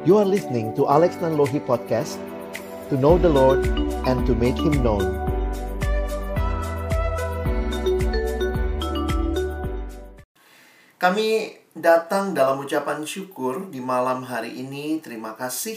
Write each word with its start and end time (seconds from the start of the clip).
You 0.00 0.16
are 0.16 0.24
listening 0.24 0.72
to 0.80 0.88
Alex 0.88 1.20
Nanlohi 1.20 1.60
Podcast 1.60 2.16
To 2.88 2.96
know 2.96 3.20
the 3.20 3.28
Lord 3.28 3.68
and 4.08 4.24
to 4.24 4.32
make 4.32 4.56
Him 4.56 4.80
known 4.80 5.04
Kami 10.96 11.52
datang 11.76 12.32
dalam 12.32 12.64
ucapan 12.64 13.04
syukur 13.04 13.68
di 13.68 13.84
malam 13.84 14.24
hari 14.24 14.64
ini. 14.64 15.04
Terima 15.04 15.36
kasih 15.36 15.76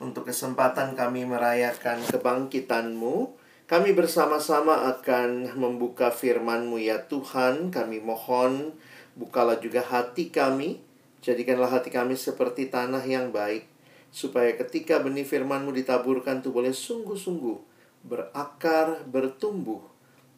untuk 0.00 0.32
kesempatan 0.32 0.96
kami 0.96 1.28
merayakan 1.28 2.00
kebangkitanmu. 2.08 3.36
Kami 3.68 3.92
bersama-sama 3.92 4.96
akan 4.96 5.60
membuka 5.60 6.08
firman-Mu 6.08 6.80
ya 6.80 7.04
Tuhan. 7.04 7.68
Kami 7.68 8.00
mohon 8.00 8.72
bukalah 9.12 9.60
juga 9.60 9.84
hati 9.84 10.32
kami. 10.32 10.87
Jadikanlah 11.22 11.80
hati 11.80 11.90
kami 11.90 12.14
seperti 12.14 12.70
tanah 12.70 13.02
yang 13.02 13.34
baik. 13.34 13.66
Supaya 14.08 14.54
ketika 14.56 15.02
benih 15.02 15.26
firman-Mu 15.26 15.74
ditaburkan 15.74 16.40
itu 16.40 16.48
boleh 16.54 16.72
sungguh-sungguh 16.72 17.68
berakar, 18.06 19.04
bertumbuh, 19.04 19.82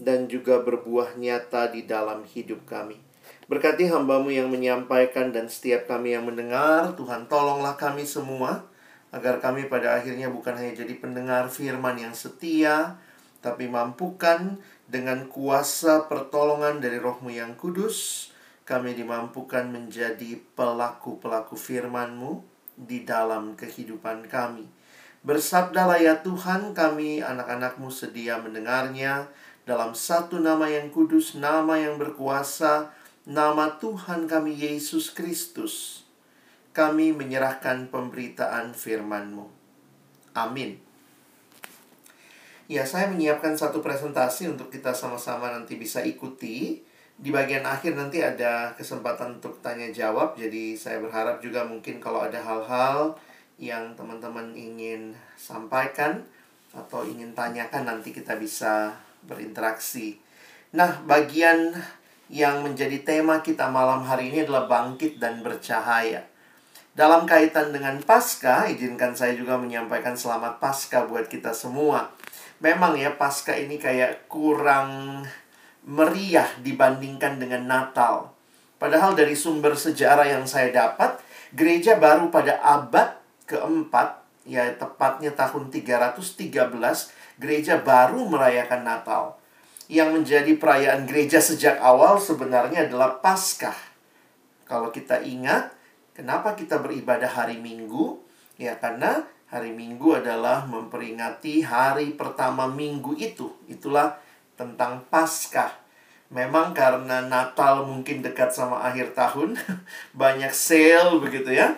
dan 0.01 0.27
juga 0.27 0.65
berbuah 0.65 1.21
nyata 1.21 1.69
di 1.71 1.85
dalam 1.85 2.25
hidup 2.25 2.65
kami. 2.65 2.97
Berkati 3.47 3.91
hambamu 3.91 4.33
yang 4.33 4.49
menyampaikan 4.49 5.35
dan 5.35 5.51
setiap 5.51 5.91
kami 5.91 6.17
yang 6.17 6.25
mendengar. 6.25 6.97
Tuhan 6.97 7.29
tolonglah 7.29 7.77
kami 7.77 8.09
semua. 8.09 8.65
Agar 9.11 9.43
kami 9.43 9.67
pada 9.67 9.99
akhirnya 9.99 10.31
bukan 10.31 10.55
hanya 10.55 10.73
jadi 10.87 10.95
pendengar 10.97 11.51
firman 11.51 11.99
yang 11.99 12.15
setia. 12.15 12.97
Tapi 13.43 13.67
mampukan 13.67 14.57
dengan 14.87 15.27
kuasa 15.27 16.07
pertolongan 16.07 16.79
dari 16.79 17.03
rohmu 17.03 17.29
yang 17.35 17.59
kudus. 17.59 18.30
Kami 18.71 18.95
dimampukan 18.95 19.67
menjadi 19.67 20.39
pelaku-pelaku 20.55 21.59
firmanmu 21.59 22.39
di 22.79 23.03
dalam 23.03 23.59
kehidupan 23.59 24.31
kami. 24.31 24.63
Bersabdalah 25.27 25.99
ya 25.99 26.23
Tuhan 26.23 26.71
kami 26.71 27.19
anak-anakmu 27.19 27.91
sedia 27.91 28.39
mendengarnya 28.39 29.27
dalam 29.67 29.91
satu 29.91 30.39
nama 30.39 30.71
yang 30.71 30.95
kudus, 30.95 31.35
nama 31.35 31.83
yang 31.83 31.99
berkuasa, 31.99 32.95
nama 33.27 33.75
Tuhan 33.83 34.31
kami 34.31 34.55
Yesus 34.55 35.13
Kristus, 35.13 36.07
kami 36.71 37.11
menyerahkan 37.11 37.91
pemberitaan 37.91 38.73
firman-Mu. 38.73 39.51
Amin. 40.39 40.79
Ya, 42.71 42.87
saya 42.87 43.11
menyiapkan 43.11 43.59
satu 43.59 43.83
presentasi 43.83 44.47
untuk 44.47 44.71
kita 44.71 44.95
sama-sama 44.95 45.51
nanti 45.51 45.75
bisa 45.75 46.07
ikuti. 46.07 46.87
Di 47.21 47.29
bagian 47.29 47.69
akhir 47.69 48.01
nanti 48.01 48.25
ada 48.25 48.73
kesempatan 48.73 49.37
untuk 49.37 49.61
tanya 49.61 49.93
jawab. 49.93 50.41
Jadi 50.41 50.73
saya 50.73 51.05
berharap 51.05 51.45
juga 51.45 51.69
mungkin 51.69 52.01
kalau 52.01 52.25
ada 52.25 52.41
hal-hal 52.41 53.13
yang 53.61 53.93
teman-teman 53.93 54.57
ingin 54.57 55.13
sampaikan 55.37 56.25
atau 56.73 57.05
ingin 57.05 57.37
tanyakan 57.37 57.85
nanti 57.85 58.17
kita 58.17 58.41
bisa 58.41 58.97
berinteraksi. 59.29 60.17
Nah, 60.73 61.05
bagian 61.05 61.77
yang 62.33 62.65
menjadi 62.65 63.05
tema 63.05 63.45
kita 63.45 63.69
malam 63.69 64.01
hari 64.01 64.33
ini 64.33 64.49
adalah 64.49 64.65
bangkit 64.65 65.21
dan 65.21 65.45
bercahaya. 65.45 66.25
Dalam 66.97 67.29
kaitan 67.29 67.69
dengan 67.69 68.01
Paskah, 68.01 68.73
izinkan 68.73 69.13
saya 69.13 69.37
juga 69.37 69.61
menyampaikan 69.61 70.17
selamat 70.17 70.57
Paskah 70.57 71.05
buat 71.05 71.29
kita 71.29 71.53
semua. 71.53 72.09
Memang 72.65 72.97
ya 72.97 73.13
Paskah 73.13 73.61
ini 73.61 73.77
kayak 73.77 74.25
kurang 74.25 75.21
meriah 75.85 76.49
dibandingkan 76.61 77.41
dengan 77.41 77.65
Natal. 77.65 78.33
Padahal 78.81 79.13
dari 79.13 79.37
sumber 79.37 79.77
sejarah 79.77 80.25
yang 80.25 80.49
saya 80.49 80.73
dapat, 80.73 81.21
gereja 81.53 82.01
baru 82.01 82.33
pada 82.33 82.61
abad 82.65 83.21
keempat, 83.45 84.25
ya 84.49 84.73
tepatnya 84.77 85.37
tahun 85.37 85.69
313, 85.69 87.13
gereja 87.41 87.81
baru 87.81 88.25
merayakan 88.25 88.83
Natal 88.85 89.41
yang 89.91 90.15
menjadi 90.15 90.55
perayaan 90.55 91.03
gereja 91.03 91.43
sejak 91.43 91.83
awal 91.83 92.23
sebenarnya 92.23 92.87
adalah 92.87 93.19
Paskah. 93.19 93.75
Kalau 94.63 94.95
kita 94.95 95.19
ingat, 95.27 95.75
kenapa 96.15 96.55
kita 96.55 96.79
beribadah 96.79 97.27
hari 97.27 97.59
Minggu? 97.59 98.23
Ya, 98.55 98.79
karena 98.79 99.27
hari 99.51 99.75
Minggu 99.75 100.15
adalah 100.15 100.63
memperingati 100.71 101.67
hari 101.67 102.15
pertama 102.15 102.71
minggu 102.71 103.19
itu. 103.19 103.51
Itulah 103.67 104.15
tentang 104.61 105.01
Paskah. 105.09 105.73
Memang 106.29 106.77
karena 106.77 107.25
Natal 107.25 107.89
mungkin 107.89 108.21
dekat 108.21 108.53
sama 108.53 108.85
akhir 108.85 109.17
tahun, 109.17 109.57
banyak 110.21 110.53
sale 110.53 111.17
begitu 111.17 111.57
ya. 111.57 111.73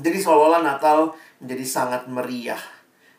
Jadi 0.00 0.16
seolah-olah 0.16 0.64
Natal 0.64 1.12
menjadi 1.44 1.66
sangat 1.68 2.08
meriah. 2.08 2.58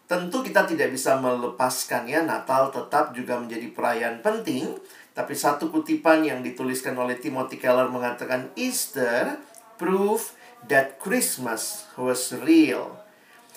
Tentu 0.03 0.44
kita 0.44 0.67
tidak 0.67 0.91
bisa 0.91 1.16
melepaskan 1.16 2.06
ya 2.06 2.22
Natal 2.28 2.67
tetap 2.75 3.16
juga 3.16 3.39
menjadi 3.39 3.72
perayaan 3.72 4.19
penting 4.19 4.75
Tapi 5.16 5.31
satu 5.31 5.72
kutipan 5.72 6.28
yang 6.28 6.44
dituliskan 6.44 6.94
oleh 7.00 7.16
Timothy 7.16 7.56
Keller 7.56 7.88
mengatakan 7.88 8.51
Easter 8.59 9.39
proof 9.79 10.35
that 10.67 11.00
Christmas 11.00 11.88
was 11.95 12.35
real 12.44 13.00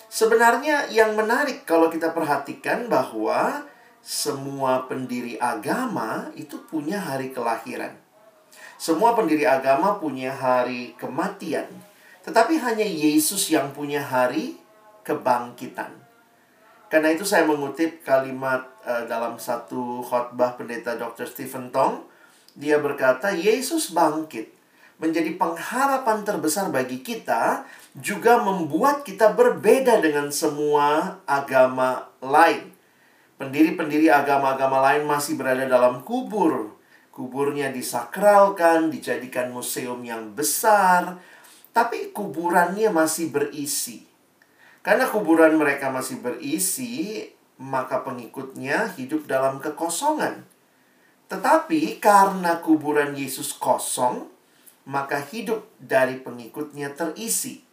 Sebenarnya 0.06 0.86
yang 0.88 1.18
menarik 1.18 1.66
kalau 1.66 1.90
kita 1.90 2.14
perhatikan 2.14 2.86
bahwa 2.86 3.66
semua 4.06 4.86
pendiri 4.86 5.34
agama 5.42 6.30
itu 6.38 6.62
punya 6.70 7.02
hari 7.02 7.34
kelahiran 7.34 7.90
Semua 8.78 9.18
pendiri 9.18 9.42
agama 9.42 9.98
punya 9.98 10.30
hari 10.30 10.94
kematian 10.94 11.66
Tetapi 12.22 12.54
hanya 12.62 12.86
Yesus 12.86 13.50
yang 13.50 13.74
punya 13.74 13.98
hari 13.98 14.54
kebangkitan 15.02 16.06
karena 16.86 17.10
itu 17.10 17.26
saya 17.26 17.42
mengutip 17.42 18.06
kalimat 18.06 18.62
uh, 18.86 19.02
dalam 19.10 19.42
satu 19.42 20.06
khotbah 20.06 20.54
pendeta 20.54 20.94
Dr. 20.94 21.26
Stephen 21.26 21.74
Tong. 21.74 22.06
Dia 22.54 22.78
berkata, 22.78 23.34
Yesus 23.34 23.90
bangkit 23.90 24.54
menjadi 24.96 25.36
pengharapan 25.36 26.24
terbesar 26.24 26.72
bagi 26.72 27.04
kita, 27.04 27.68
juga 27.98 28.40
membuat 28.40 29.04
kita 29.04 29.34
berbeda 29.34 30.00
dengan 30.00 30.32
semua 30.32 31.18
agama 31.28 32.08
lain. 32.22 32.75
Pendiri-pendiri 33.36 34.08
agama-agama 34.08 34.80
lain 34.80 35.04
masih 35.04 35.36
berada 35.36 35.68
dalam 35.68 36.00
kubur. 36.02 36.72
Kuburnya 37.12 37.72
disakralkan, 37.72 38.92
dijadikan 38.92 39.48
museum 39.48 40.04
yang 40.04 40.36
besar, 40.36 41.16
tapi 41.72 42.12
kuburannya 42.12 42.92
masih 42.92 43.32
berisi 43.32 44.06
karena 44.86 45.10
kuburan 45.10 45.58
mereka 45.58 45.90
masih 45.90 46.22
berisi, 46.22 47.26
maka 47.58 48.06
pengikutnya 48.06 48.94
hidup 48.94 49.26
dalam 49.26 49.58
kekosongan. 49.58 50.46
Tetapi 51.26 51.98
karena 51.98 52.62
kuburan 52.62 53.18
Yesus 53.18 53.50
kosong, 53.50 54.30
maka 54.86 55.18
hidup 55.18 55.66
dari 55.82 56.22
pengikutnya 56.22 56.94
terisi. 56.94 57.66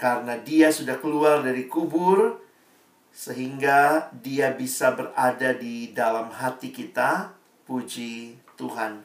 Karena 0.00 0.40
dia 0.40 0.72
sudah 0.72 0.96
keluar 0.96 1.44
dari 1.44 1.68
kubur, 1.68 2.40
sehingga 3.10 4.08
dia 4.16 4.54
bisa 4.54 4.94
berada 4.94 5.54
di 5.54 5.90
dalam 5.92 6.30
hati 6.30 6.70
kita. 6.70 7.36
Puji 7.70 8.34
Tuhan. 8.58 8.98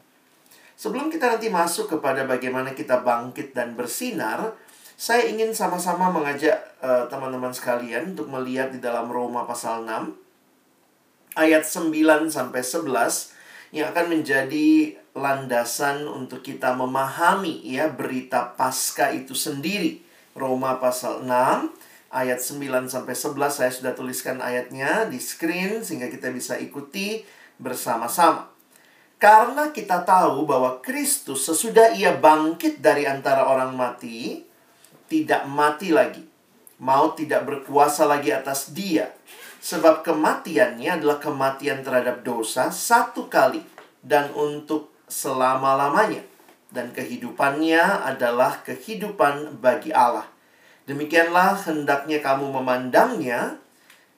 Sebelum 0.74 1.14
kita 1.14 1.38
nanti 1.38 1.54
masuk 1.54 1.86
kepada 1.86 2.26
bagaimana 2.26 2.74
kita 2.74 3.06
bangkit 3.06 3.54
dan 3.54 3.78
bersinar, 3.78 4.58
saya 4.98 5.30
ingin 5.30 5.54
sama-sama 5.54 6.10
mengajak 6.10 6.58
eh, 6.82 7.06
teman-teman 7.06 7.54
sekalian 7.54 8.18
untuk 8.18 8.26
melihat 8.32 8.74
di 8.74 8.82
dalam 8.82 9.06
Roma 9.06 9.46
pasal 9.46 9.86
6 9.86 10.26
ayat 11.36 11.68
9 11.68 12.32
sampai 12.32 12.62
11 12.64 13.76
yang 13.76 13.92
akan 13.92 14.06
menjadi 14.08 14.96
landasan 15.16 16.08
untuk 16.08 16.44
kita 16.44 16.76
memahami 16.76 17.60
ya 17.64 17.92
berita 17.92 18.56
pasca 18.56 19.12
itu 19.12 19.36
sendiri. 19.36 20.00
Roma 20.36 20.80
pasal 20.80 21.24
6 21.24 21.32
ayat 22.16 22.40
9 22.40 22.88
sampai 22.88 23.12
11 23.12 23.52
saya 23.52 23.72
sudah 23.76 23.92
tuliskan 23.92 24.40
ayatnya 24.40 25.04
di 25.12 25.20
screen 25.20 25.84
sehingga 25.84 26.08
kita 26.08 26.32
bisa 26.32 26.56
ikuti 26.56 27.28
bersama-sama. 27.60 28.56
Karena 29.20 29.72
kita 29.76 30.04
tahu 30.08 30.48
bahwa 30.48 30.80
Kristus 30.80 31.48
sesudah 31.48 31.92
ia 31.96 32.16
bangkit 32.16 32.80
dari 32.80 33.04
antara 33.04 33.48
orang 33.48 33.76
mati, 33.76 34.44
tidak 35.12 35.48
mati 35.48 35.92
lagi. 35.92 36.24
Maut 36.84 37.16
tidak 37.16 37.48
berkuasa 37.48 38.04
lagi 38.04 38.36
atas 38.36 38.76
dia. 38.76 39.16
Sebab 39.64 40.04
kematiannya 40.04 41.00
adalah 41.00 41.18
kematian 41.18 41.82
terhadap 41.82 42.22
dosa 42.28 42.70
satu 42.70 43.32
kali 43.32 43.64
dan 44.04 44.36
untuk 44.36 44.92
selama-lamanya. 45.08 46.22
Dan 46.68 46.92
kehidupannya 46.92 48.04
adalah 48.04 48.60
kehidupan 48.68 49.64
bagi 49.64 49.96
Allah. 49.96 50.35
Demikianlah 50.86 51.58
hendaknya 51.66 52.22
kamu 52.22 52.54
memandangnya 52.54 53.58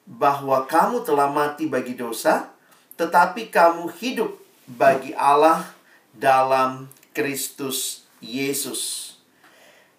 bahwa 0.08 0.68
kamu 0.68 1.04
telah 1.04 1.32
mati 1.32 1.68
bagi 1.68 1.96
dosa, 1.96 2.52
tetapi 3.00 3.48
kamu 3.52 3.88
hidup 4.00 4.36
bagi 4.68 5.16
Allah 5.16 5.64
dalam 6.12 6.92
Kristus 7.16 8.08
Yesus. 8.20 9.16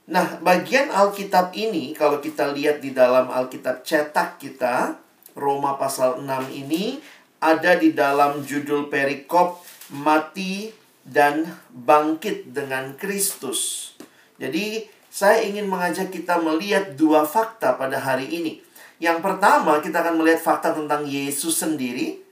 Nah, 0.09 0.41
bagian 0.41 0.89
Alkitab 0.89 1.53
ini 1.53 1.93
kalau 1.93 2.21
kita 2.21 2.53
lihat 2.53 2.81
di 2.81 2.97
dalam 2.97 3.29
Alkitab 3.29 3.85
cetak 3.85 4.41
kita, 4.41 4.97
Roma 5.37 5.77
pasal 5.77 6.25
6 6.25 6.49
ini 6.53 6.97
ada 7.39 7.77
di 7.77 7.93
dalam 7.93 8.41
judul 8.43 8.89
perikop 8.89 9.61
mati 9.93 10.73
dan 11.05 11.49
bangkit 11.73 12.53
dengan 12.53 12.97
Kristus. 12.97 13.93
Jadi, 14.41 14.98
saya 15.19 15.43
ingin 15.43 15.67
mengajak 15.67 16.15
kita 16.15 16.39
melihat 16.39 16.95
dua 16.95 17.27
fakta 17.27 17.75
pada 17.75 17.99
hari 17.99 18.31
ini. 18.31 18.63
Yang 19.03 19.19
pertama, 19.19 19.83
kita 19.83 20.07
akan 20.07 20.23
melihat 20.23 20.39
fakta 20.39 20.71
tentang 20.71 21.03
Yesus 21.11 21.59
sendiri. 21.59 22.23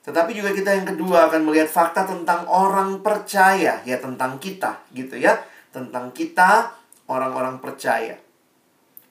Tetapi 0.00 0.32
juga 0.32 0.56
kita 0.56 0.80
yang 0.80 0.88
kedua 0.88 1.28
akan 1.28 1.44
melihat 1.44 1.68
fakta 1.68 2.08
tentang 2.08 2.48
orang 2.48 3.04
percaya, 3.04 3.84
ya 3.84 3.96
tentang 4.00 4.40
kita, 4.40 4.80
gitu 4.96 5.20
ya. 5.20 5.44
Tentang 5.68 6.08
kita 6.16 6.72
orang-orang 7.04 7.60
percaya. 7.60 8.16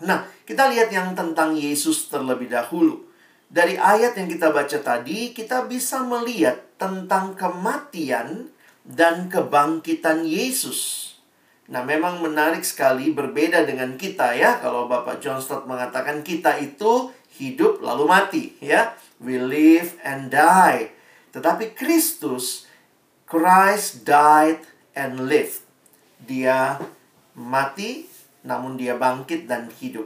Nah, 0.01 0.25
kita 0.41 0.73
lihat 0.73 0.89
yang 0.89 1.13
tentang 1.13 1.53
Yesus 1.53 2.09
terlebih 2.09 2.49
dahulu. 2.49 3.05
Dari 3.45 3.77
ayat 3.77 4.17
yang 4.17 4.25
kita 4.25 4.49
baca 4.49 4.81
tadi, 4.81 5.29
kita 5.29 5.69
bisa 5.69 6.01
melihat 6.01 6.57
tentang 6.81 7.37
kematian 7.37 8.49
dan 8.81 9.29
kebangkitan 9.29 10.25
Yesus. 10.25 11.14
Nah, 11.65 11.81
memang 11.81 12.21
menarik 12.21 12.61
sekali 12.61 13.09
berbeda 13.09 13.65
dengan 13.65 13.97
kita 13.97 14.37
ya. 14.37 14.61
Kalau 14.61 14.85
Bapak 14.85 15.17
John 15.17 15.41
Stott 15.41 15.65
mengatakan 15.65 16.21
kita 16.21 16.61
itu 16.61 17.09
hidup 17.41 17.81
lalu 17.81 18.05
mati, 18.05 18.43
ya. 18.61 18.93
We 19.17 19.41
live 19.41 19.97
and 20.05 20.29
die. 20.29 20.93
Tetapi 21.33 21.73
Kristus 21.73 22.69
Christ 23.25 24.05
died 24.05 24.61
and 24.93 25.25
lived. 25.25 25.65
Dia 26.21 26.77
mati, 27.33 28.05
namun 28.45 28.77
dia 28.77 28.93
bangkit 28.93 29.49
dan 29.49 29.73
hidup. 29.81 30.05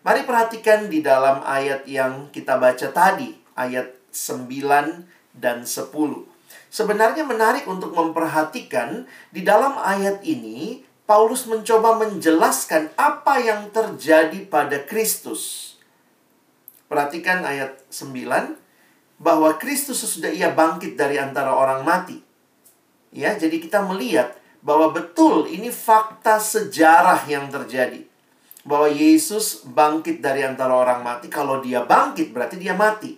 Mari 0.00 0.24
perhatikan 0.24 0.88
di 0.88 1.04
dalam 1.04 1.44
ayat 1.44 1.84
yang 1.84 2.32
kita 2.32 2.56
baca 2.56 2.88
tadi, 2.94 3.36
ayat 3.52 3.92
9 4.14 5.04
dan 5.36 5.66
10. 5.66 5.92
Sebenarnya 6.72 7.26
menarik 7.26 7.68
untuk 7.68 7.92
memperhatikan 7.92 9.04
di 9.34 9.42
dalam 9.42 9.76
ayat 9.76 10.22
ini 10.22 10.85
Paulus 11.06 11.46
mencoba 11.46 11.94
menjelaskan 12.02 12.90
apa 12.98 13.38
yang 13.38 13.70
terjadi 13.70 14.42
pada 14.50 14.82
Kristus. 14.82 15.74
Perhatikan 16.90 17.46
ayat 17.46 17.78
9 17.94 18.58
bahwa 19.22 19.54
Kristus 19.54 20.02
sesudah 20.02 20.34
ia 20.34 20.50
bangkit 20.50 20.98
dari 20.98 21.14
antara 21.22 21.54
orang 21.54 21.86
mati. 21.86 22.18
Ya, 23.14 23.38
jadi 23.38 23.62
kita 23.62 23.86
melihat 23.86 24.34
bahwa 24.66 24.90
betul 24.90 25.46
ini 25.46 25.70
fakta 25.70 26.42
sejarah 26.42 27.22
yang 27.30 27.54
terjadi. 27.54 28.02
Bahwa 28.66 28.90
Yesus 28.90 29.62
bangkit 29.62 30.18
dari 30.18 30.42
antara 30.42 30.74
orang 30.74 31.06
mati. 31.06 31.30
Kalau 31.30 31.62
dia 31.62 31.86
bangkit 31.86 32.34
berarti 32.34 32.58
dia 32.58 32.74
mati. 32.74 33.14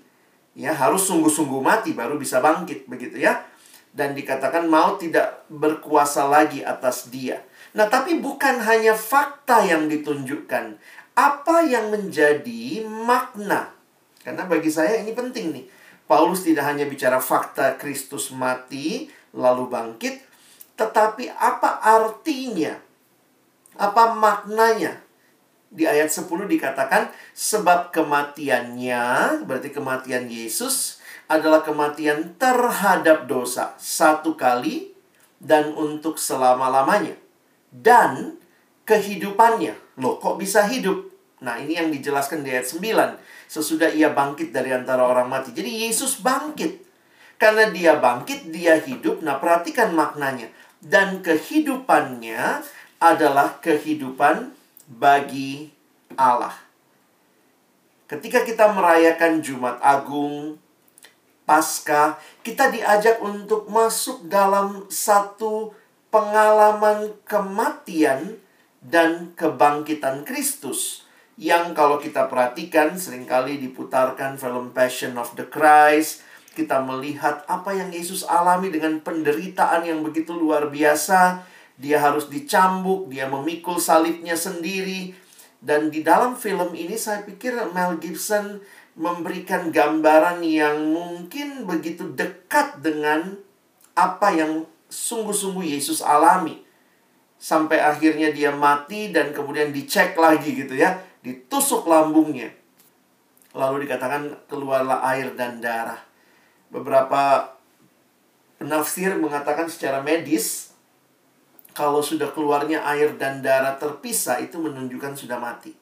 Ya, 0.52 0.76
harus 0.76 1.08
sungguh-sungguh 1.08 1.64
mati 1.64 1.96
baru 1.96 2.20
bisa 2.20 2.44
bangkit 2.44 2.85
begitu 2.85 3.17
ya. 3.17 3.49
Dan 3.96 4.12
dikatakan 4.12 4.69
mau 4.69 5.00
tidak 5.00 5.49
berkuasa 5.49 6.29
lagi 6.29 6.61
atas 6.61 7.08
dia. 7.08 7.48
Nah, 7.78 7.86
tapi 7.86 8.19
bukan 8.19 8.58
hanya 8.58 8.90
fakta 8.98 9.62
yang 9.62 9.86
ditunjukkan. 9.86 10.75
Apa 11.14 11.62
yang 11.62 11.94
menjadi 11.94 12.82
makna? 12.82 13.70
Karena 14.19 14.50
bagi 14.50 14.66
saya 14.66 14.98
ini 14.98 15.14
penting 15.14 15.54
nih. 15.54 15.64
Paulus 16.10 16.42
tidak 16.42 16.66
hanya 16.66 16.90
bicara 16.90 17.22
fakta 17.22 17.78
Kristus 17.78 18.34
mati 18.34 19.06
lalu 19.30 19.70
bangkit, 19.70 20.19
tetapi 20.75 21.30
apa 21.30 21.78
artinya? 21.78 22.75
Apa 23.78 24.10
maknanya? 24.10 24.98
Di 25.70 25.86
ayat 25.86 26.10
10 26.10 26.50
dikatakan 26.50 27.14
sebab 27.30 27.94
kematiannya, 27.94 29.38
berarti 29.46 29.70
kematian 29.70 30.26
Yesus 30.26 30.98
adalah 31.30 31.62
kematian 31.62 32.34
terhadap 32.42 33.30
dosa 33.30 33.78
satu 33.78 34.34
kali 34.34 34.90
dan 35.38 35.70
untuk 35.78 36.19
selama-lamanya. 36.19 37.27
Dan 37.69 38.41
kehidupannya. 38.88 40.00
Loh, 40.00 40.17
kok 40.17 40.41
bisa 40.41 40.65
hidup? 40.65 41.09
Nah, 41.44 41.61
ini 41.61 41.79
yang 41.79 41.93
dijelaskan 41.93 42.43
di 42.43 42.50
ayat 42.50 42.67
9. 42.67 43.19
Sesudah 43.47 43.93
ia 43.93 44.11
bangkit 44.11 44.50
dari 44.50 44.75
antara 44.75 45.06
orang 45.06 45.31
mati. 45.31 45.55
Jadi 45.55 45.87
Yesus 45.87 46.19
bangkit. 46.19 46.85
Karena 47.38 47.70
dia 47.70 47.94
bangkit, 47.94 48.50
dia 48.50 48.75
hidup. 48.82 49.23
Nah, 49.23 49.38
perhatikan 49.38 49.94
maknanya 49.94 50.50
dan 50.82 51.23
kehidupannya 51.23 52.62
adalah 52.99 53.59
kehidupan 53.62 54.55
bagi 54.91 55.71
Allah. 56.14 56.55
Ketika 58.09 58.43
kita 58.43 58.73
merayakan 58.73 59.44
Jumat 59.44 59.79
Agung, 59.85 60.56
Pasca, 61.44 62.17
kita 62.44 62.73
diajak 62.73 63.21
untuk 63.21 63.69
masuk 63.69 64.26
dalam 64.29 64.88
satu 64.88 65.73
pengalaman 66.08 67.12
kematian 67.28 68.40
dan 68.81 69.37
kebangkitan 69.37 70.25
Kristus 70.25 71.08
yang 71.38 71.70
kalau 71.70 72.02
kita 72.02 72.26
perhatikan 72.26 72.99
sering 72.99 73.22
kali 73.22 73.62
diputarkan 73.62 74.34
film 74.34 74.75
Passion 74.75 75.14
of 75.14 75.38
the 75.38 75.46
Christ, 75.46 76.26
kita 76.58 76.82
melihat 76.82 77.46
apa 77.46 77.70
yang 77.70 77.94
Yesus 77.94 78.26
alami 78.26 78.75
dengan 78.75 78.99
penderitaan 78.99 79.87
yang 79.87 80.02
begitu 80.02 80.34
luar 80.34 80.66
biasa. 80.66 81.46
Dia 81.78 82.02
harus 82.02 82.26
dicambuk, 82.26 83.06
dia 83.06 83.31
memikul 83.31 83.78
salibnya 83.78 84.34
sendiri. 84.34 85.14
Dan 85.62 85.94
di 85.94 86.02
dalam 86.02 86.34
film 86.34 86.75
ini 86.75 86.99
saya 86.99 87.22
pikir 87.22 87.54
Mel 87.70 88.02
Gibson 88.02 88.58
memberikan 88.99 89.70
gambaran 89.70 90.43
yang 90.43 90.90
mungkin 90.90 91.70
begitu 91.70 92.11
dekat 92.19 92.82
dengan 92.82 93.38
apa 93.94 94.34
yang 94.34 94.66
sungguh-sungguh 94.88 95.64
Yesus 95.76 96.00
alami. 96.05 96.64
Sampai 97.38 97.79
akhirnya 97.79 98.35
dia 98.35 98.50
mati 98.50 99.14
dan 99.14 99.31
kemudian 99.31 99.70
dicek 99.70 100.19
lagi 100.19 100.58
gitu 100.58 100.75
ya. 100.75 100.99
Ditusuk 101.23 101.87
lambungnya. 101.87 102.50
Lalu 103.55 103.87
dikatakan 103.87 104.49
keluarlah 104.50 105.00
air 105.14 105.32
dan 105.38 105.62
darah 105.62 106.08
beberapa 106.69 107.52
penafsir 108.61 109.17
mengatakan 109.17 109.69
secara 109.69 110.05
medis 110.05 110.73
kalau 111.73 112.02
sudah 112.02 112.35
keluarnya 112.35 112.83
air 112.85 113.14
dan 113.16 113.40
darah 113.40 113.78
terpisah 113.78 114.42
itu 114.42 114.59
menunjukkan 114.59 115.14
sudah 115.14 115.38
mati. 115.38 115.73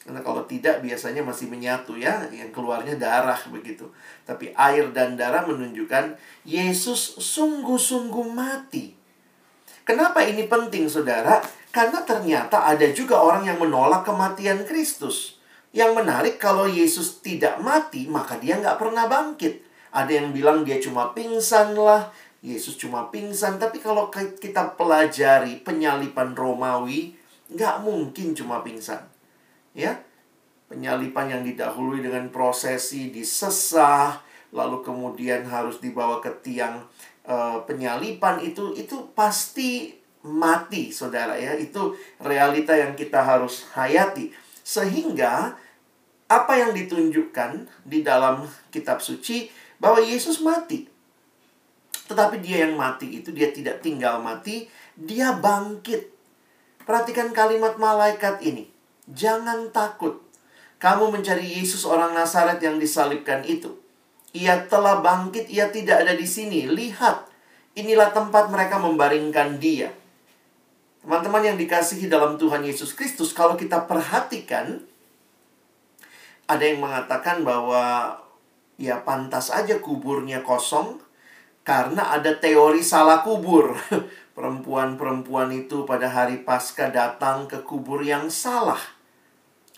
Karena 0.00 0.24
kalau 0.24 0.48
tidak 0.48 0.80
biasanya 0.80 1.20
masih 1.20 1.52
menyatu 1.52 1.92
ya, 1.92 2.24
yang 2.32 2.48
keluarnya 2.48 2.96
darah 2.96 3.36
begitu. 3.52 3.84
Tapi 4.24 4.56
air 4.56 4.88
dan 4.96 5.14
darah 5.14 5.44
menunjukkan 5.44 6.16
Yesus 6.48 7.20
sungguh-sungguh 7.20 8.26
mati. 8.32 8.96
Kenapa 9.84 10.24
ini 10.24 10.48
penting 10.48 10.88
Saudara? 10.88 11.44
Karena 11.68 12.00
ternyata 12.02 12.64
ada 12.64 12.88
juga 12.96 13.20
orang 13.20 13.44
yang 13.44 13.60
menolak 13.60 14.02
kematian 14.08 14.64
Kristus. 14.64 15.36
Yang 15.70 16.02
menarik 16.02 16.34
kalau 16.40 16.66
Yesus 16.66 17.20
tidak 17.22 17.60
mati, 17.60 18.08
maka 18.08 18.40
dia 18.40 18.58
nggak 18.58 18.80
pernah 18.80 19.06
bangkit. 19.06 19.62
Ada 19.90 20.22
yang 20.22 20.30
bilang 20.30 20.62
dia 20.62 20.78
cuma 20.78 21.10
pingsan 21.14 21.74
lah, 21.74 22.10
Yesus 22.40 22.78
cuma 22.78 23.10
pingsan. 23.12 23.58
Tapi 23.58 23.82
kalau 23.82 24.08
kita 24.14 24.78
pelajari 24.78 25.60
penyalipan 25.60 26.34
Romawi, 26.34 27.14
nggak 27.50 27.82
mungkin 27.82 28.32
cuma 28.34 28.62
pingsan. 28.62 29.09
Ya, 29.70 30.02
penyalipan 30.70 31.30
yang 31.30 31.42
didahului 31.46 32.02
dengan 32.02 32.30
prosesi 32.30 33.10
disesah, 33.10 34.22
lalu 34.50 34.82
kemudian 34.82 35.46
harus 35.46 35.78
dibawa 35.78 36.18
ke 36.18 36.30
tiang 36.42 36.86
uh, 37.26 37.62
penyalipan 37.66 38.42
itu 38.42 38.74
itu 38.74 39.10
pasti 39.14 39.94
mati, 40.22 40.94
saudara 40.94 41.34
ya. 41.34 41.58
Itu 41.58 41.98
realita 42.22 42.74
yang 42.78 42.94
kita 42.94 43.22
harus 43.22 43.66
hayati. 43.74 44.30
Sehingga 44.62 45.58
apa 46.30 46.52
yang 46.54 46.70
ditunjukkan 46.70 47.66
di 47.82 48.06
dalam 48.06 48.46
kitab 48.70 49.02
suci 49.02 49.50
bahwa 49.82 49.98
Yesus 49.98 50.38
mati. 50.38 50.86
Tetapi 52.06 52.38
dia 52.38 52.70
yang 52.70 52.78
mati 52.78 53.18
itu 53.18 53.34
dia 53.34 53.50
tidak 53.50 53.82
tinggal 53.82 54.22
mati, 54.22 54.70
dia 54.94 55.34
bangkit. 55.34 56.06
Perhatikan 56.86 57.34
kalimat 57.34 57.78
malaikat 57.82 58.38
ini. 58.46 58.69
Jangan 59.10 59.74
takut. 59.74 60.22
Kamu 60.80 61.12
mencari 61.12 61.60
Yesus 61.60 61.84
orang 61.84 62.16
Nazaret 62.16 62.56
yang 62.64 62.80
disalibkan 62.80 63.44
itu. 63.44 63.76
Ia 64.32 64.64
telah 64.70 65.02
bangkit, 65.02 65.50
ia 65.50 65.68
tidak 65.68 66.06
ada 66.06 66.14
di 66.16 66.24
sini. 66.24 66.70
Lihat, 66.70 67.26
inilah 67.76 68.14
tempat 68.14 68.48
mereka 68.48 68.78
membaringkan 68.78 69.58
dia. 69.60 69.92
Teman-teman 71.02 71.52
yang 71.52 71.56
dikasihi 71.56 72.06
dalam 72.06 72.36
Tuhan 72.36 72.64
Yesus 72.64 72.94
Kristus, 72.94 73.34
kalau 73.34 73.56
kita 73.58 73.84
perhatikan, 73.84 74.84
ada 76.50 76.64
yang 76.64 76.80
mengatakan 76.82 77.42
bahwa 77.46 78.16
ya 78.80 79.00
pantas 79.04 79.52
aja 79.52 79.78
kuburnya 79.78 80.42
kosong 80.42 80.98
Karena 81.60 82.16
ada 82.16 82.32
teori 82.40 82.80
salah 82.80 83.20
kubur. 83.20 83.76
Perempuan-perempuan 84.36 85.52
itu 85.52 85.84
pada 85.84 86.08
hari 86.08 86.40
Paskah 86.40 86.88
datang 86.88 87.44
ke 87.44 87.60
kubur 87.60 88.00
yang 88.00 88.32
salah. 88.32 88.80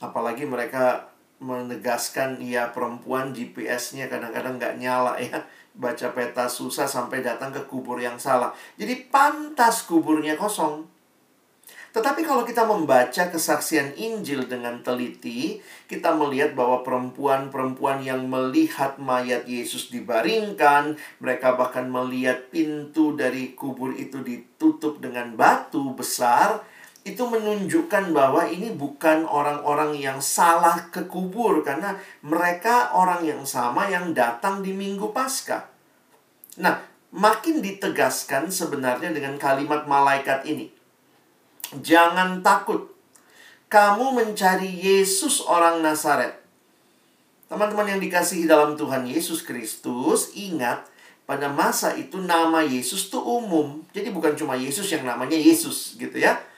Apalagi 0.03 0.43
mereka 0.43 1.15
menegaskan 1.39 2.39
ya 2.43 2.71
perempuan 2.75 3.31
GPS-nya 3.31 4.11
kadang-kadang 4.11 4.59
nggak 4.59 4.77
nyala 4.83 5.15
ya. 5.23 5.47
Baca 5.73 6.11
peta 6.13 6.51
susah 6.51 6.85
sampai 6.85 7.25
datang 7.25 7.55
ke 7.55 7.63
kubur 7.71 7.97
yang 7.97 8.19
salah. 8.19 8.51
Jadi 8.77 9.09
pantas 9.09 9.87
kuburnya 9.87 10.35
kosong. 10.35 10.91
Tetapi 11.93 12.25
kalau 12.25 12.49
kita 12.49 12.65
membaca 12.65 13.29
kesaksian 13.29 13.93
Injil 14.01 14.49
dengan 14.49 14.81
teliti, 14.81 15.61
kita 15.85 16.17
melihat 16.17 16.57
bahwa 16.57 16.81
perempuan-perempuan 16.81 18.01
yang 18.01 18.25
melihat 18.33 18.97
mayat 18.97 19.45
Yesus 19.45 19.93
dibaringkan, 19.93 20.97
mereka 21.21 21.53
bahkan 21.53 21.93
melihat 21.93 22.49
pintu 22.49 23.13
dari 23.13 23.53
kubur 23.53 23.93
itu 23.93 24.25
ditutup 24.25 25.05
dengan 25.05 25.37
batu 25.37 25.93
besar, 25.93 26.65
itu 27.03 27.27
menunjukkan 27.27 28.15
bahwa 28.15 28.47
ini 28.47 28.71
bukan 28.79 29.27
orang-orang 29.27 29.99
yang 29.99 30.23
salah 30.23 30.87
ke 30.95 31.03
kubur 31.11 31.67
karena 31.67 31.99
mereka 32.23 32.95
orang 32.95 33.27
yang 33.27 33.43
sama 33.43 33.91
yang 33.91 34.15
datang 34.15 34.63
di 34.63 34.71
Minggu 34.71 35.11
Paskah. 35.11 35.67
Nah, 36.63 36.79
makin 37.11 37.59
ditegaskan 37.59 38.55
sebenarnya 38.55 39.11
dengan 39.11 39.35
kalimat 39.35 39.91
malaikat 39.91 40.47
ini. 40.47 40.71
Jangan 41.75 42.39
takut. 42.47 42.95
Kamu 43.67 44.15
mencari 44.15 44.69
Yesus 44.69 45.43
orang 45.43 45.83
Nazaret. 45.83 46.39
Teman-teman 47.49 47.97
yang 47.97 48.01
dikasihi 48.01 48.45
dalam 48.45 48.77
Tuhan 48.77 49.09
Yesus 49.09 49.43
Kristus, 49.43 50.37
ingat 50.37 50.87
pada 51.25 51.49
masa 51.49 51.97
itu 51.97 52.21
nama 52.21 52.61
Yesus 52.61 53.09
itu 53.09 53.17
umum. 53.17 53.81
Jadi 53.97 54.13
bukan 54.13 54.37
cuma 54.37 54.55
Yesus 54.55 54.93
yang 54.93 55.09
namanya 55.09 55.35
Yesus 55.37 55.97
gitu 55.97 56.21
ya. 56.21 56.52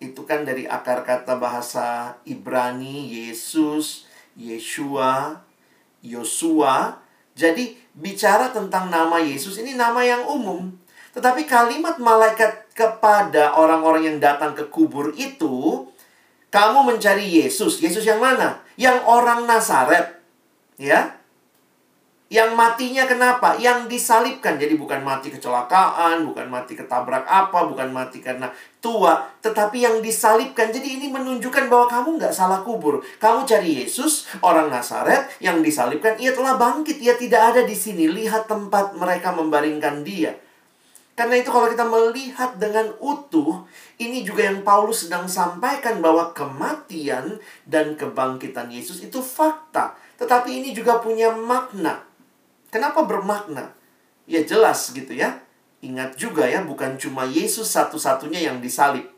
Itu 0.00 0.24
kan 0.24 0.48
dari 0.48 0.64
akar 0.64 1.04
kata 1.04 1.36
bahasa 1.36 2.16
Ibrani 2.24 3.12
Yesus, 3.12 4.08
Yeshua, 4.32 5.44
Yosua. 6.00 6.96
Jadi 7.36 7.76
bicara 7.92 8.48
tentang 8.48 8.88
nama 8.88 9.20
Yesus 9.20 9.60
ini 9.60 9.76
nama 9.76 10.00
yang 10.00 10.24
umum. 10.24 10.72
Tetapi 11.12 11.44
kalimat 11.44 12.00
malaikat 12.00 12.72
kepada 12.72 13.60
orang-orang 13.60 14.08
yang 14.08 14.18
datang 14.22 14.56
ke 14.56 14.72
kubur 14.72 15.12
itu, 15.20 15.84
kamu 16.48 16.96
mencari 16.96 17.44
Yesus. 17.44 17.84
Yesus 17.84 18.02
yang 18.08 18.24
mana? 18.24 18.64
Yang 18.80 19.04
orang 19.04 19.44
Nazaret. 19.44 20.16
Ya. 20.80 21.19
Yang 22.30 22.54
matinya 22.54 23.10
kenapa? 23.10 23.58
Yang 23.58 23.90
disalibkan. 23.90 24.54
Jadi 24.54 24.78
bukan 24.78 25.02
mati 25.02 25.34
kecelakaan, 25.34 26.22
bukan 26.22 26.46
mati 26.46 26.78
ketabrak 26.78 27.26
apa, 27.26 27.66
bukan 27.66 27.90
mati 27.90 28.22
karena 28.22 28.46
tua. 28.78 29.18
Tetapi 29.42 29.82
yang 29.82 29.98
disalibkan. 29.98 30.70
Jadi 30.70 31.02
ini 31.02 31.10
menunjukkan 31.10 31.66
bahwa 31.66 31.90
kamu 31.90 32.22
nggak 32.22 32.30
salah 32.30 32.62
kubur. 32.62 33.02
Kamu 33.18 33.42
cari 33.50 33.82
Yesus, 33.82 34.30
orang 34.46 34.70
Nazaret, 34.70 35.26
yang 35.42 35.58
disalibkan. 35.58 36.22
Ia 36.22 36.30
telah 36.30 36.54
bangkit. 36.54 37.02
Ia 37.02 37.18
tidak 37.18 37.50
ada 37.50 37.62
di 37.66 37.74
sini. 37.74 38.06
Lihat 38.06 38.46
tempat 38.46 38.94
mereka 38.94 39.34
membaringkan 39.34 40.06
dia. 40.06 40.30
Karena 41.18 41.34
itu 41.34 41.50
kalau 41.50 41.66
kita 41.66 41.82
melihat 41.82 42.54
dengan 42.62 42.94
utuh, 43.02 43.66
ini 43.98 44.22
juga 44.22 44.46
yang 44.46 44.62
Paulus 44.62 45.10
sedang 45.10 45.26
sampaikan 45.26 45.98
bahwa 45.98 46.30
kematian 46.30 47.42
dan 47.66 47.98
kebangkitan 47.98 48.70
Yesus 48.70 49.02
itu 49.02 49.18
fakta. 49.18 49.98
Tetapi 50.14 50.62
ini 50.62 50.70
juga 50.70 51.02
punya 51.02 51.34
makna. 51.34 52.09
Kenapa 52.70 53.02
bermakna? 53.02 53.74
Ya 54.30 54.46
jelas 54.46 54.94
gitu 54.94 55.10
ya. 55.10 55.42
Ingat 55.82 56.14
juga 56.14 56.46
ya, 56.46 56.62
bukan 56.62 56.94
cuma 57.00 57.26
Yesus 57.26 57.66
satu-satunya 57.74 58.46
yang 58.46 58.62
disalib. 58.62 59.10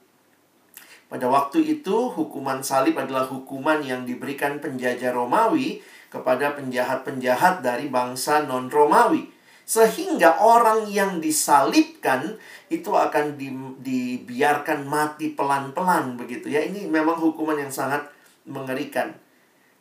Pada 1.12 1.28
waktu 1.28 1.60
itu, 1.60 2.08
hukuman 2.08 2.64
salib 2.64 2.96
adalah 2.96 3.28
hukuman 3.28 3.84
yang 3.84 4.08
diberikan 4.08 4.56
penjajah 4.56 5.12
Romawi 5.12 5.84
kepada 6.08 6.56
penjahat-penjahat 6.56 7.60
dari 7.60 7.92
bangsa 7.92 8.48
non-Romawi. 8.48 9.28
Sehingga 9.68 10.40
orang 10.40 10.88
yang 10.88 11.20
disalibkan 11.20 12.40
itu 12.72 12.96
akan 12.96 13.36
di, 13.36 13.52
dibiarkan 13.84 14.88
mati 14.88 15.36
pelan-pelan 15.36 16.16
begitu 16.16 16.48
ya. 16.48 16.64
Ini 16.64 16.88
memang 16.88 17.20
hukuman 17.20 17.60
yang 17.60 17.72
sangat 17.72 18.08
mengerikan. 18.48 19.12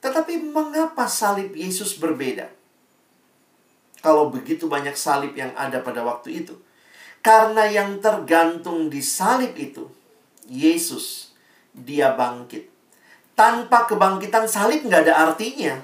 Tetapi 0.04 0.52
mengapa 0.52 1.08
salib 1.08 1.56
Yesus 1.56 1.96
berbeda? 1.96 2.61
Kalau 4.02 4.34
begitu 4.34 4.66
banyak 4.66 4.98
salib 4.98 5.38
yang 5.38 5.54
ada 5.54 5.80
pada 5.86 6.02
waktu 6.02 6.42
itu. 6.42 6.58
Karena 7.22 7.70
yang 7.70 8.02
tergantung 8.02 8.90
di 8.90 8.98
salib 8.98 9.54
itu, 9.54 9.86
Yesus, 10.50 11.38
dia 11.70 12.18
bangkit. 12.18 12.66
Tanpa 13.38 13.86
kebangkitan 13.86 14.50
salib 14.50 14.82
nggak 14.90 15.06
ada 15.06 15.30
artinya. 15.30 15.78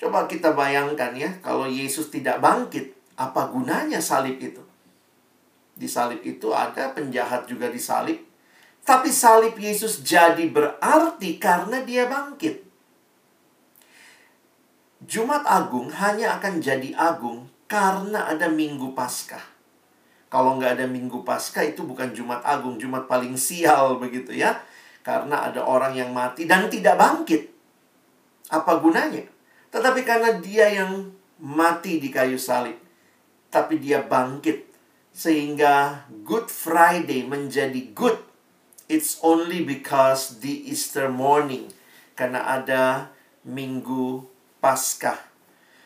Coba 0.00 0.24
kita 0.24 0.56
bayangkan 0.56 1.12
ya, 1.16 1.28
kalau 1.44 1.68
Yesus 1.68 2.08
tidak 2.08 2.40
bangkit, 2.40 2.96
apa 3.16 3.48
gunanya 3.52 4.00
salib 4.00 4.40
itu? 4.40 4.60
Di 5.76 5.88
salib 5.88 6.24
itu 6.24 6.56
ada 6.56 6.92
penjahat 6.96 7.44
juga 7.44 7.68
disalib. 7.68 8.24
Tapi 8.80 9.12
salib 9.12 9.56
Yesus 9.60 10.00
jadi 10.00 10.48
berarti 10.48 11.36
karena 11.36 11.84
dia 11.84 12.08
bangkit. 12.08 12.65
Jumat 15.06 15.46
Agung 15.46 15.86
hanya 15.94 16.34
akan 16.34 16.58
jadi 16.58 16.90
agung 16.98 17.46
karena 17.70 18.26
ada 18.26 18.50
Minggu 18.50 18.90
Paskah. 18.90 19.42
Kalau 20.26 20.58
nggak 20.58 20.82
ada 20.82 20.86
Minggu 20.90 21.22
Paskah 21.22 21.62
itu 21.62 21.86
bukan 21.86 22.10
Jumat 22.10 22.42
Agung, 22.42 22.74
Jumat 22.74 23.06
paling 23.06 23.38
sial 23.38 24.02
begitu 24.02 24.34
ya. 24.34 24.58
Karena 25.06 25.46
ada 25.46 25.62
orang 25.62 25.94
yang 25.94 26.10
mati 26.10 26.50
dan 26.50 26.66
tidak 26.66 26.98
bangkit. 26.98 27.46
Apa 28.50 28.82
gunanya? 28.82 29.22
Tetapi 29.70 30.02
karena 30.02 30.42
dia 30.42 30.66
yang 30.74 31.14
mati 31.38 32.02
di 32.02 32.10
kayu 32.10 32.34
salib, 32.34 32.74
tapi 33.46 33.78
dia 33.78 34.02
bangkit 34.02 34.66
sehingga 35.14 36.02
Good 36.26 36.50
Friday 36.50 37.22
menjadi 37.22 37.94
good. 37.94 38.18
It's 38.90 39.22
only 39.22 39.62
because 39.62 40.42
the 40.42 40.66
Easter 40.66 41.06
morning 41.06 41.70
karena 42.18 42.42
ada 42.42 43.14
Minggu 43.46 44.35
Paskah. 44.66 45.14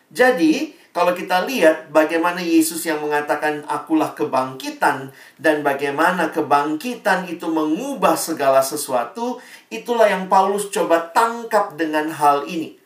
Jadi, 0.09 0.73
kalau 0.97 1.13
kita 1.13 1.45
lihat 1.45 1.93
bagaimana 1.93 2.41
Yesus 2.41 2.81
yang 2.89 3.05
mengatakan 3.05 3.61
akulah 3.69 4.17
kebangkitan 4.17 5.13
dan 5.37 5.61
bagaimana 5.61 6.33
kebangkitan 6.33 7.29
itu 7.29 7.45
mengubah 7.45 8.17
segala 8.17 8.65
sesuatu, 8.65 9.37
itulah 9.69 10.09
yang 10.09 10.33
Paulus 10.33 10.73
coba 10.73 11.13
tangkap 11.13 11.77
dengan 11.77 12.09
hal 12.09 12.49
ini. 12.49 12.81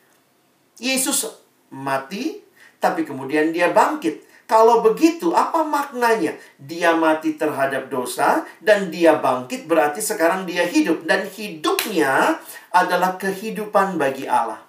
Yesus 0.82 1.30
mati, 1.70 2.42
tapi 2.82 3.06
kemudian 3.06 3.54
dia 3.54 3.70
bangkit. 3.70 4.26
Kalau 4.50 4.82
begitu, 4.82 5.30
apa 5.30 5.62
maknanya? 5.62 6.34
Dia 6.58 6.98
mati 6.98 7.38
terhadap 7.38 7.86
dosa 7.86 8.42
dan 8.58 8.90
dia 8.90 9.14
bangkit 9.22 9.70
berarti 9.70 10.02
sekarang 10.02 10.42
dia 10.42 10.66
hidup 10.66 11.06
dan 11.06 11.22
hidupnya 11.24 12.42
adalah 12.74 13.14
kehidupan 13.14 13.94
bagi 13.94 14.26
Allah. 14.26 14.63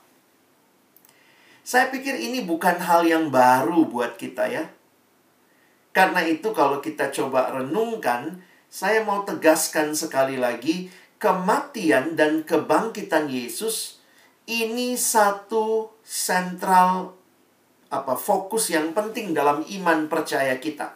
Saya 1.65 1.89
pikir 1.89 2.13
ini 2.13 2.45
bukan 2.45 2.77
hal 2.77 3.09
yang 3.09 3.33
baru 3.33 3.89
buat 3.89 4.21
kita 4.21 4.45
ya. 4.53 4.69
Karena 5.89 6.21
itu 6.21 6.53
kalau 6.53 6.77
kita 6.77 7.09
coba 7.09 7.49
renungkan, 7.57 8.37
saya 8.69 9.01
mau 9.01 9.25
tegaskan 9.25 9.97
sekali 9.97 10.37
lagi 10.37 10.93
kematian 11.17 12.13
dan 12.13 12.45
kebangkitan 12.45 13.25
Yesus 13.25 13.97
ini 14.45 14.93
satu 14.93 15.89
sentral 16.05 17.17
apa 17.89 18.13
fokus 18.13 18.69
yang 18.69 18.93
penting 18.93 19.33
dalam 19.33 19.65
iman 19.65 20.05
percaya 20.05 20.61
kita. 20.61 20.93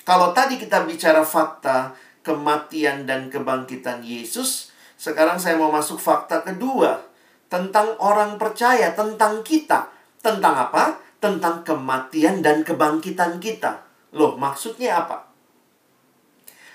Kalau 0.00 0.32
tadi 0.32 0.56
kita 0.56 0.88
bicara 0.88 1.20
fakta 1.28 1.92
kematian 2.24 3.04
dan 3.04 3.28
kebangkitan 3.28 4.00
Yesus, 4.00 4.72
sekarang 4.96 5.36
saya 5.36 5.60
mau 5.60 5.68
masuk 5.68 6.00
fakta 6.00 6.40
kedua 6.40 7.09
tentang 7.50 7.98
orang 7.98 8.38
percaya, 8.38 8.94
tentang 8.94 9.42
kita. 9.42 9.90
Tentang 10.22 10.54
apa? 10.70 11.02
Tentang 11.18 11.66
kematian 11.66 12.40
dan 12.40 12.62
kebangkitan 12.62 13.42
kita. 13.42 13.84
Loh, 14.14 14.38
maksudnya 14.38 15.04
apa? 15.04 15.28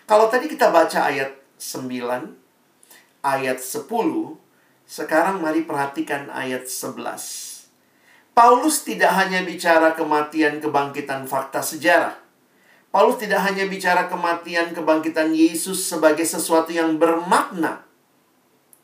Kalau 0.05 0.29
tadi 0.29 0.45
kita 0.45 0.69
baca 0.69 1.09
ayat 1.09 1.33
9, 1.57 3.25
ayat 3.25 3.57
10, 3.57 3.89
sekarang 4.85 5.41
mari 5.41 5.65
perhatikan 5.65 6.29
ayat 6.29 6.69
11. 6.69 7.55
Paulus 8.35 8.83
tidak 8.83 9.15
hanya 9.15 9.47
bicara 9.47 9.95
kematian 9.95 10.59
kebangkitan 10.59 11.23
fakta 11.25 11.63
sejarah. 11.63 12.19
Paulus 12.91 13.17
tidak 13.17 13.47
hanya 13.47 13.65
bicara 13.65 14.11
kematian 14.11 14.75
kebangkitan 14.75 15.31
Yesus 15.31 15.87
sebagai 15.87 16.27
sesuatu 16.27 16.69
yang 16.69 16.99
bermakna. 16.99 17.84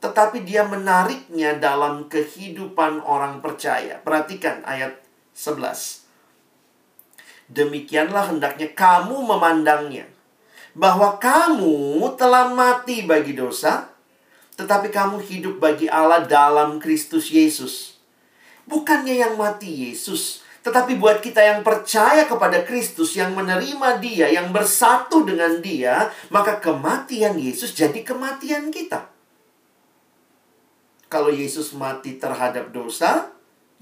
Tetapi 0.01 0.41
dia 0.41 0.65
menariknya 0.65 1.61
dalam 1.61 2.09
kehidupan 2.09 3.05
orang 3.05 3.37
percaya. 3.39 4.01
Perhatikan 4.01 4.65
ayat 4.65 4.97
11. 5.37 6.01
Demikianlah 7.51 8.33
hendaknya 8.33 8.73
kamu 8.73 9.21
memandangnya. 9.21 10.09
Bahwa 10.73 11.21
kamu 11.21 12.15
telah 12.17 12.49
mati 12.49 13.03
bagi 13.05 13.37
dosa, 13.37 13.91
tetapi 14.55 14.89
kamu 14.89 15.21
hidup 15.21 15.61
bagi 15.61 15.85
Allah 15.85 16.25
dalam 16.25 16.81
Kristus 16.81 17.29
Yesus. 17.29 17.99
Bukannya 18.65 19.19
yang 19.19 19.35
mati 19.35 19.89
Yesus, 19.89 20.41
tetapi 20.61 21.01
buat 21.01 21.25
kita 21.25 21.41
yang 21.41 21.59
percaya 21.65 22.29
kepada 22.29 22.61
Kristus, 22.61 23.17
yang 23.17 23.33
menerima 23.33 23.97
Dia, 23.97 24.29
yang 24.29 24.53
bersatu 24.53 25.25
dengan 25.25 25.57
Dia, 25.59 26.13
maka 26.29 26.61
kematian 26.61 27.35
Yesus 27.41 27.73
jadi 27.73 28.05
kematian 28.05 28.69
kita. 28.69 29.09
Kalau 31.11 31.27
Yesus 31.27 31.75
mati 31.75 32.15
terhadap 32.15 32.71
dosa, 32.71 33.27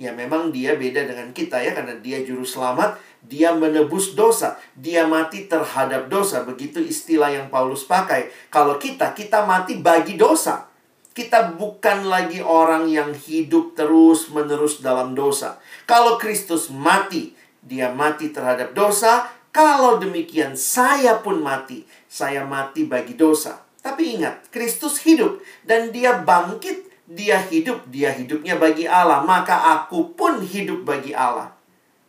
ya 0.02 0.10
memang 0.10 0.50
Dia 0.50 0.74
beda 0.74 1.06
dengan 1.06 1.30
kita 1.30 1.62
ya, 1.62 1.78
karena 1.78 1.94
Dia 2.02 2.26
juru 2.26 2.42
selamat, 2.42 2.98
dia 3.20 3.52
menebus 3.52 4.16
dosa. 4.16 4.56
Dia 4.74 5.04
mati 5.04 5.46
terhadap 5.52 6.08
dosa. 6.08 6.48
Begitu 6.48 6.80
istilah 6.80 7.28
yang 7.36 7.52
Paulus 7.52 7.84
pakai. 7.84 8.32
Kalau 8.48 8.80
kita, 8.80 9.12
kita 9.12 9.44
mati 9.44 9.76
bagi 9.84 10.16
dosa. 10.16 10.72
Kita 11.12 11.52
bukan 11.60 12.08
lagi 12.08 12.40
orang 12.40 12.88
yang 12.88 13.12
hidup 13.12 13.76
terus-menerus 13.76 14.80
dalam 14.80 15.12
dosa. 15.12 15.60
Kalau 15.84 16.16
Kristus 16.16 16.72
mati, 16.72 17.36
dia 17.60 17.92
mati 17.92 18.32
terhadap 18.32 18.72
dosa. 18.72 19.28
Kalau 19.52 20.00
demikian, 20.00 20.56
saya 20.56 21.20
pun 21.20 21.44
mati. 21.44 21.84
Saya 22.08 22.48
mati 22.48 22.88
bagi 22.88 23.20
dosa. 23.20 23.60
Tapi 23.84 24.16
ingat, 24.16 24.48
Kristus 24.48 25.04
hidup 25.04 25.44
dan 25.68 25.92
dia 25.92 26.24
bangkit. 26.24 26.88
Dia 27.10 27.42
hidup, 27.42 27.90
dia 27.90 28.14
hidupnya 28.14 28.62
bagi 28.62 28.86
Allah. 28.86 29.26
Maka 29.26 29.82
aku 29.82 30.14
pun 30.14 30.46
hidup 30.46 30.86
bagi 30.86 31.10
Allah. 31.18 31.58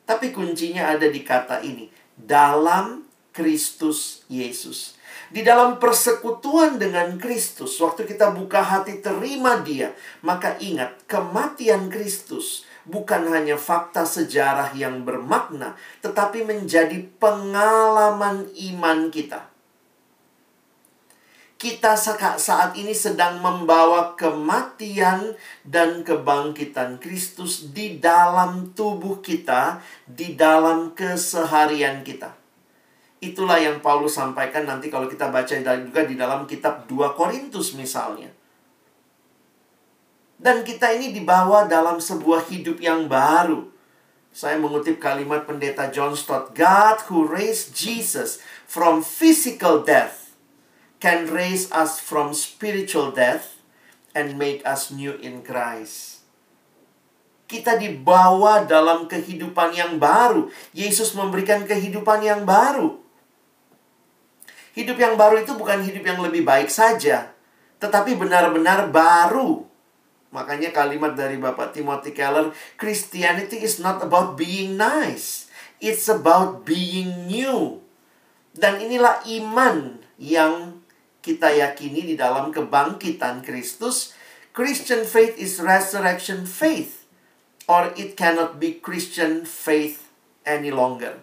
Tapi 0.05 0.29
kuncinya 0.29 0.93
ada 0.93 1.09
di 1.09 1.25
kata 1.25 1.65
ini, 1.65 1.89
dalam 2.13 3.09
Kristus 3.33 4.29
Yesus. 4.29 5.01
Di 5.31 5.47
dalam 5.47 5.79
persekutuan 5.79 6.77
dengan 6.77 7.15
Kristus, 7.17 7.79
waktu 7.79 8.03
kita 8.05 8.35
buka 8.35 8.61
hati 8.61 8.99
terima 8.99 9.63
Dia, 9.63 9.95
maka 10.27 10.59
ingat 10.59 11.07
kematian 11.07 11.87
Kristus 11.87 12.67
bukan 12.83 13.31
hanya 13.31 13.55
fakta 13.55 14.03
sejarah 14.03 14.75
yang 14.75 15.07
bermakna, 15.07 15.79
tetapi 16.03 16.43
menjadi 16.43 17.07
pengalaman 17.23 18.51
iman 18.51 19.15
kita 19.15 19.50
kita 21.61 21.93
saat 22.41 22.73
ini 22.73 22.97
sedang 22.97 23.45
membawa 23.45 24.17
kematian 24.17 25.37
dan 25.61 26.01
kebangkitan 26.01 26.97
Kristus 26.97 27.69
di 27.77 28.01
dalam 28.01 28.73
tubuh 28.73 29.21
kita, 29.21 29.85
di 30.09 30.33
dalam 30.41 30.97
keseharian 30.97 32.01
kita. 32.01 32.33
Itulah 33.21 33.61
yang 33.61 33.85
Paulus 33.85 34.17
sampaikan 34.17 34.65
nanti 34.65 34.89
kalau 34.89 35.05
kita 35.05 35.29
baca 35.29 35.53
juga 35.53 36.01
di 36.09 36.17
dalam 36.17 36.49
kitab 36.49 36.89
2 36.89 37.13
Korintus 37.13 37.77
misalnya. 37.77 38.33
Dan 40.41 40.65
kita 40.65 40.97
ini 40.97 41.13
dibawa 41.13 41.69
dalam 41.69 42.01
sebuah 42.01 42.49
hidup 42.49 42.81
yang 42.81 43.05
baru. 43.05 43.69
Saya 44.33 44.57
mengutip 44.57 44.97
kalimat 44.97 45.45
pendeta 45.45 45.93
John 45.93 46.17
Stott, 46.17 46.57
God 46.57 47.05
who 47.13 47.29
raised 47.29 47.77
Jesus 47.77 48.41
from 48.65 49.05
physical 49.05 49.85
death 49.85 50.20
can 51.01 51.27
raise 51.33 51.73
us 51.73 51.99
from 51.99 52.37
spiritual 52.37 53.11
death 53.11 53.59
and 54.13 54.37
make 54.37 54.61
us 54.69 54.93
new 54.93 55.17
in 55.19 55.41
Christ. 55.41 56.21
Kita 57.51 57.75
dibawa 57.75 58.63
dalam 58.63 59.11
kehidupan 59.11 59.75
yang 59.75 59.99
baru. 59.99 60.47
Yesus 60.71 61.19
memberikan 61.19 61.67
kehidupan 61.67 62.23
yang 62.23 62.47
baru. 62.47 63.03
Hidup 64.71 64.95
yang 65.03 65.19
baru 65.19 65.43
itu 65.43 65.59
bukan 65.59 65.83
hidup 65.83 66.07
yang 66.07 66.23
lebih 66.23 66.47
baik 66.47 66.71
saja, 66.71 67.35
tetapi 67.83 68.15
benar-benar 68.15 68.87
baru. 68.95 69.67
Makanya 70.31 70.71
kalimat 70.71 71.19
dari 71.19 71.43
Bapak 71.43 71.75
Timothy 71.75 72.15
Keller, 72.15 72.55
Christianity 72.79 73.67
is 73.67 73.83
not 73.83 73.99
about 73.99 74.39
being 74.39 74.79
nice. 74.79 75.51
It's 75.83 76.07
about 76.07 76.63
being 76.63 77.27
new. 77.27 77.83
Dan 78.55 78.79
inilah 78.79 79.27
iman 79.27 79.99
yang 80.23 80.80
kita 81.21 81.53
yakini 81.53 82.05
di 82.05 82.15
dalam 82.17 82.49
kebangkitan 82.53 83.45
Kristus, 83.45 84.17
Christian 84.51 85.07
faith 85.07 85.37
is 85.37 85.61
resurrection 85.63 86.49
faith, 86.49 87.07
or 87.71 87.95
it 87.95 88.19
cannot 88.19 88.59
be 88.59 88.81
Christian 88.81 89.47
faith 89.47 90.11
any 90.43 90.75
longer. 90.75 91.21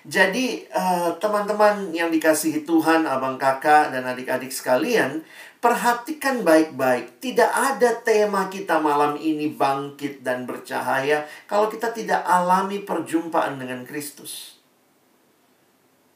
Jadi, 0.00 0.64
eh, 0.64 1.10
teman-teman 1.20 1.92
uh, 1.92 1.94
yang 1.94 2.08
dikasihi 2.08 2.64
Tuhan, 2.64 3.04
abang 3.04 3.36
kakak, 3.36 3.92
dan 3.92 4.08
adik-adik 4.08 4.48
sekalian, 4.48 5.20
perhatikan 5.60 6.40
baik-baik. 6.40 7.20
Tidak 7.20 7.50
ada 7.52 8.00
tema 8.00 8.48
kita 8.48 8.80
malam 8.80 9.20
ini 9.20 9.52
bangkit 9.52 10.24
dan 10.24 10.48
bercahaya 10.48 11.28
kalau 11.44 11.68
kita 11.68 11.92
tidak 11.92 12.24
alami 12.24 12.80
perjumpaan 12.80 13.60
dengan 13.60 13.84
Kristus. 13.84 14.59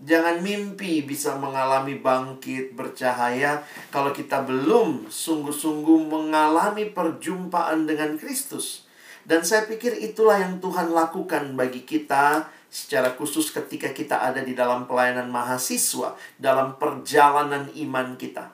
Jangan 0.03 0.43
mimpi 0.43 1.07
bisa 1.07 1.39
mengalami 1.39 2.03
bangkit 2.03 2.75
bercahaya 2.75 3.63
kalau 3.95 4.11
kita 4.11 4.43
belum 4.43 5.07
sungguh-sungguh 5.07 6.11
mengalami 6.11 6.91
perjumpaan 6.91 7.87
dengan 7.87 8.19
Kristus. 8.19 8.91
Dan 9.25 9.47
saya 9.47 9.65
pikir 9.65 9.97
itulah 10.03 10.37
yang 10.37 10.59
Tuhan 10.61 10.93
lakukan 10.93 11.55
bagi 11.55 11.87
kita 11.87 12.51
secara 12.69 13.15
khusus 13.15 13.55
ketika 13.55 13.95
kita 13.95 14.19
ada 14.19 14.43
di 14.43 14.53
dalam 14.53 14.85
pelayanan 14.91 15.31
mahasiswa, 15.31 16.19
dalam 16.37 16.77
perjalanan 16.77 17.71
iman 17.73 18.19
kita 18.19 18.51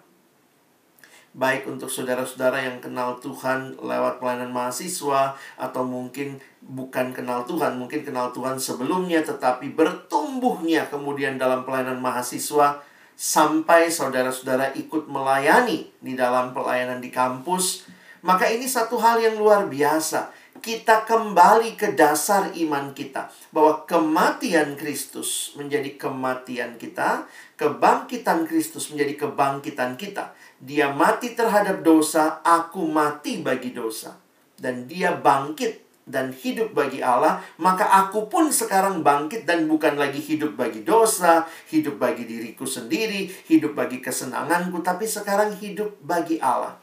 baik 1.30 1.70
untuk 1.70 1.86
saudara-saudara 1.86 2.58
yang 2.58 2.82
kenal 2.82 3.14
Tuhan 3.22 3.78
lewat 3.78 4.18
pelayanan 4.18 4.50
mahasiswa 4.50 5.38
atau 5.54 5.82
mungkin 5.86 6.42
bukan 6.60 7.16
kenal 7.16 7.48
Tuhan, 7.48 7.80
mungkin 7.80 8.04
kenal 8.04 8.30
Tuhan 8.36 8.60
sebelumnya 8.60 9.24
tetapi 9.24 9.72
bertumbuhnya 9.72 10.86
kemudian 10.92 11.40
dalam 11.40 11.64
pelayanan 11.64 11.98
mahasiswa 11.98 12.84
sampai 13.16 13.92
saudara-saudara 13.92 14.72
ikut 14.76 15.08
melayani 15.08 15.92
di 16.00 16.16
dalam 16.16 16.56
pelayanan 16.56 17.04
di 17.04 17.12
kampus, 17.12 17.84
maka 18.24 18.48
ini 18.48 18.68
satu 18.68 19.00
hal 19.00 19.20
yang 19.20 19.36
luar 19.36 19.68
biasa. 19.68 20.32
Kita 20.60 21.08
kembali 21.08 21.72
ke 21.72 21.96
dasar 21.96 22.52
iman 22.52 22.92
kita 22.92 23.32
bahwa 23.48 23.88
kematian 23.88 24.76
Kristus 24.76 25.56
menjadi 25.56 25.96
kematian 25.96 26.76
kita, 26.76 27.24
kebangkitan 27.56 28.44
Kristus 28.44 28.92
menjadi 28.92 29.24
kebangkitan 29.24 29.96
kita. 29.96 30.36
Dia 30.60 30.92
mati 30.92 31.32
terhadap 31.32 31.80
dosa, 31.80 32.44
aku 32.44 32.84
mati 32.84 33.40
bagi 33.40 33.72
dosa. 33.72 34.20
Dan 34.52 34.84
dia 34.84 35.16
bangkit 35.16 35.89
dan 36.10 36.34
hidup 36.34 36.74
bagi 36.74 37.00
Allah, 37.00 37.38
maka 37.62 37.86
aku 37.86 38.26
pun 38.26 38.50
sekarang 38.50 39.00
bangkit 39.00 39.46
dan 39.46 39.70
bukan 39.70 39.94
lagi 39.94 40.18
hidup 40.18 40.58
bagi 40.58 40.82
dosa, 40.82 41.46
hidup 41.70 41.96
bagi 41.96 42.26
diriku 42.26 42.66
sendiri, 42.66 43.30
hidup 43.46 43.78
bagi 43.78 44.02
kesenanganku, 44.02 44.82
tapi 44.82 45.06
sekarang 45.06 45.54
hidup 45.56 45.96
bagi 46.02 46.42
Allah. 46.42 46.76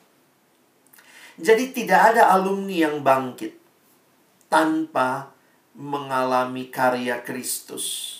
Jadi 1.37 1.69
tidak 1.69 2.15
ada 2.15 2.33
alumni 2.33 2.89
yang 2.89 3.05
bangkit 3.05 3.53
tanpa 4.49 5.29
mengalami 5.77 6.73
karya 6.73 7.21
Kristus. 7.21 8.17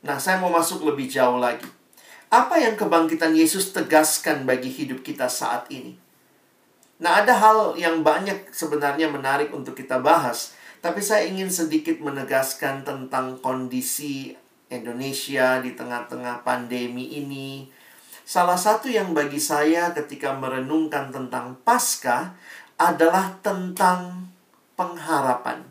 Nah, 0.00 0.16
saya 0.16 0.40
mau 0.40 0.48
masuk 0.48 0.86
lebih 0.88 1.10
jauh 1.10 1.36
lagi. 1.36 1.68
Apa 2.32 2.56
yang 2.56 2.78
kebangkitan 2.78 3.36
Yesus 3.36 3.74
tegaskan 3.76 4.48
bagi 4.48 4.72
hidup 4.72 5.04
kita 5.04 5.28
saat 5.28 5.68
ini? 5.68 6.07
Nah, 6.98 7.22
ada 7.22 7.34
hal 7.34 7.78
yang 7.78 8.02
banyak 8.02 8.50
sebenarnya 8.50 9.06
menarik 9.06 9.54
untuk 9.54 9.78
kita 9.78 10.02
bahas, 10.02 10.58
tapi 10.82 10.98
saya 10.98 11.26
ingin 11.30 11.46
sedikit 11.46 11.98
menegaskan 12.02 12.82
tentang 12.82 13.38
kondisi 13.38 14.34
Indonesia 14.66 15.62
di 15.62 15.78
tengah-tengah 15.78 16.42
pandemi 16.42 17.18
ini. 17.18 17.70
Salah 18.28 18.58
satu 18.58 18.90
yang 18.90 19.14
bagi 19.14 19.40
saya 19.40 19.94
ketika 19.94 20.34
merenungkan 20.36 21.14
tentang 21.14 21.56
Paskah 21.64 22.36
adalah 22.76 23.38
tentang 23.40 24.28
pengharapan. 24.76 25.64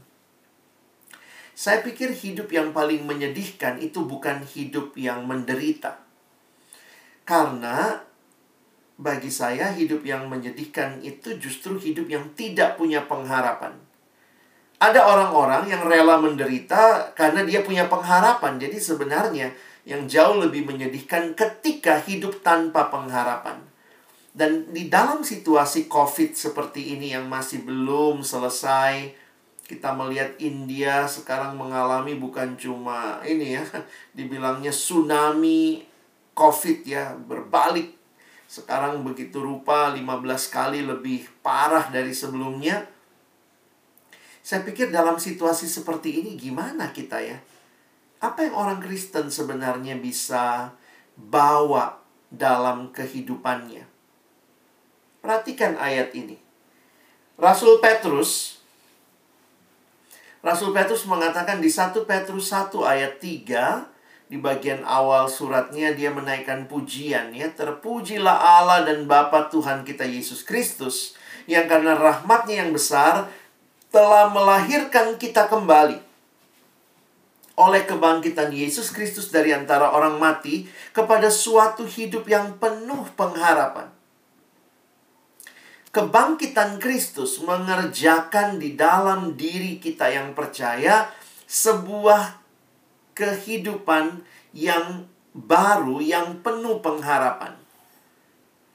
Saya 1.58 1.82
pikir 1.82 2.14
hidup 2.14 2.54
yang 2.54 2.72
paling 2.72 3.06
menyedihkan 3.06 3.82
itu 3.82 4.06
bukan 4.06 4.46
hidup 4.46 4.94
yang 4.94 5.26
menderita 5.26 6.08
karena 7.28 8.07
bagi 8.98 9.30
saya 9.30 9.70
hidup 9.78 10.02
yang 10.02 10.26
menyedihkan 10.26 10.98
itu 11.06 11.38
justru 11.38 11.78
hidup 11.78 12.10
yang 12.10 12.26
tidak 12.34 12.82
punya 12.82 13.06
pengharapan. 13.06 13.78
Ada 14.78 15.06
orang-orang 15.06 15.70
yang 15.70 15.86
rela 15.86 16.22
menderita 16.22 17.14
karena 17.18 17.42
dia 17.46 17.66
punya 17.66 17.90
pengharapan. 17.90 18.62
Jadi 18.62 18.78
sebenarnya 18.78 19.50
yang 19.90 20.06
jauh 20.06 20.38
lebih 20.38 20.66
menyedihkan 20.70 21.34
ketika 21.34 21.98
hidup 22.04 22.46
tanpa 22.46 22.90
pengharapan. 22.94 23.58
Dan 24.38 24.70
di 24.70 24.86
dalam 24.86 25.26
situasi 25.26 25.90
COVID 25.90 26.38
seperti 26.38 26.94
ini 26.94 27.10
yang 27.14 27.26
masih 27.26 27.66
belum 27.66 28.22
selesai, 28.22 29.26
Kita 29.68 29.92
melihat 29.92 30.40
India 30.40 31.04
sekarang 31.12 31.60
mengalami 31.60 32.16
bukan 32.16 32.56
cuma 32.56 33.20
ini 33.28 33.60
ya, 33.60 33.68
dibilangnya 34.16 34.72
tsunami 34.72 35.84
COVID 36.32 36.88
ya, 36.88 37.12
berbalik. 37.20 37.97
Sekarang 38.48 39.04
begitu 39.04 39.44
rupa 39.44 39.92
15 39.92 40.08
kali 40.48 40.80
lebih 40.88 41.28
parah 41.44 41.92
dari 41.92 42.16
sebelumnya. 42.16 42.88
Saya 44.40 44.64
pikir 44.64 44.88
dalam 44.88 45.20
situasi 45.20 45.68
seperti 45.68 46.24
ini 46.24 46.40
gimana 46.40 46.96
kita 46.96 47.20
ya? 47.20 47.36
Apa 48.24 48.48
yang 48.48 48.56
orang 48.56 48.80
Kristen 48.80 49.28
sebenarnya 49.28 50.00
bisa 50.00 50.72
bawa 51.20 52.00
dalam 52.32 52.96
kehidupannya? 52.96 53.84
Perhatikan 55.20 55.76
ayat 55.76 56.16
ini. 56.16 56.40
Rasul 57.36 57.84
Petrus 57.84 58.58
Rasul 60.42 60.72
Petrus 60.72 61.04
mengatakan 61.06 61.60
di 61.60 61.68
1 61.68 61.94
Petrus 62.08 62.50
1 62.50 62.72
ayat 62.82 63.20
3 63.20 63.97
di 64.28 64.36
bagian 64.36 64.84
awal 64.84 65.32
suratnya 65.32 65.96
dia 65.96 66.12
menaikkan 66.12 66.68
pujian 66.68 67.32
ya. 67.32 67.48
Terpujilah 67.52 68.36
Allah 68.60 68.84
dan 68.84 69.08
Bapa 69.08 69.48
Tuhan 69.48 69.88
kita 69.88 70.04
Yesus 70.04 70.44
Kristus 70.44 71.16
yang 71.48 71.66
karena 71.72 71.96
rahmatnya 71.96 72.68
yang 72.68 72.76
besar 72.76 73.32
telah 73.88 74.28
melahirkan 74.32 75.16
kita 75.16 75.48
kembali. 75.48 76.04
Oleh 77.58 77.90
kebangkitan 77.90 78.54
Yesus 78.54 78.94
Kristus 78.94 79.34
dari 79.34 79.50
antara 79.50 79.90
orang 79.90 80.22
mati 80.22 80.70
kepada 80.94 81.34
suatu 81.34 81.90
hidup 81.90 82.30
yang 82.30 82.62
penuh 82.62 83.10
pengharapan. 83.18 83.90
Kebangkitan 85.90 86.78
Kristus 86.78 87.42
mengerjakan 87.42 88.62
di 88.62 88.78
dalam 88.78 89.34
diri 89.34 89.82
kita 89.82 90.06
yang 90.14 90.38
percaya 90.38 91.10
sebuah 91.50 92.47
kehidupan 93.18 94.22
yang 94.54 95.10
baru 95.34 95.98
yang 95.98 96.46
penuh 96.46 96.78
pengharapan. 96.86 97.58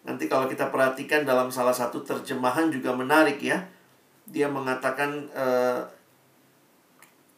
Nanti 0.02 0.26
kalau 0.26 0.50
kita 0.50 0.74
perhatikan 0.74 1.22
dalam 1.22 1.54
salah 1.54 1.74
satu 1.74 2.02
terjemahan 2.02 2.74
juga 2.74 2.90
menarik 2.90 3.38
ya. 3.38 3.62
Dia 4.26 4.50
mengatakan 4.50 5.30
eh, 5.30 5.82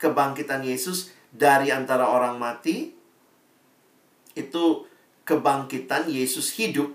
kebangkitan 0.01 0.65
Yesus 0.65 1.13
dari 1.29 1.69
antara 1.69 2.09
orang 2.09 2.41
mati 2.41 2.93
itu 4.33 4.65
kebangkitan 5.29 6.09
Yesus 6.09 6.57
hidup 6.57 6.93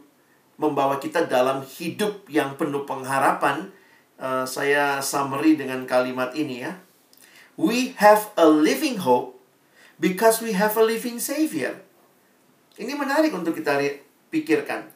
membawa 0.60 1.00
kita 1.00 1.26
dalam 1.26 1.64
hidup 1.64 2.28
yang 2.28 2.60
penuh 2.60 2.84
pengharapan. 2.84 3.72
Uh, 4.20 4.44
saya 4.44 5.00
summary 5.00 5.56
dengan 5.56 5.88
kalimat 5.88 6.36
ini 6.36 6.68
ya. 6.68 6.76
We 7.56 7.96
have 7.96 8.36
a 8.36 8.44
living 8.44 9.00
hope 9.00 9.39
because 10.00 10.40
we 10.40 10.56
have 10.56 10.74
a 10.80 10.84
living 10.84 11.20
savior. 11.20 11.76
Ini 12.80 12.96
menarik 12.96 13.36
untuk 13.36 13.54
kita 13.54 13.76
pikirkan. 14.32 14.88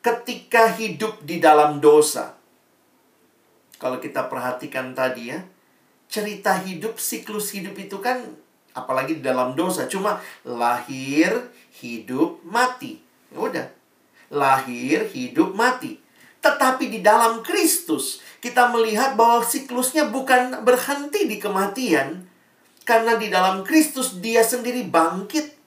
Ketika 0.00 0.72
hidup 0.74 1.20
di 1.22 1.38
dalam 1.38 1.78
dosa. 1.78 2.34
Kalau 3.76 4.00
kita 4.00 4.24
perhatikan 4.32 4.96
tadi 4.96 5.36
ya, 5.36 5.44
cerita 6.08 6.56
hidup, 6.64 6.96
siklus 6.96 7.52
hidup 7.52 7.76
itu 7.76 8.00
kan 8.00 8.24
apalagi 8.72 9.20
di 9.20 9.22
dalam 9.24 9.52
dosa, 9.52 9.84
cuma 9.84 10.16
lahir, 10.48 11.52
hidup, 11.80 12.40
mati. 12.40 13.00
Ya 13.28 13.36
udah, 13.36 13.66
lahir, 14.32 15.12
hidup, 15.12 15.52
mati. 15.52 16.00
Tetapi 16.40 16.88
di 16.88 17.00
dalam 17.04 17.44
Kristus, 17.44 18.24
kita 18.38 18.70
melihat 18.70 19.18
bahwa 19.18 19.42
siklusnya 19.42 20.08
bukan 20.08 20.62
berhenti 20.62 21.26
di 21.26 21.36
kematian, 21.42 22.22
karena 22.86 23.18
di 23.18 23.26
dalam 23.26 23.66
Kristus 23.66 24.22
dia 24.22 24.46
sendiri 24.46 24.86
bangkit. 24.86 25.58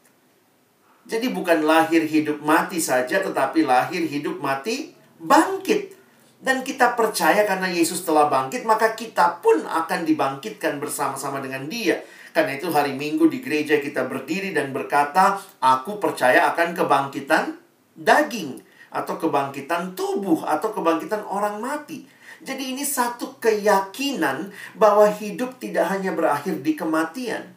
Jadi 1.09 1.27
bukan 1.35 1.67
lahir, 1.67 2.07
hidup, 2.07 2.39
mati 2.39 2.79
saja, 2.79 3.19
tetapi 3.19 3.67
lahir, 3.67 4.07
hidup, 4.07 4.39
mati, 4.39 4.95
bangkit. 5.19 5.99
Dan 6.39 6.63
kita 6.63 6.95
percaya 6.95 7.43
karena 7.43 7.67
Yesus 7.67 8.07
telah 8.07 8.31
bangkit, 8.31 8.63
maka 8.63 8.95
kita 8.95 9.43
pun 9.43 9.67
akan 9.67 10.07
dibangkitkan 10.07 10.79
bersama-sama 10.79 11.43
dengan 11.43 11.67
dia. 11.67 11.99
Karena 12.31 12.55
itu 12.55 12.71
hari 12.71 12.95
Minggu 12.95 13.27
di 13.27 13.43
gereja 13.43 13.81
kita 13.83 14.07
berdiri 14.07 14.55
dan 14.55 14.71
berkata, 14.71 15.35
aku 15.59 15.99
percaya 15.99 16.47
akan 16.55 16.71
kebangkitan 16.77 17.57
daging 17.99 18.63
atau 18.93 19.19
kebangkitan 19.19 19.97
tubuh 19.97 20.45
atau 20.47 20.71
kebangkitan 20.71 21.25
orang 21.27 21.59
mati. 21.59 22.05
Jadi 22.39 22.71
ini 22.71 22.87
satu 22.87 23.35
keyakinan 23.39 24.51
bahwa 24.79 25.11
hidup 25.11 25.59
tidak 25.59 25.91
hanya 25.91 26.15
berakhir 26.15 26.63
di 26.63 26.71
kematian. 26.75 27.51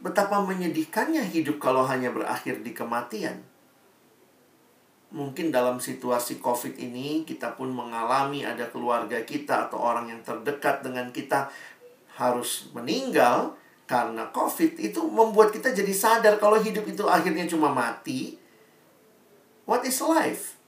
Betapa 0.00 0.40
menyedihkannya 0.40 1.26
hidup 1.28 1.58
kalau 1.58 1.84
hanya 1.84 2.14
berakhir 2.14 2.62
di 2.62 2.70
kematian. 2.70 3.42
Mungkin 5.10 5.50
dalam 5.50 5.82
situasi 5.82 6.38
COVID 6.38 6.78
ini 6.78 7.26
kita 7.26 7.58
pun 7.58 7.74
mengalami 7.74 8.46
ada 8.46 8.70
keluarga 8.70 9.18
kita 9.26 9.66
atau 9.66 9.82
orang 9.82 10.06
yang 10.06 10.22
terdekat 10.22 10.86
dengan 10.86 11.10
kita 11.10 11.50
harus 12.14 12.70
meninggal 12.70 13.58
karena 13.90 14.30
COVID 14.30 14.78
itu 14.78 15.02
membuat 15.10 15.50
kita 15.50 15.74
jadi 15.74 15.90
sadar 15.90 16.38
kalau 16.38 16.62
hidup 16.62 16.86
itu 16.86 17.02
akhirnya 17.10 17.50
cuma 17.50 17.74
mati. 17.74 18.38
What 19.66 19.82
is 19.82 19.98
life? 19.98 20.59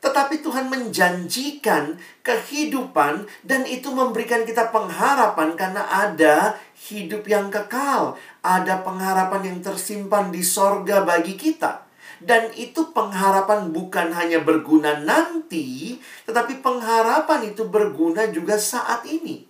Tetapi 0.00 0.40
Tuhan 0.40 0.72
menjanjikan 0.72 2.00
kehidupan 2.24 3.28
dan 3.44 3.68
itu 3.68 3.92
memberikan 3.92 4.48
kita 4.48 4.72
pengharapan 4.72 5.52
karena 5.60 5.84
ada 5.84 6.56
hidup 6.88 7.28
yang 7.28 7.52
kekal. 7.52 8.16
Ada 8.40 8.80
pengharapan 8.80 9.52
yang 9.52 9.58
tersimpan 9.60 10.32
di 10.32 10.40
sorga 10.40 11.04
bagi 11.04 11.36
kita. 11.36 11.84
Dan 12.20 12.52
itu 12.52 12.92
pengharapan 12.92 13.72
bukan 13.72 14.12
hanya 14.12 14.44
berguna 14.44 15.00
nanti, 15.00 15.96
tetapi 16.28 16.60
pengharapan 16.60 17.48
itu 17.48 17.64
berguna 17.64 18.28
juga 18.28 18.60
saat 18.60 19.08
ini. 19.08 19.48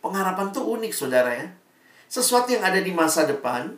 Pengharapan 0.00 0.48
tuh 0.56 0.64
unik, 0.72 0.92
saudara 0.96 1.36
ya. 1.36 1.52
Sesuatu 2.08 2.56
yang 2.56 2.64
ada 2.64 2.80
di 2.80 2.96
masa 2.96 3.28
depan, 3.28 3.76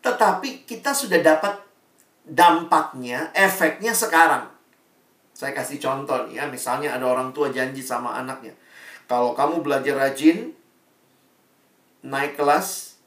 tetapi 0.00 0.64
kita 0.64 0.96
sudah 0.96 1.20
dapat 1.20 1.60
dampaknya, 2.26 3.30
efeknya 3.34 3.90
sekarang. 3.90 4.46
Saya 5.34 5.56
kasih 5.56 5.82
contoh 5.82 6.28
nih 6.30 6.38
ya, 6.38 6.44
misalnya 6.46 6.94
ada 6.94 7.08
orang 7.08 7.34
tua 7.34 7.50
janji 7.50 7.82
sama 7.82 8.14
anaknya. 8.22 8.54
Kalau 9.10 9.34
kamu 9.34 9.60
belajar 9.60 9.98
rajin, 9.98 10.54
naik 12.06 12.38
kelas, 12.38 12.98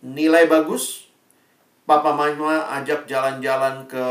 nilai 0.00 0.46
bagus, 0.46 1.10
papa 1.84 2.14
mama 2.14 2.64
ajak 2.80 3.10
jalan-jalan 3.10 3.84
ke 3.90 4.06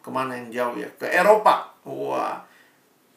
ke 0.00 0.08
mana 0.08 0.38
yang 0.38 0.48
jauh 0.54 0.76
ya? 0.78 0.88
Ke 0.96 1.10
Eropa. 1.10 1.66
Wah, 1.82 2.46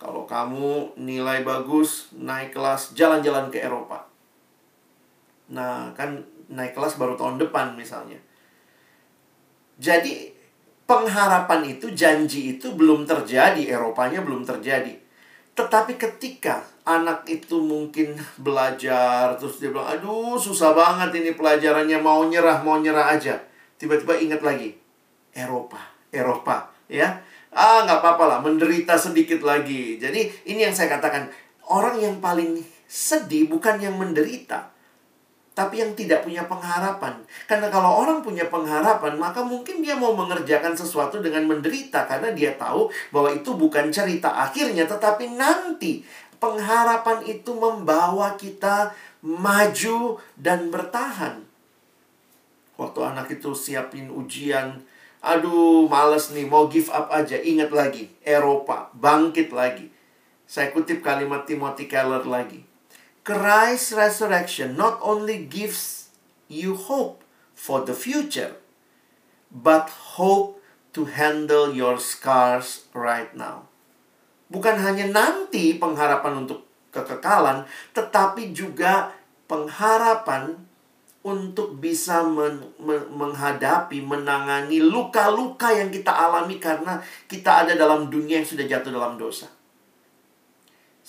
kalau 0.02 0.26
kamu 0.26 0.98
nilai 0.98 1.46
bagus, 1.46 2.10
naik 2.18 2.56
kelas, 2.56 2.98
jalan-jalan 2.98 3.54
ke 3.54 3.62
Eropa. 3.62 4.10
Nah, 5.54 5.94
kan 5.94 6.18
naik 6.50 6.74
kelas 6.74 6.98
baru 6.98 7.14
tahun 7.14 7.38
depan 7.38 7.78
misalnya. 7.78 8.18
Jadi, 9.78 10.39
pengharapan 10.90 11.78
itu, 11.78 11.94
janji 11.94 12.58
itu 12.58 12.74
belum 12.74 13.06
terjadi, 13.06 13.70
Eropanya 13.70 14.26
belum 14.26 14.42
terjadi. 14.42 14.98
Tetapi 15.54 16.02
ketika 16.02 16.66
anak 16.82 17.30
itu 17.30 17.62
mungkin 17.62 18.18
belajar, 18.42 19.38
terus 19.38 19.62
dia 19.62 19.70
bilang, 19.70 19.86
aduh 19.86 20.42
susah 20.42 20.74
banget 20.74 21.22
ini 21.22 21.38
pelajarannya, 21.38 22.02
mau 22.02 22.26
nyerah, 22.26 22.66
mau 22.66 22.82
nyerah 22.82 23.14
aja. 23.14 23.38
Tiba-tiba 23.78 24.18
ingat 24.18 24.42
lagi, 24.42 24.74
Eropa, 25.38 25.78
Eropa, 26.10 26.74
ya 26.90 27.22
ah 27.54 27.82
nggak 27.86 28.02
apa-apa 28.02 28.24
lah 28.30 28.40
menderita 28.46 28.94
sedikit 28.94 29.42
lagi 29.42 29.98
jadi 29.98 30.30
ini 30.46 30.70
yang 30.70 30.76
saya 30.76 30.98
katakan 30.98 31.30
orang 31.70 31.98
yang 31.98 32.16
paling 32.22 32.62
sedih 32.86 33.50
bukan 33.50 33.82
yang 33.82 33.98
menderita 33.98 34.70
tapi 35.60 35.84
yang 35.84 35.92
tidak 35.92 36.24
punya 36.24 36.48
pengharapan 36.48 37.20
karena 37.44 37.68
kalau 37.68 38.00
orang 38.00 38.24
punya 38.24 38.48
pengharapan 38.48 39.20
maka 39.20 39.44
mungkin 39.44 39.84
dia 39.84 40.00
mau 40.00 40.16
mengerjakan 40.16 40.72
sesuatu 40.72 41.20
dengan 41.20 41.44
menderita 41.44 42.08
karena 42.08 42.32
dia 42.32 42.56
tahu 42.56 42.88
bahwa 43.12 43.36
itu 43.36 43.52
bukan 43.60 43.92
cerita 43.92 44.32
akhirnya 44.32 44.88
tetapi 44.88 45.36
nanti 45.36 46.08
pengharapan 46.40 47.28
itu 47.28 47.52
membawa 47.52 48.40
kita 48.40 48.96
maju 49.20 50.16
dan 50.40 50.72
bertahan 50.72 51.44
waktu 52.80 53.00
anak 53.04 53.28
itu 53.36 53.52
siapin 53.52 54.08
ujian 54.08 54.80
Aduh, 55.20 55.84
males 55.92 56.32
nih, 56.32 56.48
mau 56.48 56.72
give 56.72 56.88
up 56.96 57.12
aja. 57.12 57.36
Ingat 57.36 57.76
lagi, 57.76 58.08
Eropa, 58.24 58.88
bangkit 58.96 59.52
lagi. 59.52 59.92
Saya 60.48 60.72
kutip 60.72 61.04
kalimat 61.04 61.44
Timothy 61.44 61.92
Keller 61.92 62.24
lagi. 62.24 62.64
Christ's 63.30 63.94
resurrection 63.94 64.74
not 64.74 64.98
only 65.06 65.46
gives 65.46 66.10
you 66.50 66.74
hope 66.74 67.22
for 67.54 67.86
the 67.86 67.94
future, 67.94 68.58
but 69.54 70.18
hope 70.18 70.58
to 70.98 71.06
handle 71.14 71.70
your 71.70 72.02
scars 72.02 72.90
right 72.98 73.30
now. 73.38 73.70
Bukan 74.50 74.82
hanya 74.82 75.06
nanti 75.14 75.78
pengharapan 75.78 76.42
untuk 76.42 76.66
kekekalan, 76.90 77.70
tetapi 77.94 78.50
juga 78.50 79.14
pengharapan 79.46 80.58
untuk 81.22 81.78
bisa 81.78 82.26
men, 82.26 82.66
men, 82.82 83.14
menghadapi, 83.14 84.02
menangani 84.02 84.82
luka-luka 84.82 85.70
yang 85.70 85.94
kita 85.94 86.10
alami 86.10 86.58
karena 86.58 86.98
kita 87.30 87.62
ada 87.62 87.78
dalam 87.78 88.10
dunia 88.10 88.42
yang 88.42 88.50
sudah 88.50 88.66
jatuh 88.66 88.90
dalam 88.90 89.22
dosa. 89.22 89.59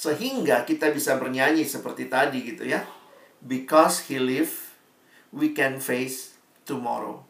Sehingga 0.00 0.64
kita 0.64 0.88
bisa 0.96 1.20
bernyanyi 1.20 1.68
seperti 1.68 2.08
tadi 2.08 2.40
gitu 2.40 2.64
ya. 2.64 2.80
Because 3.44 4.08
he 4.08 4.16
live, 4.16 4.48
we 5.28 5.52
can 5.52 5.76
face 5.76 6.40
tomorrow. 6.64 7.20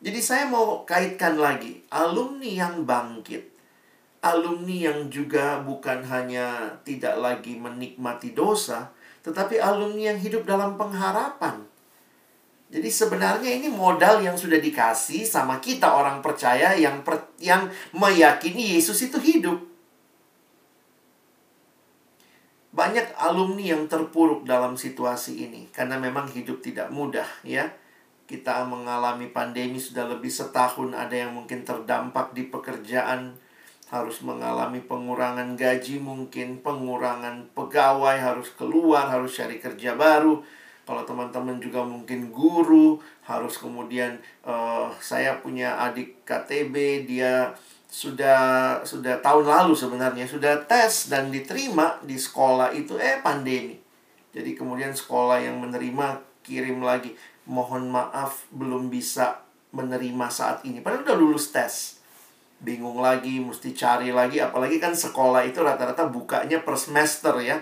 Jadi 0.00 0.20
saya 0.24 0.48
mau 0.48 0.88
kaitkan 0.88 1.36
lagi 1.36 1.84
alumni 1.92 2.48
yang 2.48 2.88
bangkit. 2.88 3.52
Alumni 4.24 4.88
yang 4.88 5.12
juga 5.12 5.60
bukan 5.60 6.08
hanya 6.08 6.80
tidak 6.88 7.20
lagi 7.20 7.60
menikmati 7.60 8.32
dosa, 8.32 8.88
tetapi 9.20 9.60
alumni 9.60 10.16
yang 10.16 10.18
hidup 10.18 10.48
dalam 10.48 10.80
pengharapan. 10.80 11.68
Jadi 12.72 12.88
sebenarnya 12.88 13.48
ini 13.52 13.68
modal 13.68 14.24
yang 14.24 14.40
sudah 14.40 14.56
dikasih 14.56 15.28
sama 15.28 15.60
kita 15.60 15.88
orang 15.88 16.24
percaya 16.24 16.72
yang 16.76 17.04
per, 17.04 17.36
yang 17.40 17.68
meyakini 17.92 18.76
Yesus 18.76 19.04
itu 19.04 19.20
hidup. 19.20 19.77
Banyak 22.78 23.18
alumni 23.18 23.74
yang 23.74 23.90
terpuruk 23.90 24.46
dalam 24.46 24.78
situasi 24.78 25.50
ini 25.50 25.66
karena 25.74 25.98
memang 25.98 26.30
hidup 26.30 26.62
tidak 26.62 26.94
mudah 26.94 27.26
ya. 27.42 27.66
Kita 28.30 28.62
mengalami 28.68 29.32
pandemi 29.34 29.80
sudah 29.82 30.06
lebih 30.06 30.30
setahun, 30.30 30.94
ada 30.94 31.16
yang 31.16 31.32
mungkin 31.34 31.64
terdampak 31.64 32.36
di 32.36 32.46
pekerjaan, 32.46 33.34
harus 33.88 34.20
mengalami 34.20 34.84
pengurangan 34.84 35.56
gaji 35.56 35.96
mungkin, 35.96 36.60
pengurangan 36.60 37.50
pegawai, 37.56 38.20
harus 38.20 38.52
keluar, 38.54 39.08
harus 39.08 39.32
cari 39.32 39.58
kerja 39.58 39.96
baru 39.96 40.44
kalau 40.88 41.04
teman-teman 41.04 41.60
juga 41.60 41.84
mungkin 41.84 42.32
guru, 42.32 42.96
harus 43.20 43.60
kemudian 43.60 44.16
uh, 44.40 44.88
saya 45.04 45.36
punya 45.44 45.76
adik 45.84 46.24
KTB, 46.24 47.04
dia 47.04 47.52
sudah 47.88 48.78
sudah 48.84 49.18
tahun 49.24 49.48
lalu 49.48 49.72
sebenarnya 49.72 50.28
sudah 50.28 50.60
tes 50.68 51.08
dan 51.08 51.32
diterima 51.32 51.96
di 52.04 52.20
sekolah 52.20 52.76
itu 52.76 53.00
eh 53.00 53.18
pandemi. 53.24 53.80
Jadi 54.36 54.52
kemudian 54.52 54.92
sekolah 54.92 55.40
yang 55.40 55.56
menerima 55.56 56.20
kirim 56.44 56.84
lagi, 56.84 57.16
mohon 57.48 57.88
maaf 57.88 58.44
belum 58.52 58.92
bisa 58.92 59.40
menerima 59.72 60.28
saat 60.28 60.62
ini. 60.68 60.84
Padahal 60.84 61.04
udah 61.04 61.16
lulus 61.16 61.48
tes. 61.48 61.96
Bingung 62.60 63.00
lagi, 63.00 63.40
mesti 63.40 63.72
cari 63.72 64.12
lagi, 64.12 64.42
apalagi 64.42 64.76
kan 64.82 64.92
sekolah 64.92 65.46
itu 65.46 65.62
rata-rata 65.64 66.10
bukanya 66.10 66.60
per 66.60 66.76
semester 66.76 67.32
ya 67.40 67.56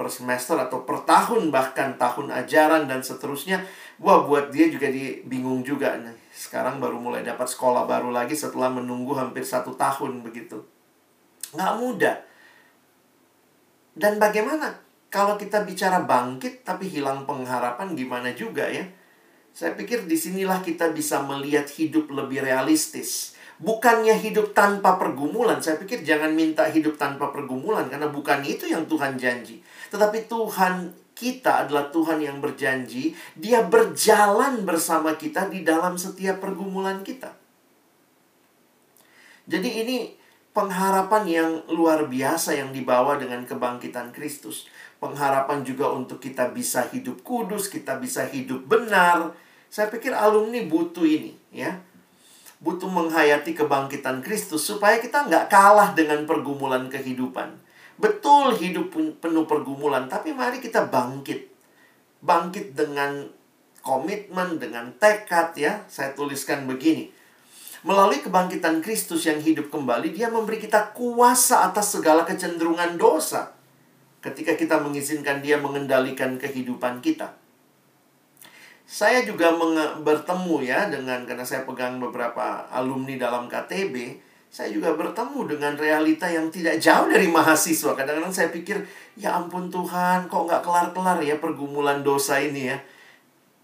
per 0.00 0.08
semester 0.08 0.56
atau 0.56 0.88
per 0.88 1.04
tahun 1.04 1.52
bahkan 1.52 2.00
tahun 2.00 2.32
ajaran 2.32 2.88
dan 2.88 3.04
seterusnya 3.04 3.60
wah 4.00 4.24
buat 4.24 4.48
dia 4.48 4.72
juga 4.72 4.88
di 4.88 5.20
bingung 5.28 5.60
juga 5.60 5.92
nih 6.00 6.16
sekarang 6.50 6.82
baru 6.82 6.98
mulai 6.98 7.22
dapat 7.22 7.46
sekolah 7.46 7.86
baru 7.86 8.10
lagi 8.10 8.34
setelah 8.34 8.74
menunggu 8.74 9.14
hampir 9.14 9.46
satu 9.46 9.70
tahun 9.78 10.26
begitu. 10.26 10.58
Nggak 11.54 11.74
mudah. 11.78 12.16
Dan 13.94 14.18
bagaimana? 14.18 14.74
Kalau 15.14 15.38
kita 15.38 15.62
bicara 15.62 16.02
bangkit 16.02 16.66
tapi 16.66 16.90
hilang 16.90 17.22
pengharapan 17.22 17.94
gimana 17.94 18.34
juga 18.34 18.66
ya? 18.66 18.82
Saya 19.54 19.78
pikir 19.78 20.10
di 20.10 20.18
sinilah 20.18 20.58
kita 20.58 20.90
bisa 20.90 21.22
melihat 21.22 21.70
hidup 21.70 22.10
lebih 22.10 22.42
realistis. 22.42 23.38
Bukannya 23.62 24.18
hidup 24.18 24.50
tanpa 24.50 24.98
pergumulan. 24.98 25.62
Saya 25.62 25.78
pikir 25.78 26.02
jangan 26.02 26.34
minta 26.34 26.66
hidup 26.66 26.98
tanpa 26.98 27.30
pergumulan 27.30 27.86
karena 27.86 28.10
bukan 28.10 28.42
itu 28.42 28.66
yang 28.66 28.90
Tuhan 28.90 29.14
janji. 29.14 29.62
Tetapi 29.94 30.26
Tuhan 30.26 30.90
kita 31.20 31.68
adalah 31.68 31.92
Tuhan 31.92 32.24
yang 32.24 32.40
berjanji, 32.40 33.12
Dia 33.36 33.60
berjalan 33.60 34.64
bersama 34.64 35.20
kita 35.20 35.52
di 35.52 35.60
dalam 35.60 36.00
setiap 36.00 36.40
pergumulan 36.40 37.04
kita. 37.04 37.36
Jadi 39.44 39.84
ini 39.84 39.96
pengharapan 40.56 41.24
yang 41.28 41.50
luar 41.68 42.08
biasa 42.08 42.56
yang 42.56 42.72
dibawa 42.72 43.20
dengan 43.20 43.44
kebangkitan 43.44 44.16
Kristus. 44.16 44.64
Pengharapan 44.96 45.60
juga 45.60 45.92
untuk 45.92 46.24
kita 46.24 46.48
bisa 46.48 46.88
hidup 46.88 47.20
kudus, 47.20 47.68
kita 47.68 48.00
bisa 48.00 48.24
hidup 48.24 48.64
benar. 48.64 49.36
Saya 49.68 49.92
pikir 49.92 50.16
alumni 50.16 50.64
butuh 50.64 51.04
ini, 51.04 51.36
ya. 51.52 51.76
Butuh 52.64 52.88
menghayati 52.88 53.52
kebangkitan 53.52 54.24
Kristus 54.24 54.64
supaya 54.64 54.96
kita 55.00 55.28
nggak 55.28 55.52
kalah 55.52 55.92
dengan 55.92 56.24
pergumulan 56.24 56.88
kehidupan 56.88 57.69
Betul 58.00 58.56
hidup 58.56 58.96
penuh 59.20 59.44
pergumulan, 59.44 60.08
tapi 60.08 60.32
mari 60.32 60.56
kita 60.56 60.88
bangkit. 60.88 61.52
Bangkit 62.24 62.72
dengan 62.72 63.28
komitmen, 63.84 64.56
dengan 64.56 64.88
tekad 64.96 65.52
ya. 65.52 65.84
Saya 65.84 66.16
tuliskan 66.16 66.64
begini. 66.64 67.12
Melalui 67.84 68.20
kebangkitan 68.20 68.80
Kristus 68.84 69.24
yang 69.24 69.40
hidup 69.40 69.72
kembali, 69.72 70.12
dia 70.12 70.32
memberi 70.32 70.60
kita 70.60 70.92
kuasa 70.96 71.68
atas 71.68 71.96
segala 71.96 72.24
kecenderungan 72.24 72.96
dosa. 72.96 73.52
Ketika 74.20 74.52
kita 74.56 74.80
mengizinkan 74.80 75.40
dia 75.40 75.56
mengendalikan 75.56 76.36
kehidupan 76.36 77.00
kita. 77.00 77.36
Saya 78.84 79.24
juga 79.24 79.54
bertemu 80.02 80.56
ya 80.60 80.92
dengan, 80.92 81.24
karena 81.24 81.46
saya 81.46 81.64
pegang 81.64 81.96
beberapa 82.02 82.68
alumni 82.68 83.16
dalam 83.16 83.48
KTB, 83.48 84.18
saya 84.50 84.74
juga 84.74 84.98
bertemu 84.98 85.46
dengan 85.46 85.78
realita 85.78 86.26
yang 86.26 86.50
tidak 86.50 86.82
jauh 86.82 87.06
dari 87.06 87.30
mahasiswa. 87.30 87.94
Kadang-kadang 87.94 88.34
saya 88.34 88.50
pikir, 88.50 88.82
ya 89.14 89.38
ampun 89.38 89.70
Tuhan, 89.70 90.26
kok 90.26 90.50
nggak 90.50 90.66
kelar-kelar 90.66 91.22
ya 91.22 91.38
pergumulan 91.38 92.02
dosa 92.02 92.42
ini 92.42 92.74
ya. 92.74 92.82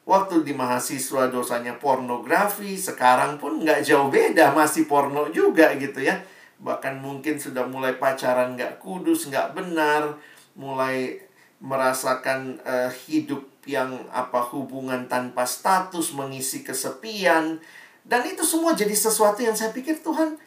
Waktu 0.06 0.46
di 0.46 0.54
mahasiswa 0.54 1.26
dosanya 1.26 1.74
pornografi, 1.82 2.78
sekarang 2.78 3.42
pun 3.42 3.58
nggak 3.66 3.82
jauh 3.82 4.06
beda, 4.06 4.54
masih 4.54 4.86
porno 4.86 5.26
juga 5.34 5.74
gitu 5.74 5.98
ya. 6.06 6.22
Bahkan 6.62 7.02
mungkin 7.02 7.34
sudah 7.34 7.66
mulai 7.66 7.98
pacaran 7.98 8.54
nggak 8.54 8.78
kudus, 8.78 9.26
nggak 9.26 9.58
benar, 9.58 10.14
mulai 10.54 11.18
merasakan 11.58 12.62
uh, 12.62 12.94
hidup 13.10 13.42
yang 13.66 14.06
apa 14.14 14.38
hubungan 14.54 15.10
tanpa 15.10 15.42
status, 15.42 16.14
mengisi 16.14 16.62
kesepian. 16.62 17.58
Dan 18.06 18.22
itu 18.22 18.46
semua 18.46 18.78
jadi 18.78 18.94
sesuatu 18.94 19.42
yang 19.42 19.58
saya 19.58 19.74
pikir 19.74 19.98
Tuhan, 20.06 20.38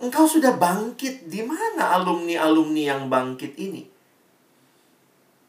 Engkau 0.00 0.24
sudah 0.24 0.56
bangkit. 0.56 1.28
Di 1.28 1.44
mana 1.44 2.00
alumni-alumni 2.00 2.82
yang 2.88 3.12
bangkit 3.12 3.52
ini? 3.60 3.84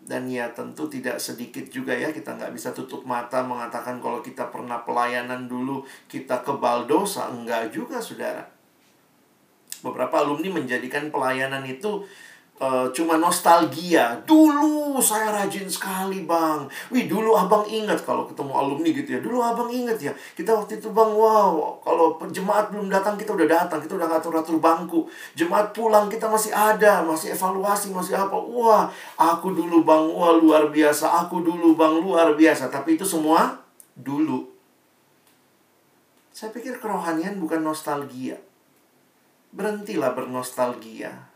Dan 0.01 0.27
ya 0.27 0.51
tentu 0.51 0.91
tidak 0.91 1.23
sedikit 1.23 1.71
juga 1.71 1.95
ya 1.95 2.11
kita 2.11 2.35
nggak 2.35 2.51
bisa 2.51 2.75
tutup 2.75 3.07
mata 3.07 3.39
mengatakan 3.45 4.03
kalau 4.03 4.19
kita 4.19 4.51
pernah 4.51 4.83
pelayanan 4.83 5.47
dulu 5.47 5.87
kita 6.11 6.43
kebal 6.43 6.83
dosa. 6.83 7.31
Enggak 7.31 7.71
juga 7.71 8.03
saudara. 8.03 8.43
Beberapa 9.81 10.19
alumni 10.19 10.61
menjadikan 10.61 11.09
pelayanan 11.09 11.63
itu 11.65 12.03
uh, 12.61 12.85
cuma 12.93 13.17
nostalgia. 13.17 14.13
Dulu 14.21 15.01
saya 15.01 15.33
rajin 15.33 15.65
sekali, 15.65 16.21
Bang. 16.29 16.69
Wih, 16.93 17.09
dulu 17.09 17.33
Abang 17.33 17.65
ingat 17.65 18.05
kalau 18.05 18.29
ketemu 18.29 18.53
alumni 18.53 18.89
gitu 18.93 19.09
ya. 19.17 19.19
Dulu 19.19 19.41
Abang 19.41 19.73
ingat 19.73 19.97
ya. 19.97 20.13
Kita 20.37 20.53
waktu 20.53 20.77
itu, 20.77 20.93
Bang, 20.93 21.17
wow, 21.17 21.81
kalau 21.81 22.21
jemaat 22.29 22.69
belum 22.69 22.93
datang 22.93 23.17
kita 23.17 23.33
udah 23.33 23.49
datang, 23.49 23.81
kita 23.81 23.97
udah 23.97 24.07
ngatur-ngatur 24.13 24.61
bangku. 24.61 25.09
Jemaat 25.33 25.73
pulang 25.73 26.05
kita 26.05 26.29
masih 26.29 26.53
ada, 26.53 27.01
masih 27.01 27.33
evaluasi, 27.33 27.89
masih 27.89 28.13
apa. 28.13 28.37
Wah, 28.37 28.85
aku 29.17 29.57
dulu, 29.57 29.81
Bang, 29.81 30.05
wah 30.13 30.37
luar 30.37 30.69
biasa. 30.69 31.25
Aku 31.25 31.41
dulu, 31.41 31.73
Bang, 31.73 31.97
luar 31.97 32.37
biasa. 32.37 32.69
Tapi 32.69 32.93
itu 33.01 33.03
semua 33.03 33.57
dulu. 33.97 34.45
Saya 36.31 36.53
pikir 36.53 36.77
kerohanian 36.77 37.41
bukan 37.41 37.59
nostalgia. 37.65 38.37
Berhentilah 39.51 40.15
bernostalgia 40.15 41.30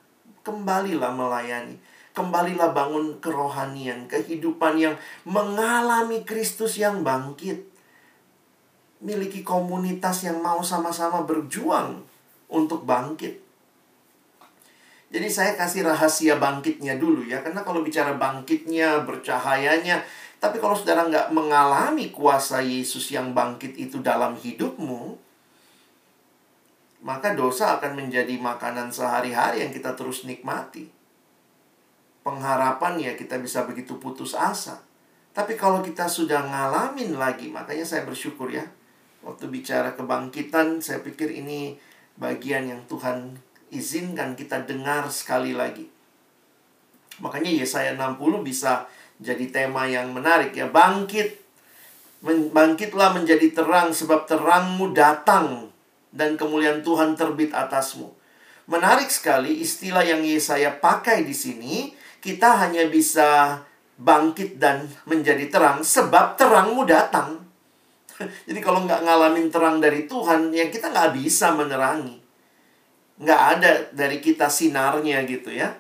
kembalilah 0.46 1.10
melayani. 1.10 1.76
Kembalilah 2.16 2.72
bangun 2.72 3.20
kerohanian, 3.20 4.08
kehidupan 4.08 4.80
yang 4.80 4.96
mengalami 5.28 6.24
Kristus 6.24 6.80
yang 6.80 7.04
bangkit. 7.04 7.68
Miliki 9.04 9.44
komunitas 9.44 10.24
yang 10.24 10.40
mau 10.40 10.64
sama-sama 10.64 11.28
berjuang 11.28 12.08
untuk 12.48 12.88
bangkit. 12.88 13.44
Jadi 15.12 15.28
saya 15.28 15.60
kasih 15.60 15.84
rahasia 15.84 16.40
bangkitnya 16.40 16.96
dulu 16.96 17.28
ya. 17.28 17.44
Karena 17.44 17.68
kalau 17.68 17.84
bicara 17.84 18.16
bangkitnya, 18.16 19.04
bercahayanya. 19.04 20.00
Tapi 20.40 20.60
kalau 20.60 20.76
saudara 20.76 21.08
nggak 21.08 21.36
mengalami 21.36 22.16
kuasa 22.16 22.64
Yesus 22.64 23.12
yang 23.12 23.36
bangkit 23.36 23.76
itu 23.76 24.00
dalam 24.00 24.40
hidupmu, 24.40 25.25
maka 27.06 27.38
dosa 27.38 27.78
akan 27.78 28.02
menjadi 28.02 28.34
makanan 28.42 28.90
sehari-hari 28.90 29.62
yang 29.62 29.70
kita 29.70 29.94
terus 29.94 30.26
nikmati. 30.26 30.90
Pengharapan 32.26 32.98
ya 32.98 33.14
kita 33.14 33.38
bisa 33.38 33.62
begitu 33.70 34.02
putus 34.02 34.34
asa. 34.34 34.82
Tapi 35.30 35.54
kalau 35.54 35.86
kita 35.86 36.10
sudah 36.10 36.42
ngalamin 36.50 37.14
lagi, 37.14 37.54
makanya 37.54 37.86
saya 37.86 38.10
bersyukur 38.10 38.50
ya. 38.50 38.66
Waktu 39.22 39.54
bicara 39.54 39.94
kebangkitan, 39.94 40.82
saya 40.82 41.06
pikir 41.06 41.30
ini 41.30 41.78
bagian 42.18 42.74
yang 42.74 42.82
Tuhan 42.90 43.38
izinkan 43.70 44.34
kita 44.34 44.66
dengar 44.66 45.06
sekali 45.14 45.54
lagi. 45.54 45.86
Makanya 47.22 47.54
Yesaya 47.54 47.94
60 47.94 48.42
bisa 48.42 48.90
jadi 49.22 49.46
tema 49.54 49.86
yang 49.86 50.10
menarik 50.10 50.58
ya. 50.58 50.66
Bangkit, 50.74 51.38
bangkitlah 52.26 53.14
menjadi 53.14 53.54
terang 53.54 53.94
sebab 53.94 54.26
terangmu 54.26 54.90
datang 54.98 55.75
dan 56.16 56.40
kemuliaan 56.40 56.80
Tuhan 56.80 57.20
terbit 57.20 57.52
atasmu. 57.52 58.08
Menarik 58.66 59.12
sekali 59.12 59.62
istilah 59.62 60.02
yang 60.02 60.24
Yesaya 60.26 60.74
pakai 60.80 61.22
di 61.28 61.36
sini, 61.36 61.94
kita 62.24 62.66
hanya 62.66 62.88
bisa 62.90 63.62
bangkit 64.00 64.58
dan 64.58 64.90
menjadi 65.06 65.46
terang 65.52 65.86
sebab 65.86 66.40
terangmu 66.40 66.88
datang. 66.88 67.46
Jadi 68.48 68.60
kalau 68.64 68.88
nggak 68.88 69.06
ngalamin 69.06 69.52
terang 69.54 69.78
dari 69.78 70.10
Tuhan, 70.10 70.50
ya 70.50 70.72
kita 70.72 70.90
nggak 70.90 71.14
bisa 71.14 71.54
menerangi. 71.54 72.18
Nggak 73.22 73.42
ada 73.60 73.72
dari 73.94 74.18
kita 74.24 74.50
sinarnya 74.50 75.22
gitu 75.30 75.54
ya. 75.54 75.76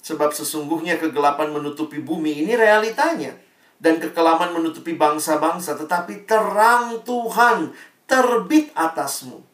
Sebab 0.00 0.32
sesungguhnya 0.32 0.96
kegelapan 0.96 1.52
menutupi 1.52 2.00
bumi 2.00 2.46
ini 2.46 2.56
realitanya. 2.56 3.36
Dan 3.76 4.00
kekelaman 4.00 4.56
menutupi 4.56 4.96
bangsa-bangsa. 4.96 5.76
Tetapi 5.76 6.24
terang 6.24 7.04
Tuhan 7.04 7.68
terbit 8.08 8.72
atasmu 8.72 9.53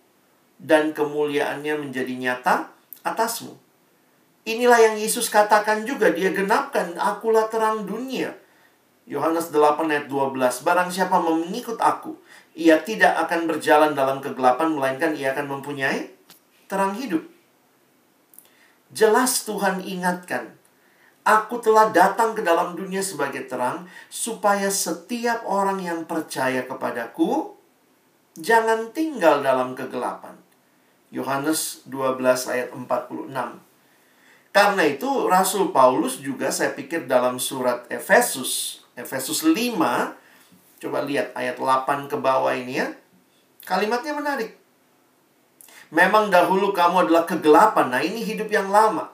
dan 0.60 0.92
kemuliaannya 0.92 1.88
menjadi 1.88 2.12
nyata 2.12 2.68
atasmu. 3.00 3.56
Inilah 4.44 4.92
yang 4.92 4.96
Yesus 5.00 5.32
katakan 5.32 5.84
juga, 5.88 6.12
dia 6.12 6.32
genapkan, 6.32 6.96
akulah 6.96 7.48
terang 7.48 7.84
dunia. 7.84 8.36
Yohanes 9.04 9.52
8 9.52 9.84
ayat 9.90 10.06
12, 10.08 10.64
barang 10.64 10.88
siapa 10.88 11.20
mengikut 11.20 11.76
aku, 11.80 12.16
ia 12.56 12.80
tidak 12.80 13.16
akan 13.28 13.48
berjalan 13.50 13.92
dalam 13.92 14.22
kegelapan, 14.24 14.72
melainkan 14.72 15.12
ia 15.12 15.36
akan 15.36 15.60
mempunyai 15.60 16.14
terang 16.70 16.96
hidup. 16.96 17.24
Jelas 18.90 19.44
Tuhan 19.44 19.84
ingatkan, 19.84 20.56
aku 21.22 21.60
telah 21.60 21.92
datang 21.92 22.32
ke 22.32 22.42
dalam 22.42 22.74
dunia 22.74 23.04
sebagai 23.04 23.44
terang, 23.44 23.84
supaya 24.08 24.72
setiap 24.72 25.44
orang 25.44 25.84
yang 25.84 26.08
percaya 26.08 26.64
kepadaku, 26.64 27.54
jangan 28.40 28.88
tinggal 28.96 29.44
dalam 29.44 29.76
kegelapan. 29.76 30.39
Yohanes 31.10 31.82
12 31.90 32.22
ayat 32.50 32.68
46. 32.70 33.30
Karena 34.50 34.82
itu 34.82 35.10
Rasul 35.30 35.70
Paulus 35.70 36.18
juga 36.18 36.50
saya 36.50 36.74
pikir 36.74 37.06
dalam 37.06 37.38
surat 37.38 37.86
Efesus, 37.86 38.82
Efesus 38.98 39.46
5, 39.46 39.54
coba 40.82 40.98
lihat 41.06 41.30
ayat 41.38 41.58
8 41.58 42.10
ke 42.10 42.16
bawah 42.18 42.50
ini 42.50 42.82
ya. 42.82 42.90
Kalimatnya 43.62 44.14
menarik. 44.14 44.58
Memang 45.90 46.30
dahulu 46.30 46.70
kamu 46.70 47.06
adalah 47.06 47.26
kegelapan. 47.26 47.90
Nah, 47.90 48.02
ini 48.02 48.22
hidup 48.22 48.46
yang 48.46 48.70
lama. 48.70 49.10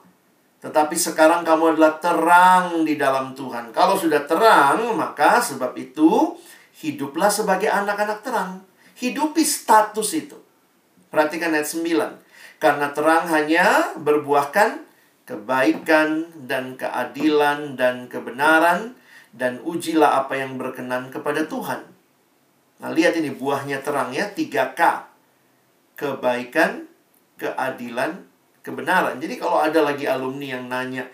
Tetapi 0.60 0.96
sekarang 0.96 1.44
kamu 1.44 1.76
adalah 1.76 2.00
terang 2.00 2.84
di 2.84 2.96
dalam 2.96 3.32
Tuhan. 3.32 3.72
Kalau 3.72 3.96
sudah 3.96 4.24
terang, 4.24 4.96
maka 4.96 5.40
sebab 5.40 5.72
itu 5.76 6.36
hiduplah 6.80 7.32
sebagai 7.32 7.68
anak-anak 7.68 8.20
terang. 8.24 8.64
Hidupi 8.96 9.44
status 9.44 10.08
itu. 10.16 10.45
Perhatikan 11.08 11.54
ayat 11.54 11.68
9. 11.68 12.62
Karena 12.62 12.90
terang 12.96 13.28
hanya 13.28 13.96
berbuahkan 14.00 14.86
kebaikan 15.26 16.30
dan 16.46 16.78
keadilan 16.78 17.74
dan 17.74 18.06
kebenaran 18.06 18.94
dan 19.34 19.60
ujilah 19.60 20.24
apa 20.24 20.38
yang 20.38 20.56
berkenan 20.56 21.12
kepada 21.12 21.44
Tuhan. 21.44 21.84
Nah, 22.80 22.90
lihat 22.94 23.18
ini 23.18 23.34
buahnya 23.34 23.82
terang 23.82 24.14
ya, 24.14 24.30
3K. 24.32 24.80
Kebaikan, 25.96 26.86
keadilan, 27.36 28.24
kebenaran. 28.64 29.18
Jadi 29.20 29.34
kalau 29.36 29.60
ada 29.60 29.82
lagi 29.84 30.08
alumni 30.08 30.56
yang 30.56 30.68
nanya, 30.68 31.04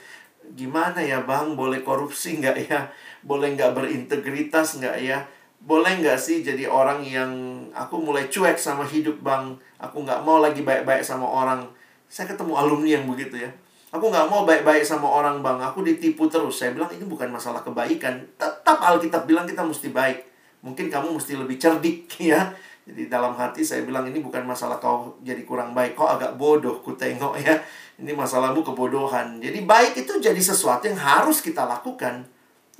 gimana 0.54 1.00
ya 1.02 1.22
bang, 1.22 1.54
boleh 1.54 1.80
korupsi 1.82 2.38
nggak 2.38 2.58
ya? 2.66 2.90
Boleh 3.22 3.54
nggak 3.54 3.72
berintegritas 3.74 4.78
nggak 4.78 4.96
ya? 5.02 5.22
Boleh 5.62 6.02
nggak 6.02 6.18
sih 6.18 6.42
jadi 6.42 6.66
orang 6.66 7.06
yang 7.06 7.30
aku 7.70 8.02
mulai 8.02 8.26
cuek 8.26 8.58
sama 8.58 8.82
hidup 8.82 9.22
bang? 9.22 9.54
Aku 9.78 10.02
nggak 10.02 10.26
mau 10.26 10.42
lagi 10.42 10.66
baik-baik 10.66 11.06
sama 11.06 11.22
orang. 11.22 11.62
Saya 12.10 12.26
ketemu 12.34 12.58
alumni 12.58 12.98
yang 12.98 13.06
begitu 13.06 13.46
ya. 13.46 13.50
Aku 13.94 14.10
nggak 14.10 14.26
mau 14.26 14.42
baik-baik 14.42 14.82
sama 14.82 15.06
orang 15.06 15.38
bang. 15.38 15.62
Aku 15.62 15.86
ditipu 15.86 16.26
terus. 16.26 16.58
Saya 16.58 16.74
bilang 16.74 16.90
ini 16.90 17.06
bukan 17.06 17.30
masalah 17.30 17.62
kebaikan. 17.62 18.26
Tetap 18.34 18.78
Alkitab 18.82 19.22
bilang 19.30 19.46
kita 19.46 19.62
mesti 19.62 19.94
baik. 19.94 20.26
Mungkin 20.66 20.90
kamu 20.90 21.14
mesti 21.14 21.38
lebih 21.38 21.56
cerdik 21.62 22.10
ya. 22.32 22.50
Jadi 22.82 23.06
dalam 23.06 23.38
hati 23.38 23.62
saya 23.62 23.86
bilang 23.86 24.10
ini 24.10 24.18
bukan 24.18 24.42
masalah 24.42 24.82
kau 24.82 25.14
jadi 25.22 25.46
kurang 25.46 25.70
baik. 25.78 25.94
Kau 25.94 26.10
agak 26.10 26.34
bodoh 26.34 26.82
ku 26.82 26.98
tengok 26.98 27.38
ya. 27.38 27.54
Ini 28.02 28.10
masalahmu 28.18 28.66
kebodohan. 28.66 29.38
Jadi 29.38 29.62
baik 29.62 29.94
itu 29.94 30.18
jadi 30.18 30.42
sesuatu 30.42 30.90
yang 30.90 30.98
harus 30.98 31.38
kita 31.38 31.62
lakukan 31.62 32.26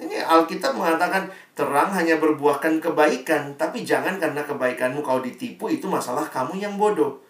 ini 0.03 0.19
Alkitab 0.19 0.75
mengatakan 0.75 1.31
terang 1.55 1.91
hanya 1.95 2.19
berbuahkan 2.19 2.79
kebaikan, 2.83 3.55
tapi 3.55 3.83
jangan 3.87 4.19
karena 4.19 4.43
kebaikanmu 4.43 5.03
kau 5.03 5.23
ditipu 5.23 5.71
itu 5.71 5.87
masalah 5.87 6.27
kamu 6.27 6.59
yang 6.59 6.75
bodoh. 6.79 7.23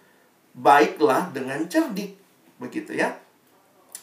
Baiklah 0.53 1.33
dengan 1.33 1.65
cerdik, 1.69 2.17
begitu 2.61 2.93
ya. 2.97 3.17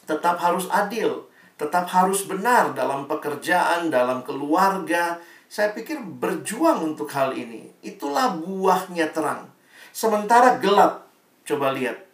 Tetap 0.10 0.42
harus 0.42 0.66
adil, 0.74 1.30
tetap 1.56 1.86
harus 1.94 2.26
benar 2.26 2.74
dalam 2.74 3.06
pekerjaan, 3.06 3.94
dalam 3.94 4.26
keluarga. 4.26 5.22
Saya 5.50 5.74
pikir 5.74 6.02
berjuang 6.02 6.94
untuk 6.94 7.10
hal 7.14 7.34
ini. 7.34 7.70
Itulah 7.86 8.38
buahnya 8.38 9.10
terang. 9.14 9.50
Sementara 9.94 10.58
gelap, 10.62 11.10
coba 11.46 11.74
lihat 11.74 12.09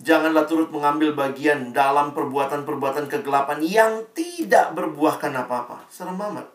Janganlah 0.00 0.48
turut 0.48 0.72
mengambil 0.72 1.12
bagian 1.12 1.76
dalam 1.76 2.16
perbuatan-perbuatan 2.16 3.12
kegelapan 3.12 3.60
yang 3.60 3.92
tidak 4.16 4.72
berbuahkan 4.72 5.28
apa-apa. 5.36 5.84
Serem 5.92 6.16
amat. 6.16 6.48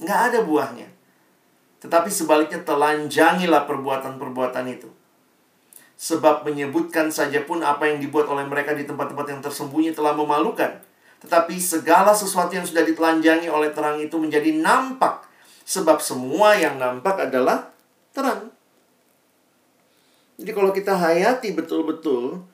Nggak 0.00 0.20
ada 0.32 0.38
buahnya. 0.48 0.88
Tetapi 1.84 2.08
sebaliknya 2.08 2.64
telanjangilah 2.64 3.68
perbuatan-perbuatan 3.68 4.64
itu. 4.72 4.88
Sebab 5.98 6.46
menyebutkan 6.48 7.10
saja 7.10 7.42
pun 7.44 7.60
apa 7.60 7.90
yang 7.90 7.98
dibuat 8.00 8.30
oleh 8.30 8.46
mereka 8.46 8.72
di 8.72 8.86
tempat-tempat 8.86 9.26
yang 9.28 9.40
tersembunyi 9.44 9.92
telah 9.92 10.14
memalukan. 10.16 10.80
Tetapi 11.18 11.58
segala 11.58 12.14
sesuatu 12.14 12.54
yang 12.54 12.62
sudah 12.62 12.86
ditelanjangi 12.86 13.50
oleh 13.50 13.74
terang 13.74 13.98
itu 13.98 14.14
menjadi 14.16 14.54
nampak. 14.54 15.26
Sebab 15.66 16.00
semua 16.00 16.54
yang 16.56 16.78
nampak 16.80 17.28
adalah 17.28 17.68
terang. 18.14 18.48
Jadi 20.38 20.50
kalau 20.54 20.70
kita 20.70 20.94
hayati 20.94 21.50
betul-betul 21.50 22.46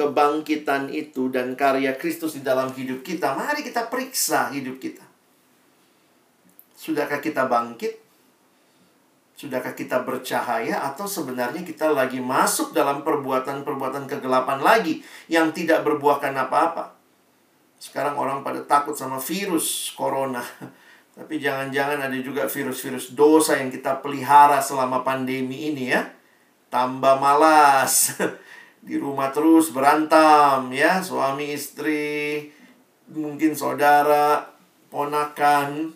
kebangkitan 0.00 0.88
itu 0.88 1.28
dan 1.28 1.52
karya 1.52 1.92
Kristus 2.00 2.40
di 2.40 2.40
dalam 2.40 2.72
hidup 2.72 3.04
kita, 3.04 3.36
mari 3.36 3.60
kita 3.60 3.92
periksa 3.92 4.48
hidup 4.48 4.80
kita. 4.80 5.04
Sudahkah 6.72 7.20
kita 7.20 7.44
bangkit? 7.44 8.00
Sudahkah 9.36 9.76
kita 9.76 10.00
bercahaya 10.00 10.80
atau 10.88 11.04
sebenarnya 11.04 11.60
kita 11.60 11.92
lagi 11.92 12.16
masuk 12.16 12.72
dalam 12.72 13.04
perbuatan-perbuatan 13.04 14.08
kegelapan 14.08 14.64
lagi 14.64 15.04
yang 15.28 15.52
tidak 15.52 15.84
berbuahkan 15.84 16.32
apa-apa? 16.32 16.96
Sekarang 17.76 18.16
orang 18.16 18.40
pada 18.40 18.64
takut 18.64 18.96
sama 18.96 19.20
virus 19.20 19.92
corona. 19.92 20.40
Tapi 21.16 21.36
jangan-jangan 21.36 22.08
ada 22.08 22.16
juga 22.16 22.48
virus-virus 22.48 23.12
dosa 23.12 23.60
yang 23.60 23.68
kita 23.68 24.00
pelihara 24.00 24.64
selama 24.64 25.04
pandemi 25.04 25.72
ini 25.72 25.92
ya. 25.92 26.08
Tambah 26.72 27.20
malas. 27.20 28.16
di 28.80 28.96
rumah 28.96 29.28
terus 29.30 29.72
berantem 29.72 30.72
ya. 30.72 31.04
Suami 31.04 31.52
istri 31.52 32.48
mungkin 33.12 33.52
saudara 33.52 34.48
ponakan 34.88 35.92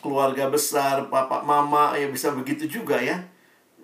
keluarga 0.00 0.52
besar 0.52 1.08
papa 1.08 1.40
mama 1.40 1.96
ya 1.96 2.08
bisa 2.08 2.32
begitu 2.32 2.68
juga 2.70 3.00
ya. 3.00 3.24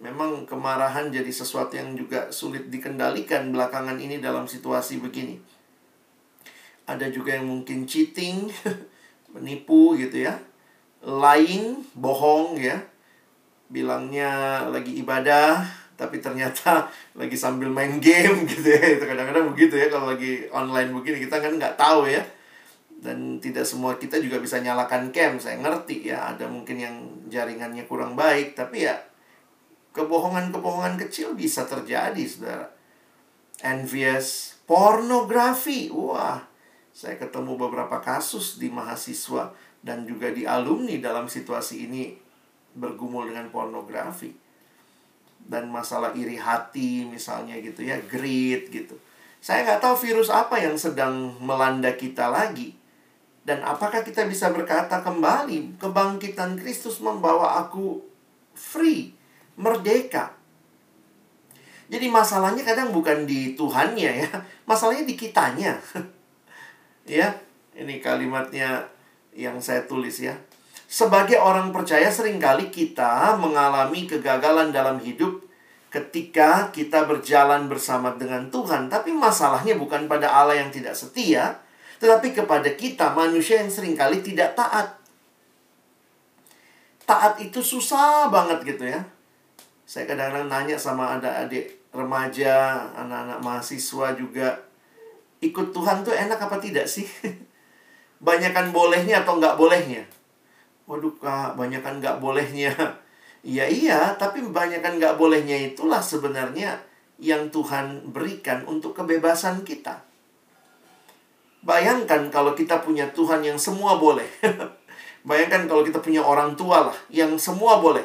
Memang 0.00 0.48
kemarahan 0.48 1.12
jadi 1.12 1.28
sesuatu 1.28 1.76
yang 1.76 1.92
juga 1.92 2.32
sulit 2.32 2.72
dikendalikan 2.72 3.52
belakangan 3.52 4.00
ini 4.00 4.16
dalam 4.16 4.48
situasi 4.48 4.96
begini. 4.96 5.36
Ada 6.88 7.12
juga 7.12 7.36
yang 7.36 7.46
mungkin 7.46 7.84
cheating 7.84 8.48
menipu 9.36 9.92
gitu 10.00 10.24
ya. 10.24 10.40
Lain 11.04 11.84
bohong 11.92 12.56
ya. 12.56 12.80
Bilangnya 13.70 14.64
lagi 14.66 14.98
ibadah 14.98 15.79
tapi 16.00 16.16
ternyata 16.24 16.88
lagi 17.20 17.36
sambil 17.36 17.68
main 17.68 18.00
game 18.00 18.44
gitu 18.50 18.64
ya. 18.64 18.96
Itu 18.96 19.04
kadang-kadang 19.04 19.52
begitu 19.52 19.76
ya 19.76 19.92
kalau 19.92 20.16
lagi 20.16 20.48
online 20.48 20.88
begini 20.96 21.28
kita 21.28 21.36
kan 21.36 21.60
nggak 21.60 21.76
tahu 21.76 22.08
ya. 22.08 22.24
Dan 23.00 23.40
tidak 23.40 23.68
semua 23.68 23.96
kita 24.00 24.16
juga 24.20 24.40
bisa 24.40 24.60
nyalakan 24.64 25.12
cam 25.12 25.36
saya 25.36 25.60
ngerti 25.60 26.08
ya. 26.08 26.32
Ada 26.32 26.48
mungkin 26.48 26.80
yang 26.80 26.96
jaringannya 27.28 27.84
kurang 27.84 28.16
baik 28.16 28.56
tapi 28.56 28.88
ya 28.88 28.96
kebohongan-kebohongan 29.92 30.96
kecil 31.04 31.36
bisa 31.36 31.68
terjadi 31.68 32.24
saudara. 32.24 32.72
Envious 33.60 34.56
pornografi. 34.64 35.92
Wah 35.92 36.48
saya 36.96 37.20
ketemu 37.20 37.60
beberapa 37.60 38.00
kasus 38.00 38.56
di 38.56 38.72
mahasiswa 38.72 39.52
dan 39.80 40.04
juga 40.04 40.32
di 40.32 40.44
alumni 40.44 40.96
dalam 41.00 41.28
situasi 41.28 41.88
ini 41.88 42.12
bergumul 42.76 43.32
dengan 43.32 43.48
pornografi 43.48 44.49
dan 45.46 45.70
masalah 45.70 46.12
iri 46.12 46.36
hati 46.36 47.06
misalnya 47.06 47.56
gitu 47.60 47.86
ya, 47.86 47.96
greed 48.10 48.68
gitu. 48.68 48.96
Saya 49.40 49.64
nggak 49.64 49.80
tahu 49.80 49.96
virus 50.04 50.28
apa 50.28 50.60
yang 50.60 50.76
sedang 50.76 51.32
melanda 51.40 51.96
kita 51.96 52.28
lagi. 52.28 52.76
Dan 53.40 53.64
apakah 53.64 54.04
kita 54.04 54.28
bisa 54.28 54.52
berkata 54.52 55.00
kembali, 55.00 55.80
kebangkitan 55.80 56.60
Kristus 56.60 57.00
membawa 57.00 57.56
aku 57.64 58.04
free, 58.52 59.16
merdeka. 59.56 60.36
Jadi 61.90 62.06
masalahnya 62.06 62.62
kadang 62.62 62.94
bukan 62.94 63.26
di 63.26 63.56
Tuhannya 63.56 64.12
ya, 64.22 64.30
masalahnya 64.70 65.08
di 65.08 65.16
kitanya. 65.16 65.74
ya, 67.08 67.34
ini 67.74 67.98
kalimatnya 67.98 68.86
yang 69.34 69.58
saya 69.58 69.88
tulis 69.88 70.20
ya. 70.20 70.36
Sebagai 70.90 71.38
orang 71.38 71.70
percaya 71.70 72.10
sering 72.10 72.42
kali 72.42 72.66
kita 72.66 73.38
mengalami 73.38 74.10
kegagalan 74.10 74.74
dalam 74.74 74.98
hidup 74.98 75.38
ketika 75.86 76.66
kita 76.74 77.06
berjalan 77.06 77.70
bersama 77.70 78.18
dengan 78.18 78.50
Tuhan. 78.50 78.90
Tapi 78.90 79.14
masalahnya 79.14 79.78
bukan 79.78 80.10
pada 80.10 80.26
Allah 80.26 80.58
yang 80.58 80.74
tidak 80.74 80.98
setia, 80.98 81.62
tetapi 82.02 82.34
kepada 82.34 82.74
kita 82.74 83.14
manusia 83.14 83.62
yang 83.62 83.70
sering 83.70 83.94
kali 83.94 84.18
tidak 84.18 84.58
taat. 84.58 84.98
Taat 87.06 87.38
itu 87.38 87.62
susah 87.62 88.26
banget 88.26 88.74
gitu 88.74 88.90
ya. 88.90 89.06
Saya 89.86 90.10
kadang-kadang 90.10 90.50
nanya 90.50 90.74
sama 90.74 91.22
ada 91.22 91.46
adik 91.46 91.86
remaja, 91.94 92.82
anak-anak 92.98 93.38
mahasiswa 93.38 94.18
juga. 94.18 94.58
Ikut 95.38 95.70
Tuhan 95.70 96.02
tuh 96.02 96.18
enak 96.18 96.50
apa 96.50 96.58
tidak 96.58 96.90
sih? 96.90 97.06
Banyakan 98.26 98.74
bolehnya 98.74 99.22
atau 99.22 99.38
nggak 99.38 99.54
bolehnya? 99.54 100.02
Waduh 100.90 101.14
kak, 101.22 101.54
banyakan 101.54 102.02
nggak 102.02 102.18
bolehnya. 102.18 102.74
Iya 103.46 103.70
iya, 103.86 104.00
tapi 104.18 104.42
kebanyakan 104.42 104.98
nggak 104.98 105.14
bolehnya 105.14 105.70
itulah 105.70 106.02
sebenarnya 106.02 106.82
yang 107.22 107.46
Tuhan 107.54 108.10
berikan 108.10 108.66
untuk 108.66 108.98
kebebasan 108.98 109.62
kita. 109.62 110.02
Bayangkan 111.62 112.26
kalau 112.34 112.58
kita 112.58 112.82
punya 112.82 113.06
Tuhan 113.14 113.38
yang 113.46 113.54
semua 113.54 114.02
boleh. 114.02 114.26
Bayangkan 115.28 115.70
kalau 115.70 115.86
kita 115.86 116.02
punya 116.02 116.26
orang 116.26 116.58
tua 116.58 116.90
lah 116.90 116.96
yang 117.06 117.38
semua 117.38 117.78
boleh. 117.78 118.02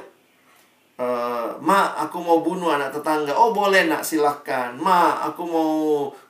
Uh, 0.96 1.58
ma, 1.60 1.92
aku 2.06 2.22
mau 2.22 2.46
bunuh 2.46 2.70
anak 2.70 2.94
tetangga. 2.94 3.34
Oh 3.34 3.50
boleh 3.50 3.90
nak, 3.90 4.06
silahkan. 4.06 4.78
Ma, 4.78 5.26
aku 5.26 5.42
mau 5.42 5.72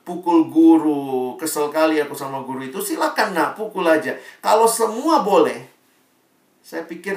pukul 0.06 0.48
guru. 0.48 1.36
Kesel 1.36 1.68
kali 1.68 2.00
aku 2.00 2.16
sama 2.16 2.40
guru 2.46 2.64
itu. 2.64 2.78
Silahkan 2.80 3.34
nak, 3.36 3.58
pukul 3.58 3.86
aja. 3.86 4.14
Kalau 4.42 4.66
semua 4.66 5.22
boleh, 5.22 5.75
saya 6.66 6.82
pikir 6.82 7.14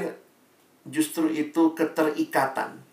justru 0.85 1.25
itu 1.33 1.73
keterikatan. 1.73 2.85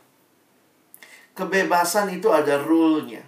Kebebasan 1.37 2.17
itu 2.17 2.33
ada 2.33 2.57
rule-nya. 2.57 3.21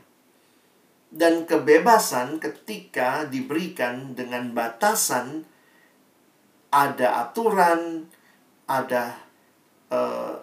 Dan 1.12 1.44
kebebasan 1.44 2.40
ketika 2.40 3.28
diberikan 3.28 4.16
dengan 4.16 4.56
batasan, 4.56 5.44
ada 6.72 7.28
aturan, 7.28 8.08
ada 8.64 9.20
uh, 9.92 10.40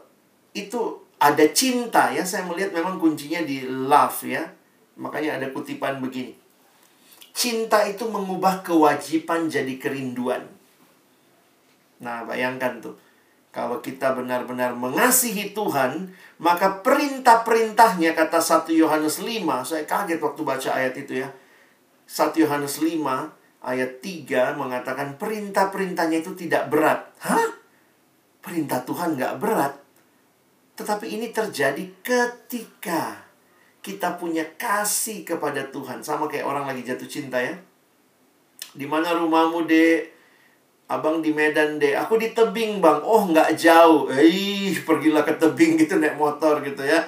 itu 0.54 1.10
ada 1.18 1.46
cinta 1.58 2.14
ya. 2.14 2.22
Saya 2.22 2.46
melihat 2.46 2.70
memang 2.70 3.02
kuncinya 3.02 3.42
di 3.42 3.66
love 3.66 4.30
ya. 4.30 4.46
Makanya 5.02 5.42
ada 5.42 5.50
kutipan 5.50 5.98
begini. 6.06 6.38
Cinta 7.34 7.82
itu 7.90 8.06
mengubah 8.06 8.62
kewajiban 8.62 9.50
jadi 9.50 9.74
kerinduan. 9.82 10.55
Nah, 12.04 12.28
bayangkan 12.28 12.84
tuh 12.84 12.96
kalau 13.56 13.80
kita 13.80 14.12
benar-benar 14.12 14.76
mengasihi 14.76 15.56
Tuhan, 15.56 16.12
maka 16.44 16.84
perintah-perintahnya 16.84 18.12
kata 18.12 18.44
1 18.44 18.76
Yohanes 18.76 19.24
5, 19.24 19.64
saya 19.64 19.88
kaget 19.88 20.20
waktu 20.20 20.42
baca 20.44 20.70
ayat 20.76 20.92
itu 21.00 21.24
ya. 21.24 21.32
1 22.04 22.36
Yohanes 22.36 22.84
5 22.84 23.00
ayat 23.64 24.04
3 24.04 24.60
mengatakan 24.60 25.16
perintah-perintahnya 25.16 26.20
itu 26.20 26.36
tidak 26.36 26.68
berat. 26.68 27.08
Hah? 27.24 27.56
Perintah 28.44 28.84
Tuhan 28.84 29.16
nggak 29.16 29.40
berat. 29.40 29.80
Tetapi 30.76 31.16
ini 31.16 31.32
terjadi 31.32 31.88
ketika 32.04 33.24
kita 33.80 34.20
punya 34.20 34.44
kasih 34.60 35.24
kepada 35.24 35.64
Tuhan. 35.72 36.04
Sama 36.04 36.28
kayak 36.28 36.44
orang 36.44 36.68
lagi 36.68 36.84
jatuh 36.84 37.08
cinta 37.08 37.40
ya. 37.40 37.56
Di 38.76 38.84
mana 38.84 39.16
rumahmu, 39.16 39.64
Dek? 39.64 40.15
Abang 40.86 41.18
di 41.26 41.34
Medan 41.34 41.82
deh, 41.82 41.98
aku 41.98 42.22
di 42.22 42.30
tebing 42.30 42.78
bang. 42.78 43.02
Oh 43.02 43.26
nggak 43.26 43.58
jauh, 43.58 44.06
eh 44.14 44.70
pergilah 44.86 45.26
ke 45.26 45.34
tebing 45.42 45.76
gitu 45.82 45.98
naik 45.98 46.14
motor 46.14 46.62
gitu 46.62 46.86
ya, 46.86 47.02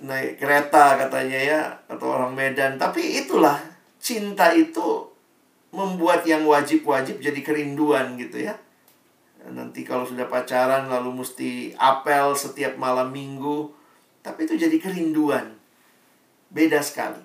naik 0.00 0.40
kereta 0.40 0.96
katanya 0.96 1.38
ya 1.38 1.60
atau 1.84 2.16
orang 2.16 2.32
Medan. 2.32 2.80
Tapi 2.80 3.20
itulah 3.20 3.60
cinta 4.00 4.56
itu 4.56 5.04
membuat 5.68 6.24
yang 6.24 6.48
wajib-wajib 6.48 7.20
jadi 7.20 7.40
kerinduan 7.44 8.16
gitu 8.16 8.40
ya. 8.40 8.56
Nanti 9.48 9.84
kalau 9.84 10.08
sudah 10.08 10.28
pacaran 10.28 10.88
lalu 10.88 11.24
mesti 11.24 11.76
apel 11.76 12.32
setiap 12.32 12.80
malam 12.80 13.12
minggu, 13.12 13.68
tapi 14.24 14.48
itu 14.48 14.56
jadi 14.56 14.76
kerinduan. 14.80 15.56
Beda 16.48 16.80
sekali. 16.80 17.20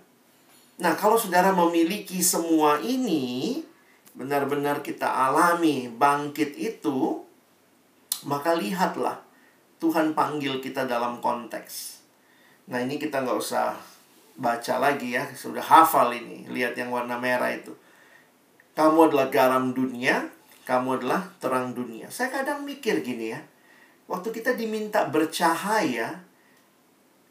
Nah, 0.84 0.96
kalau 1.00 1.16
saudara 1.16 1.56
memiliki 1.56 2.20
semua 2.20 2.80
ini, 2.84 3.62
benar-benar 4.14 4.86
kita 4.86 5.10
alami 5.10 5.90
bangkit 5.90 6.54
itu, 6.58 7.22
maka 8.26 8.54
lihatlah 8.54 9.22
Tuhan 9.82 10.16
panggil 10.16 10.64
kita 10.64 10.88
dalam 10.88 11.20
konteks. 11.20 12.02
Nah 12.72 12.80
ini 12.80 12.96
kita 12.96 13.26
nggak 13.26 13.36
usah 13.38 13.76
baca 14.40 14.80
lagi 14.82 15.14
ya, 15.14 15.28
sudah 15.36 15.62
hafal 15.62 16.14
ini. 16.16 16.48
Lihat 16.50 16.74
yang 16.80 16.90
warna 16.90 17.20
merah 17.20 17.52
itu. 17.52 17.76
Kamu 18.74 19.12
adalah 19.12 19.30
garam 19.30 19.76
dunia, 19.76 20.26
kamu 20.66 21.04
adalah 21.04 21.22
terang 21.38 21.78
dunia. 21.78 22.10
Saya 22.10 22.34
kadang 22.34 22.66
mikir 22.66 23.06
gini 23.06 23.36
ya, 23.36 23.42
waktu 24.10 24.34
kita 24.34 24.58
diminta 24.58 25.06
bercahaya, 25.06 26.26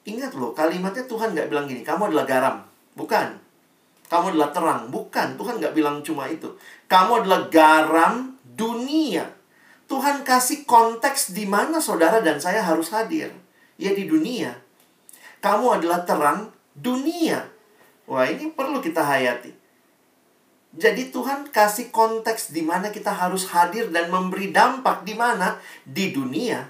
ingat 0.06 0.38
loh 0.38 0.54
kalimatnya 0.54 1.02
Tuhan 1.10 1.34
nggak 1.34 1.50
bilang 1.50 1.66
gini, 1.66 1.82
kamu 1.82 2.14
adalah 2.14 2.26
garam. 2.28 2.56
Bukan. 2.94 3.41
Kamu 4.12 4.36
adalah 4.36 4.52
terang. 4.52 4.92
Bukan, 4.92 5.40
Tuhan 5.40 5.56
nggak 5.56 5.72
bilang 5.72 6.04
cuma 6.04 6.28
itu. 6.28 6.52
Kamu 6.84 7.24
adalah 7.24 7.48
garam 7.48 8.36
dunia. 8.44 9.24
Tuhan 9.88 10.20
kasih 10.20 10.68
konteks 10.68 11.32
di 11.32 11.48
mana 11.48 11.80
saudara 11.80 12.20
dan 12.20 12.36
saya 12.36 12.60
harus 12.60 12.92
hadir. 12.92 13.32
Ya 13.80 13.96
di 13.96 14.04
dunia. 14.04 14.52
Kamu 15.40 15.80
adalah 15.80 16.04
terang 16.04 16.52
dunia. 16.76 17.48
Wah 18.04 18.28
ini 18.28 18.52
perlu 18.52 18.84
kita 18.84 19.00
hayati. 19.00 19.48
Jadi 20.76 21.08
Tuhan 21.08 21.48
kasih 21.48 21.88
konteks 21.88 22.52
di 22.52 22.60
mana 22.60 22.92
kita 22.92 23.16
harus 23.16 23.48
hadir 23.48 23.88
dan 23.88 24.12
memberi 24.12 24.52
dampak 24.52 25.08
di 25.08 25.16
mana? 25.16 25.56
Di 25.88 26.12
dunia. 26.12 26.68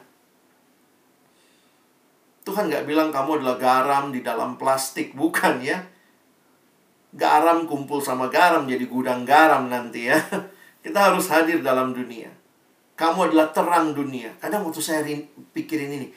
Tuhan 2.46 2.70
nggak 2.70 2.86
bilang 2.86 3.10
kamu 3.10 3.42
adalah 3.42 3.58
garam 3.58 4.14
di 4.14 4.22
dalam 4.22 4.54
plastik, 4.58 5.14
bukan 5.14 5.58
ya 5.58 5.82
garam 7.12 7.68
kumpul 7.68 8.00
sama 8.00 8.32
garam 8.32 8.64
jadi 8.64 8.88
gudang 8.88 9.22
garam 9.28 9.68
nanti 9.68 10.08
ya. 10.08 10.16
Kita 10.82 11.12
harus 11.12 11.30
hadir 11.30 11.62
dalam 11.62 11.94
dunia. 11.94 12.32
Kamu 12.98 13.30
adalah 13.30 13.54
terang 13.54 13.94
dunia. 13.94 14.34
Kadang 14.42 14.66
waktu 14.66 14.82
saya 14.82 15.06
pikirin 15.54 15.94
ini, 15.94 16.10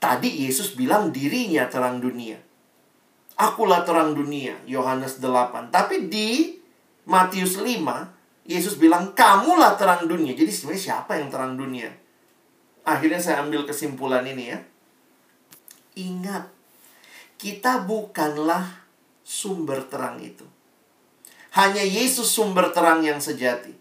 tadi 0.00 0.48
Yesus 0.48 0.72
bilang 0.72 1.12
dirinya 1.12 1.68
terang 1.68 2.00
dunia. 2.00 2.40
Akulah 3.36 3.84
terang 3.84 4.16
dunia, 4.16 4.56
Yohanes 4.64 5.20
8. 5.20 5.68
Tapi 5.68 6.08
di 6.08 6.56
Matius 7.04 7.60
5, 7.60 8.48
Yesus 8.48 8.80
bilang, 8.80 9.12
kamulah 9.12 9.76
terang 9.76 10.08
dunia. 10.08 10.32
Jadi 10.32 10.48
sebenarnya 10.48 10.82
siapa 10.82 11.20
yang 11.20 11.28
terang 11.28 11.52
dunia? 11.60 11.92
Akhirnya 12.88 13.20
saya 13.20 13.44
ambil 13.44 13.68
kesimpulan 13.68 14.24
ini 14.24 14.56
ya. 14.56 14.58
Ingat, 16.00 16.48
kita 17.36 17.84
bukanlah 17.84 18.85
sumber 19.26 19.82
terang 19.90 20.22
itu. 20.22 20.46
Hanya 21.58 21.82
Yesus 21.82 22.30
sumber 22.30 22.70
terang 22.70 23.02
yang 23.02 23.18
sejati. 23.18 23.74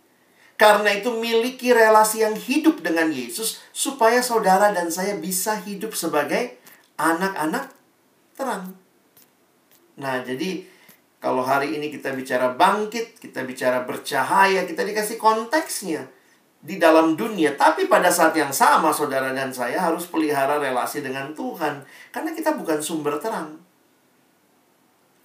Karena 0.58 0.90
itu 0.96 1.12
miliki 1.14 1.76
relasi 1.76 2.24
yang 2.26 2.34
hidup 2.34 2.82
dengan 2.82 3.12
Yesus 3.12 3.62
supaya 3.76 4.24
saudara 4.24 4.72
dan 4.72 4.88
saya 4.90 5.20
bisa 5.20 5.60
hidup 5.62 5.94
sebagai 5.94 6.58
anak-anak 6.96 7.76
terang. 8.40 8.74
Nah, 10.00 10.24
jadi 10.24 10.64
kalau 11.20 11.44
hari 11.44 11.76
ini 11.76 11.92
kita 11.92 12.16
bicara 12.16 12.56
bangkit, 12.56 13.20
kita 13.20 13.44
bicara 13.44 13.84
bercahaya, 13.84 14.64
kita 14.64 14.88
dikasih 14.88 15.20
konteksnya 15.20 16.08
di 16.64 16.80
dalam 16.80 17.20
dunia. 17.20 17.60
Tapi 17.60 17.92
pada 17.92 18.08
saat 18.08 18.32
yang 18.40 18.56
sama 18.56 18.96
saudara 18.96 19.36
dan 19.36 19.52
saya 19.52 19.84
harus 19.84 20.08
pelihara 20.08 20.56
relasi 20.56 21.04
dengan 21.04 21.36
Tuhan 21.36 21.84
karena 22.16 22.32
kita 22.32 22.56
bukan 22.56 22.80
sumber 22.80 23.20
terang. 23.20 23.65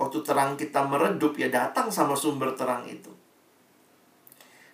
Waktu 0.00 0.24
terang 0.24 0.56
kita 0.56 0.80
meredup, 0.88 1.36
ya 1.36 1.52
datang 1.52 1.92
sama 1.92 2.16
sumber 2.16 2.56
terang 2.56 2.88
itu. 2.88 3.12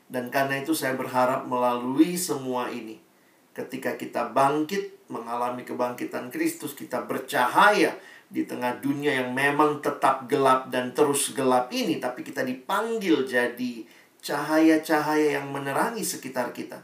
Dan 0.07 0.31
karena 0.31 0.63
itu 0.63 0.71
saya 0.71 0.95
berharap 0.95 1.51
melalui 1.51 2.15
semua 2.15 2.71
ini, 2.71 3.03
ketika 3.51 3.99
kita 3.99 4.31
bangkit, 4.31 5.11
mengalami 5.11 5.67
kebangkitan 5.67 6.31
Kristus, 6.31 6.79
kita 6.79 7.03
bercahaya 7.03 7.99
di 8.31 8.47
tengah 8.47 8.79
dunia 8.79 9.27
yang 9.27 9.35
memang 9.35 9.83
tetap 9.83 10.31
gelap 10.31 10.71
dan 10.71 10.95
terus 10.95 11.35
gelap 11.35 11.75
ini, 11.75 11.99
tapi 11.99 12.23
kita 12.23 12.47
dipanggil 12.47 13.27
jadi 13.27 13.83
cahaya-cahaya 14.23 15.43
yang 15.43 15.51
menerangi 15.51 16.07
sekitar 16.07 16.55
kita. 16.55 16.79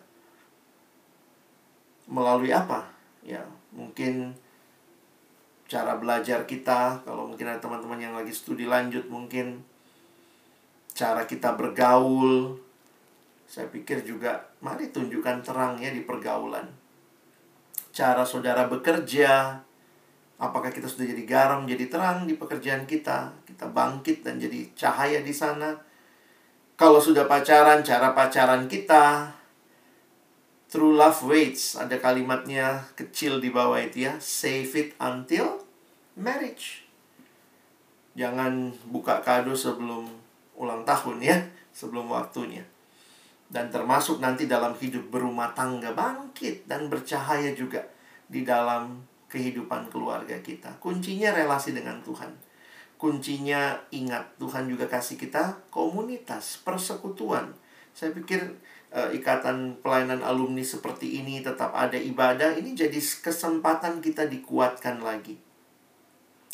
Melalui 2.11 2.51
apa? 2.51 2.91
Ya, 3.23 3.47
mungkin 3.71 4.35
cara 5.73 5.97
belajar 5.97 6.45
kita, 6.45 7.01
kalau 7.01 7.33
mungkin 7.33 7.49
ada 7.49 7.57
teman-teman 7.57 7.97
yang 7.97 8.13
lagi 8.13 8.29
studi 8.29 8.69
lanjut 8.69 9.09
mungkin 9.09 9.65
cara 10.93 11.25
kita 11.25 11.57
bergaul. 11.57 12.61
Saya 13.49 13.73
pikir 13.73 14.05
juga 14.05 14.53
mari 14.61 14.93
tunjukkan 14.93 15.41
terangnya 15.41 15.89
di 15.89 16.05
pergaulan. 16.05 16.69
Cara 17.89 18.25
saudara 18.29 18.69
bekerja, 18.69 19.65
apakah 20.37 20.69
kita 20.69 20.89
sudah 20.89 21.09
jadi 21.09 21.25
garam, 21.25 21.65
jadi 21.65 21.89
terang 21.89 22.29
di 22.29 22.37
pekerjaan 22.37 22.85
kita, 22.85 23.33
kita 23.49 23.73
bangkit 23.73 24.21
dan 24.21 24.37
jadi 24.37 24.69
cahaya 24.77 25.25
di 25.25 25.33
sana 25.33 25.73
kalau 26.83 26.99
sudah 26.99 27.31
pacaran, 27.31 27.87
cara 27.87 28.11
pacaran 28.11 28.67
kita. 28.67 29.31
True 30.67 30.99
love 30.99 31.23
waits. 31.31 31.79
Ada 31.79 32.03
kalimatnya 32.03 32.83
kecil 32.99 33.39
di 33.39 33.55
bawah 33.55 33.79
itu 33.79 34.11
ya. 34.11 34.19
Save 34.19 34.75
it 34.75 34.91
until 34.99 35.62
marriage. 36.19 36.85
Jangan 38.13 38.73
buka 38.93 39.25
kado 39.25 39.57
sebelum 39.57 40.09
ulang 40.57 40.85
tahun 40.85 41.23
ya. 41.23 41.39
Sebelum 41.73 42.09
waktunya. 42.13 42.65
Dan 43.53 43.73
termasuk 43.73 44.21
nanti 44.21 44.45
dalam 44.49 44.77
hidup 44.77 45.13
berumah 45.13 45.53
tangga 45.57 45.93
bangkit 45.93 46.69
dan 46.69 46.89
bercahaya 46.89 47.53
juga 47.53 47.85
di 48.29 48.45
dalam 48.45 49.05
kehidupan 49.29 49.89
keluarga 49.89 50.37
kita. 50.41 50.77
Kuncinya 50.81 51.33
relasi 51.33 51.73
dengan 51.73 52.01
Tuhan 52.05 52.53
kuncinya 53.03 53.83
ingat 53.91 54.39
Tuhan 54.39 54.71
juga 54.71 54.87
kasih 54.87 55.19
kita 55.19 55.59
komunitas, 55.75 56.63
persekutuan. 56.63 57.51
Saya 57.91 58.15
pikir 58.15 58.39
uh, 58.95 59.11
ikatan 59.11 59.83
pelayanan 59.83 60.23
alumni 60.23 60.63
seperti 60.63 61.19
ini 61.19 61.43
tetap 61.43 61.75
ada 61.75 61.99
ibadah, 61.99 62.55
ini 62.55 62.79
jadi 62.79 62.95
kesempatan 62.95 63.99
kita 63.99 64.31
dikuatkan 64.31 65.03
lagi. 65.03 65.35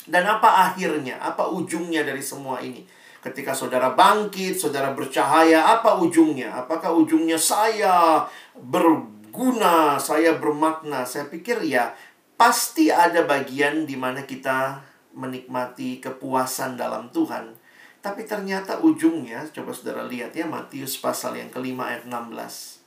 Dan 0.08 0.24
apa 0.24 0.72
akhirnya? 0.72 1.20
Apa 1.20 1.52
ujungnya 1.52 2.00
dari 2.00 2.24
semua 2.24 2.64
ini? 2.64 2.80
Ketika 3.20 3.52
saudara 3.52 3.92
bangkit, 3.92 4.56
saudara 4.56 4.96
bercahaya, 4.96 5.68
apa 5.68 6.00
ujungnya? 6.00 6.64
Apakah 6.64 6.96
ujungnya 6.96 7.36
saya 7.36 8.24
berguna, 8.56 10.00
saya 10.00 10.40
bermakna? 10.40 11.04
Saya 11.04 11.28
pikir 11.28 11.60
ya, 11.68 11.92
pasti 12.40 12.88
ada 12.88 13.28
bagian 13.28 13.84
di 13.84 14.00
mana 14.00 14.24
kita 14.24 14.80
menikmati 15.12 16.00
kepuasan 16.00 16.80
dalam 16.80 17.12
Tuhan. 17.12 17.52
Tapi 18.00 18.24
ternyata 18.24 18.80
ujungnya, 18.80 19.44
coba 19.52 19.76
saudara 19.76 20.08
lihat 20.08 20.32
ya, 20.32 20.48
Matius 20.48 20.96
pasal 20.96 21.36
yang 21.36 21.52
kelima 21.52 21.92
ayat 21.92 22.08
16. 22.08 22.78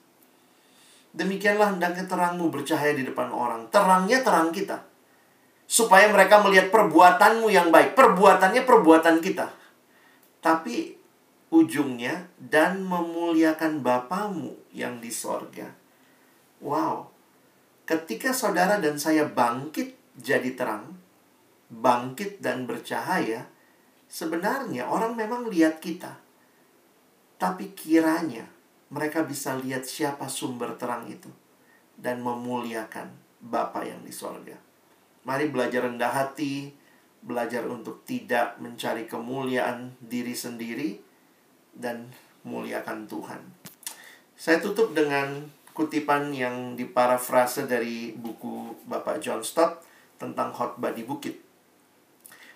Demikianlah 1.12 1.76
hendaknya 1.76 2.08
terangmu 2.08 2.48
bercahaya 2.48 2.96
di 2.96 3.04
depan 3.04 3.28
orang. 3.30 3.68
Terangnya 3.68 4.24
terang 4.24 4.50
kita. 4.56 4.91
Supaya 5.72 6.12
mereka 6.12 6.44
melihat 6.44 6.68
perbuatanmu 6.68 7.48
yang 7.48 7.72
baik. 7.72 7.96
Perbuatannya 7.96 8.68
perbuatan 8.68 9.24
kita. 9.24 9.48
Tapi 10.44 11.00
ujungnya 11.48 12.28
dan 12.36 12.84
memuliakan 12.84 13.80
Bapamu 13.80 14.52
yang 14.76 15.00
di 15.00 15.08
sorga. 15.08 15.72
Wow. 16.60 17.08
Ketika 17.88 18.36
saudara 18.36 18.84
dan 18.84 19.00
saya 19.00 19.28
bangkit 19.28 19.96
jadi 20.20 20.56
terang, 20.60 20.96
bangkit 21.72 22.44
dan 22.44 22.68
bercahaya, 22.68 23.48
sebenarnya 24.12 24.92
orang 24.92 25.16
memang 25.16 25.48
lihat 25.48 25.80
kita. 25.80 26.20
Tapi 27.40 27.72
kiranya 27.72 28.48
mereka 28.92 29.24
bisa 29.24 29.56
lihat 29.56 29.88
siapa 29.88 30.28
sumber 30.28 30.76
terang 30.76 31.08
itu 31.08 31.32
dan 31.96 32.20
memuliakan 32.20 33.12
Bapa 33.42 33.82
yang 33.82 34.06
di 34.06 34.14
sorga. 34.14 34.71
Mari 35.22 35.54
belajar 35.54 35.86
rendah 35.86 36.10
hati, 36.10 36.74
belajar 37.22 37.70
untuk 37.70 38.02
tidak 38.06 38.58
mencari 38.58 39.06
kemuliaan 39.06 39.94
diri 40.02 40.34
sendiri 40.34 40.98
dan 41.78 42.10
muliakan 42.42 43.06
Tuhan. 43.06 43.42
Saya 44.34 44.58
tutup 44.58 44.98
dengan 44.98 45.46
kutipan 45.78 46.34
yang 46.34 46.74
diparafrase 46.74 47.70
dari 47.70 48.18
buku 48.18 48.74
Bapak 48.90 49.22
John 49.22 49.46
Stott 49.46 49.86
tentang 50.18 50.50
khotbah 50.50 50.92
di 50.92 51.06
bukit. 51.06 51.38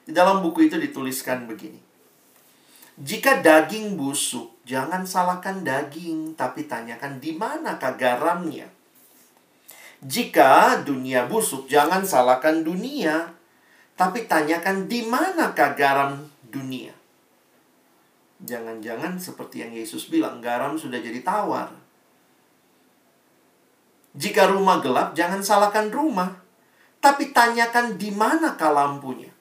Di 0.06 0.14
dalam 0.14 0.42
buku 0.42 0.70
itu 0.70 0.78
dituliskan 0.78 1.46
begini. 1.50 1.82
Jika 2.96 3.44
daging 3.44 4.00
busuk, 4.00 4.56
jangan 4.64 5.04
salahkan 5.04 5.66
daging, 5.68 6.38
tapi 6.38 6.64
tanyakan 6.64 7.20
di 7.20 7.36
manakah 7.36 7.98
garamnya. 8.00 8.72
Jika 10.06 10.86
dunia 10.86 11.26
busuk, 11.26 11.66
jangan 11.66 12.06
salahkan 12.06 12.62
dunia, 12.62 13.34
tapi 13.98 14.30
tanyakan 14.30 14.86
di 14.86 15.02
manakah 15.02 15.74
garam 15.74 16.30
dunia. 16.46 16.94
Jangan-jangan 18.46 19.18
seperti 19.18 19.66
yang 19.66 19.74
Yesus 19.74 20.14
bilang, 20.14 20.46
garam 20.46 20.78
sudah 20.78 21.02
jadi 21.02 21.26
tawar. 21.26 21.74
Jika 24.14 24.46
rumah 24.46 24.78
gelap, 24.78 25.18
jangan 25.18 25.42
salahkan 25.42 25.90
rumah, 25.90 26.38
tapi 27.02 27.34
tanyakan 27.34 27.98
di 27.98 28.14
manakah 28.14 28.72
lampunya. 28.72 29.34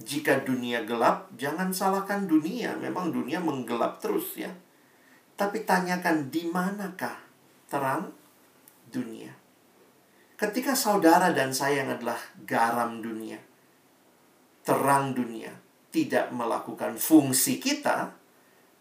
Jika 0.00 0.40
dunia 0.48 0.88
gelap, 0.88 1.28
jangan 1.36 1.68
salahkan 1.76 2.24
dunia. 2.24 2.72
Memang 2.80 3.12
dunia 3.12 3.36
menggelap 3.36 4.00
terus 4.00 4.32
ya. 4.40 4.48
Tapi 5.36 5.68
tanyakan 5.68 6.32
di 6.32 6.48
manakah 6.48 7.20
terang 7.68 8.19
dunia. 8.90 9.32
Ketika 10.36 10.72
saudara 10.74 11.30
dan 11.36 11.52
saya 11.52 11.84
yang 11.84 11.94
adalah 11.94 12.18
garam 12.48 13.04
dunia, 13.04 13.36
terang 14.64 15.12
dunia, 15.12 15.52
tidak 15.92 16.32
melakukan 16.32 16.96
fungsi 16.96 17.60
kita, 17.60 18.14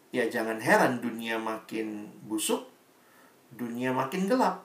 ya 0.10 0.26
jangan 0.32 0.58
heran 0.64 1.04
dunia 1.04 1.36
makin 1.36 2.10
busuk, 2.26 2.64
dunia 3.52 3.92
makin 3.92 4.30
gelap. 4.30 4.64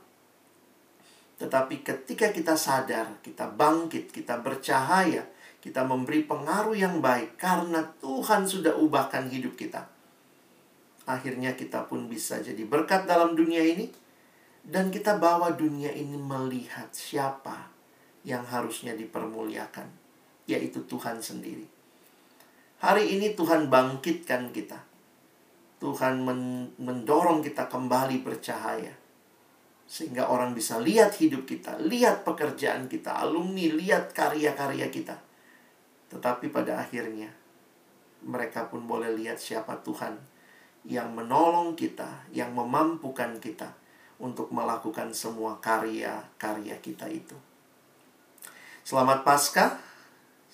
Tetapi 1.35 1.83
ketika 1.83 2.31
kita 2.31 2.55
sadar, 2.55 3.19
kita 3.21 3.51
bangkit, 3.51 4.15
kita 4.15 4.39
bercahaya, 4.39 5.27
kita 5.59 5.83
memberi 5.83 6.23
pengaruh 6.23 6.79
yang 6.79 7.03
baik 7.03 7.35
karena 7.41 7.83
Tuhan 7.99 8.47
sudah 8.47 8.79
ubahkan 8.79 9.27
hidup 9.33 9.59
kita. 9.59 9.91
Akhirnya 11.11 11.59
kita 11.59 11.85
pun 11.91 12.07
bisa 12.07 12.39
jadi 12.41 12.63
berkat 12.65 13.05
dalam 13.05 13.35
dunia 13.35 13.61
ini 13.61 14.04
dan 14.65 14.89
kita 14.89 15.21
bawa 15.21 15.53
dunia 15.53 15.93
ini 15.93 16.17
melihat 16.17 16.89
siapa 16.91 17.69
yang 18.25 18.43
harusnya 18.49 18.97
dipermuliakan, 18.97 19.87
yaitu 20.49 20.81
Tuhan 20.89 21.21
sendiri. 21.21 21.69
Hari 22.81 23.17
ini 23.17 23.37
Tuhan 23.37 23.69
bangkitkan 23.69 24.53
kita. 24.53 24.81
Tuhan 25.81 26.25
mendorong 26.81 27.45
kita 27.45 27.69
kembali 27.69 28.25
bercahaya. 28.25 28.93
Sehingga 29.85 30.33
orang 30.33 30.57
bisa 30.57 30.81
lihat 30.81 31.13
hidup 31.21 31.45
kita, 31.45 31.77
lihat 31.77 32.25
pekerjaan 32.25 32.89
kita, 32.89 33.21
alumni, 33.21 33.69
lihat 33.69 34.17
karya-karya 34.17 34.89
kita 34.89 35.17
tetapi 36.15 36.55
pada 36.55 36.79
akhirnya 36.79 37.27
mereka 38.23 38.71
pun 38.71 38.87
boleh 38.87 39.11
lihat 39.19 39.37
siapa 39.37 39.83
Tuhan 39.83 40.15
yang 40.87 41.11
menolong 41.11 41.75
kita, 41.75 42.31
yang 42.31 42.55
memampukan 42.55 43.35
kita 43.43 43.75
untuk 44.19 44.51
melakukan 44.55 45.11
semua 45.11 45.59
karya-karya 45.59 46.77
kita 46.79 47.11
itu. 47.11 47.35
Selamat 48.85 49.25
Paskah, 49.25 49.81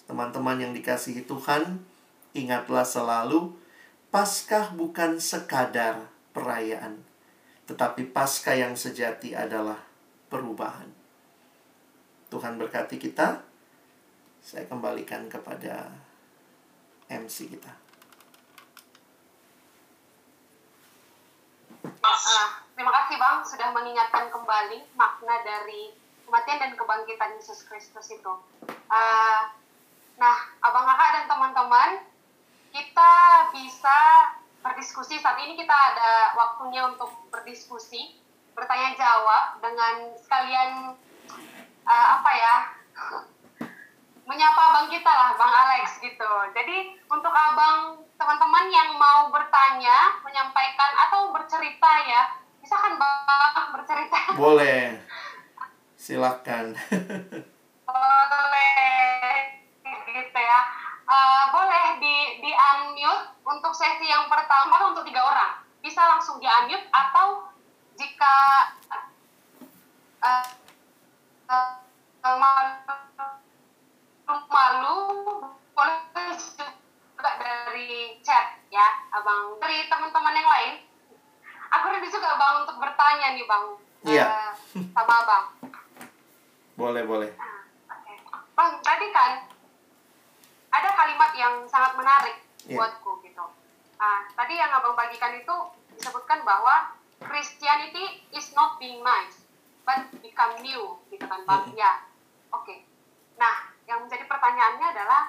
teman-teman 0.07 0.59
yang 0.63 0.73
dikasihi 0.73 1.27
Tuhan. 1.27 1.83
Ingatlah 2.31 2.87
selalu, 2.87 3.51
Paskah 4.15 4.71
bukan 4.75 5.19
sekadar 5.19 6.07
perayaan, 6.31 7.03
tetapi 7.67 8.07
Paskah 8.15 8.55
yang 8.55 8.79
sejati 8.79 9.35
adalah 9.35 9.83
perubahan. 10.31 10.87
Tuhan 12.31 12.55
berkati 12.55 13.03
kita 13.03 13.43
saya 14.41 14.65
kembalikan 14.67 15.29
kepada 15.29 15.91
MC 17.11 17.51
kita. 17.51 17.75
Uh, 22.01 22.70
terima 22.81 22.97
kasih 22.97 23.21
Bang 23.21 23.45
sudah 23.45 23.77
mengingatkan 23.77 24.33
kembali 24.33 24.81
makna 24.97 25.37
dari 25.45 25.93
kematian 26.25 26.65
dan 26.65 26.73
kebangkitan 26.81 27.37
Yesus 27.37 27.61
Kristus 27.69 28.09
itu. 28.09 28.33
Uh, 28.89 29.41
nah, 30.17 30.37
Abang 30.65 30.89
Kakak 30.89 31.13
dan 31.13 31.25
teman-teman, 31.29 32.01
kita 32.73 33.13
bisa 33.53 34.01
berdiskusi. 34.65 35.21
Saat 35.21 35.37
ini 35.45 35.61
kita 35.61 35.77
ada 35.77 36.33
waktunya 36.41 36.89
untuk 36.89 37.13
berdiskusi, 37.29 38.17
bertanya 38.57 38.97
jawab 38.97 39.61
dengan 39.61 40.17
sekalian 40.17 40.97
uh, 41.85 42.07
apa 42.17 42.31
ya 42.33 42.57
menyapa 44.25 44.61
abang 44.73 44.89
kita 44.89 45.13
lah, 45.13 45.37
Bang 45.37 45.53
Alex 45.53 46.01
gitu. 46.01 46.33
Jadi 46.57 46.97
untuk 47.13 47.35
abang 47.37 48.09
teman-teman 48.17 48.73
yang 48.73 48.97
mau 48.97 49.29
bertanya, 49.29 50.17
menyampaikan 50.25 50.93
atau 50.97 51.29
bercerita 51.37 51.93
ya, 52.09 52.40
bisa 52.71 52.87
kan 52.87 52.95
bang 53.03 53.67
bercerita? 53.75 54.19
Boleh. 54.39 54.95
Silakan. 55.99 56.79
boleh 57.91 59.35
gitu 59.83 60.39
ya. 60.39 60.61
Uh, 61.03 61.51
boleh 61.51 61.99
di 61.99 62.39
di 62.39 62.55
unmute 62.55 63.43
untuk 63.43 63.75
sesi 63.75 64.07
yang 64.07 64.31
pertama 64.31 64.87
untuk 64.87 65.03
tiga 65.03 65.19
orang. 65.19 65.67
Bisa 65.83 65.99
langsung 65.99 66.39
di 66.39 66.47
unmute 66.47 66.87
atau 66.95 67.51
jika 67.99 68.39
uh, 70.23 70.47
uh, 71.51 71.75
malu 74.47 74.99
boleh 75.75 76.39
juga 76.39 77.31
dari 77.35 78.23
chat 78.23 78.63
ya 78.71 79.11
abang 79.11 79.59
dari 79.59 79.91
teman-teman 79.91 80.39
yang 80.39 80.47
lain 80.47 80.90
aku 81.71 81.87
ready 81.95 82.09
juga 82.11 82.35
bang 82.35 82.55
untuk 82.67 82.77
bertanya 82.83 83.27
nih 83.39 83.47
bang 83.47 83.65
iya 84.11 84.25
uh, 84.27 84.53
sama 84.95 85.15
abang 85.25 85.45
boleh 86.75 87.03
boleh 87.07 87.31
nah, 87.39 87.63
okay. 87.87 88.17
bang 88.57 88.71
tadi 88.83 89.07
kan 89.15 89.33
ada 90.71 90.89
kalimat 90.95 91.31
yang 91.35 91.55
sangat 91.71 91.93
menarik 91.95 92.37
yeah. 92.67 92.79
buatku 92.79 93.23
gitu 93.23 93.45
nah 94.01 94.19
tadi 94.35 94.55
yang 94.59 94.73
abang 94.75 94.99
bagikan 94.99 95.37
itu 95.39 95.57
disebutkan 95.95 96.43
bahwa 96.43 96.97
Christianity 97.21 98.25
is 98.33 98.51
not 98.57 98.81
being 98.81 99.05
nice 99.05 99.45
but 99.85 100.09
become 100.25 100.57
new 100.65 100.99
gitu 101.13 101.25
kan 101.29 101.45
bang 101.47 101.63
mm 101.63 101.71
-hmm. 101.71 101.79
ya 101.79 101.93
oke 102.51 102.67
okay. 102.67 102.83
nah 103.39 103.71
yang 103.87 104.03
menjadi 104.07 104.25
pertanyaannya 104.27 104.87
adalah 104.97 105.23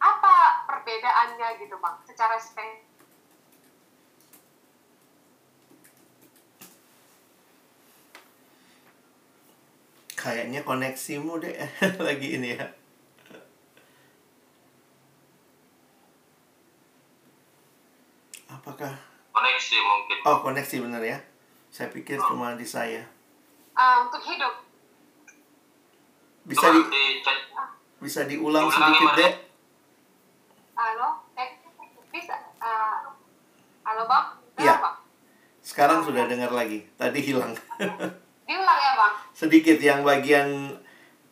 apa 0.00 0.34
perbedaannya 0.68 1.48
gitu 1.60 1.76
bang 1.80 1.96
secara 2.08 2.36
spesifik 2.40 2.93
kayaknya 10.24 10.64
koneksimu 10.64 11.36
deh 11.36 11.52
lagi 12.08 12.40
ini 12.40 12.56
ya. 12.56 12.64
Apakah? 18.48 18.96
Koneksi 19.36 19.76
mungkin. 19.84 20.16
Oh 20.24 20.40
koneksi 20.40 20.76
benar 20.88 21.04
ya. 21.04 21.20
Saya 21.68 21.92
pikir 21.92 22.16
oh. 22.16 22.24
cuma 22.32 22.56
di 22.56 22.64
saya. 22.64 23.04
Uh, 23.76 24.08
untuk 24.08 24.24
hidup. 24.24 24.64
Bisa 26.48 26.72
di 26.72 26.80
bisa 28.00 28.20
diulang 28.24 28.72
sedikit 28.72 29.12
deh. 29.20 29.32
Halo? 30.72 31.20
Eh, 31.36 31.60
bisa 32.08 32.32
uh, 32.64 33.12
halo 33.84 34.02
bang? 34.08 34.26
Iya. 34.56 34.80
Sekarang 35.60 36.00
sudah 36.00 36.24
dengar 36.24 36.48
lagi. 36.48 36.80
Tadi 36.96 37.20
hilang. 37.20 37.52
Diulang 38.48 38.80
ya 38.80 38.92
bang 38.96 39.14
sedikit 39.44 39.78
yang 39.78 40.00
bagian 40.00 40.72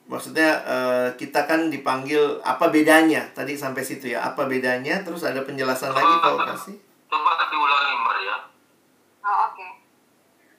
maksudnya 0.06 0.60
uh, 0.68 1.08
kita 1.16 1.48
kan 1.48 1.72
dipanggil 1.72 2.42
apa 2.44 2.68
bedanya 2.68 3.32
tadi 3.32 3.56
sampai 3.56 3.80
situ 3.80 4.12
ya 4.12 4.28
apa 4.28 4.44
bedanya 4.44 5.00
terus 5.00 5.24
ada 5.24 5.40
penjelasan 5.40 5.94
lagi 5.94 6.14
kalau 6.20 6.44
kasih 6.52 6.76
coba 7.08 7.48
diulangi 7.48 7.96
Maria 8.02 8.36
oh 9.24 9.36
oke 9.48 9.56
okay. 9.56 9.70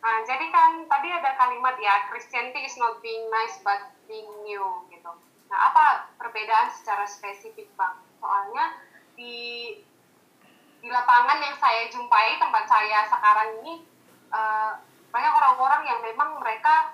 nah 0.02 0.26
jadi 0.26 0.46
kan 0.50 0.90
tadi 0.90 1.10
ada 1.14 1.38
kalimat 1.38 1.76
ya 1.78 2.10
Christianity 2.10 2.66
is 2.66 2.76
not 2.82 2.98
being 3.04 3.30
nice 3.30 3.62
but 3.62 3.94
being 4.08 4.30
new 4.46 4.66
gitu. 4.92 5.12
Nah, 5.50 5.60
apa 5.72 6.14
perbedaan 6.20 6.70
secara 6.72 7.06
spesifik, 7.08 7.70
Bang? 7.74 8.00
Soalnya 8.20 8.78
di 9.18 9.78
di 10.84 10.88
lapangan 10.92 11.40
yang 11.40 11.56
saya 11.56 11.88
jumpai 11.88 12.36
tempat 12.36 12.68
saya 12.68 13.08
sekarang 13.08 13.64
ini 13.64 13.88
uh, 14.34 14.76
banyak 15.14 15.32
orang-orang 15.32 15.82
yang 15.88 16.00
memang 16.04 16.36
mereka 16.44 16.92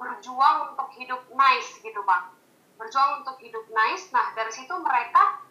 berjuang 0.00 0.72
untuk 0.72 0.88
hidup 0.96 1.20
nice 1.36 1.76
gitu, 1.84 2.00
Bang. 2.08 2.32
Berjuang 2.80 3.20
untuk 3.20 3.36
hidup 3.44 3.68
nice. 3.68 4.08
Nah, 4.10 4.32
dari 4.32 4.48
situ 4.48 4.72
mereka 4.80 5.44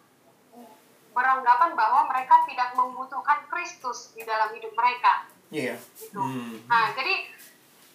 beranggapan 1.14 1.74
bahwa 1.78 2.10
mereka 2.10 2.42
tidak 2.50 2.74
membutuhkan 2.74 3.46
Kristus 3.46 4.10
di 4.18 4.26
dalam 4.26 4.50
hidup 4.50 4.74
mereka. 4.74 5.30
Iya. 5.54 5.74
Yeah. 5.74 5.78
Gitu. 5.98 6.18
Hmm. 6.18 6.54
Nah, 6.66 6.94
jadi 6.94 7.14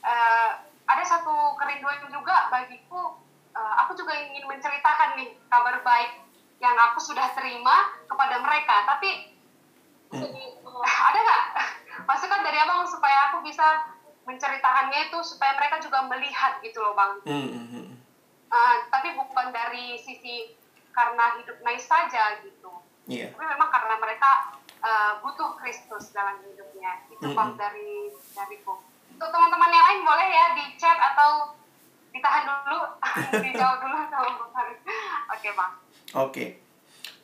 uh, 0.03 0.51
ada 0.85 1.03
satu 1.03 1.55
kerinduan 1.59 2.05
juga 2.11 2.47
bagiku 2.53 3.17
uh, 3.55 3.73
aku 3.85 3.97
juga 3.97 4.13
ingin 4.13 4.45
menceritakan 4.45 5.17
nih 5.17 5.33
kabar 5.49 5.81
baik 5.81 6.21
yang 6.61 6.75
aku 6.77 7.01
sudah 7.01 7.33
terima 7.33 7.95
kepada 8.05 8.39
mereka 8.39 8.85
tapi 8.87 9.33
hmm. 10.13 10.23
ada 11.09 11.19
nggak 11.19 11.43
masukan 12.05 12.41
dari 12.45 12.57
abang 12.61 12.85
supaya 12.85 13.31
aku 13.31 13.41
bisa 13.43 13.94
menceritakannya 14.25 15.09
itu 15.09 15.19
supaya 15.21 15.53
mereka 15.55 15.77
juga 15.81 16.05
melihat 16.09 16.57
gitu 16.65 16.81
loh 16.81 16.97
bang. 16.97 17.13
Hmm. 17.29 17.93
uh, 18.49 18.75
tapi 18.89 19.13
bukan 19.13 19.53
dari 19.53 20.01
sisi 20.01 20.53
karena 20.91 21.39
hidup 21.41 21.61
nice 21.61 21.85
saja 21.85 22.41
gitu. 22.41 22.73
Yeah. 23.05 23.29
tapi 23.37 23.45
memang 23.45 23.69
karena 23.69 24.01
mereka 24.01 24.57
uh, 24.81 25.21
butuh 25.21 25.61
Kristus 25.61 26.09
dalam 26.09 26.41
hidupnya. 26.41 27.05
Itu 27.13 27.31
hmm. 27.31 27.37
bang 27.37 27.51
dari 27.55 28.09
dariku 28.33 28.81
untuk 29.15 29.31
teman-teman 29.31 29.71
yang 29.71 29.85
lain 29.87 30.01
boleh 30.03 30.27
ya 30.27 30.45
di 30.59 30.65
chat 30.75 30.97
atau 30.99 31.55
ditahan 32.11 32.43
dulu. 32.43 32.81
Dijawab 33.45 33.77
dulu 33.79 33.95
sama 34.09 34.29
oke 35.31 35.49
bang. 35.53 35.71
Oke 36.15 36.64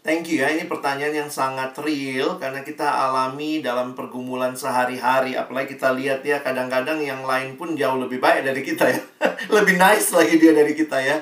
Thank 0.01 0.33
you 0.33 0.41
ya, 0.41 0.49
ini 0.49 0.65
pertanyaan 0.65 1.13
yang 1.13 1.29
sangat 1.29 1.77
real 1.77 2.41
karena 2.41 2.65
kita 2.65 2.89
alami 2.89 3.61
dalam 3.61 3.93
pergumulan 3.93 4.57
sehari-hari. 4.57 5.37
Apalagi 5.37 5.77
kita 5.77 5.93
lihat 5.93 6.25
ya, 6.25 6.41
kadang-kadang 6.41 6.97
yang 7.05 7.21
lain 7.21 7.53
pun 7.53 7.77
jauh 7.77 8.01
lebih 8.01 8.17
baik 8.17 8.41
dari 8.41 8.65
kita 8.65 8.89
ya. 8.89 8.97
lebih 9.61 9.77
nice 9.77 10.09
lagi 10.09 10.41
dia 10.41 10.57
dari 10.57 10.73
kita 10.73 10.97
ya. 10.97 11.21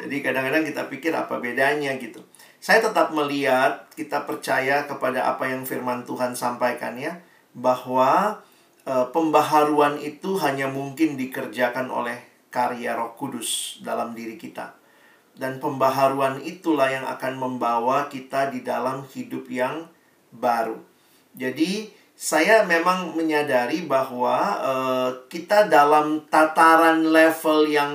Jadi 0.00 0.24
kadang-kadang 0.24 0.64
kita 0.64 0.88
pikir 0.88 1.12
apa 1.12 1.36
bedanya 1.36 2.00
gitu. 2.00 2.24
Saya 2.64 2.80
tetap 2.80 3.12
melihat, 3.12 3.92
kita 3.92 4.24
percaya 4.24 4.88
kepada 4.88 5.28
apa 5.28 5.44
yang 5.44 5.68
firman 5.68 6.08
Tuhan 6.08 6.32
sampaikan 6.32 6.96
ya. 6.96 7.20
Bahwa 7.52 8.40
uh, 8.88 9.06
pembaharuan 9.12 10.00
itu 10.00 10.40
hanya 10.40 10.72
mungkin 10.72 11.20
dikerjakan 11.20 11.92
oleh 11.92 12.24
karya 12.48 12.96
Roh 12.96 13.12
Kudus 13.20 13.84
dalam 13.84 14.16
diri 14.16 14.40
kita. 14.40 14.80
Dan 15.34 15.58
pembaharuan 15.58 16.38
itulah 16.46 16.86
yang 16.86 17.06
akan 17.10 17.38
membawa 17.38 18.06
kita 18.06 18.54
di 18.54 18.62
dalam 18.62 19.02
hidup 19.10 19.50
yang 19.50 19.90
baru. 20.30 20.78
Jadi, 21.34 21.90
saya 22.14 22.62
memang 22.62 23.18
menyadari 23.18 23.82
bahwa 23.82 24.38
uh, 24.62 25.10
kita 25.26 25.66
dalam 25.66 26.22
tataran 26.30 27.02
level 27.10 27.66
yang 27.66 27.92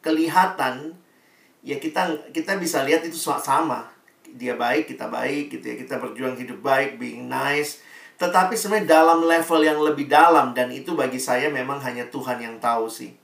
kelihatan 0.00 0.96
ya 1.60 1.76
kita 1.76 2.32
kita 2.32 2.56
bisa 2.56 2.80
lihat 2.88 3.04
itu 3.04 3.20
sama. 3.20 3.92
Dia 4.24 4.56
baik, 4.56 4.96
kita 4.96 5.12
baik 5.12 5.52
gitu 5.52 5.64
ya. 5.68 5.76
Kita 5.76 6.00
berjuang 6.00 6.40
hidup 6.40 6.64
baik, 6.64 6.96
being 6.96 7.28
nice 7.28 7.84
tetapi 8.18 8.58
sebenarnya 8.58 8.98
dalam 8.98 9.22
level 9.22 9.60
yang 9.62 9.78
lebih 9.78 10.10
dalam 10.10 10.50
dan 10.50 10.74
itu 10.74 10.98
bagi 10.98 11.22
saya 11.22 11.46
memang 11.54 11.78
hanya 11.86 12.02
Tuhan 12.10 12.42
yang 12.42 12.58
tahu 12.58 12.90
sih. 12.90 13.14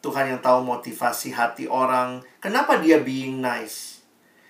Tuhan 0.00 0.32
yang 0.32 0.40
tahu 0.40 0.64
motivasi 0.64 1.36
hati 1.36 1.68
orang. 1.68 2.24
Kenapa 2.42 2.82
dia 2.82 2.98
being 2.98 3.38
nice? 3.38 4.02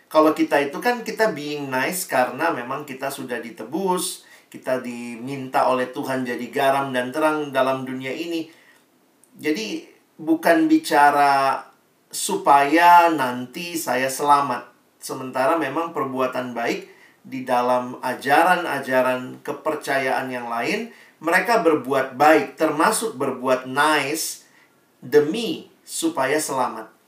Kalau 0.08 0.32
kita 0.32 0.56
itu 0.64 0.80
kan 0.80 1.04
kita 1.04 1.36
being 1.36 1.68
nice 1.68 2.08
karena 2.08 2.48
memang 2.48 2.88
kita 2.88 3.12
sudah 3.12 3.36
ditebus, 3.36 4.24
kita 4.48 4.80
diminta 4.80 5.68
oleh 5.68 5.92
Tuhan 5.92 6.24
jadi 6.24 6.46
garam 6.48 6.88
dan 6.96 7.12
terang 7.12 7.52
dalam 7.52 7.84
dunia 7.84 8.08
ini. 8.08 8.48
Jadi 9.36 9.84
bukan 10.16 10.72
bicara 10.72 11.60
supaya 12.08 13.12
nanti 13.12 13.76
saya 13.76 14.08
selamat. 14.08 14.72
Sementara 14.96 15.60
memang 15.60 15.92
perbuatan 15.92 16.56
baik 16.56 16.88
di 17.20 17.44
dalam 17.44 18.00
ajaran-ajaran 18.00 19.44
kepercayaan 19.44 20.32
yang 20.32 20.48
lain, 20.48 20.88
mereka 21.20 21.60
berbuat 21.60 22.16
baik, 22.16 22.56
termasuk 22.56 23.20
berbuat 23.20 23.68
nice 23.68 24.48
demi 25.04 25.68
supaya 25.84 26.40
selamat. 26.40 27.01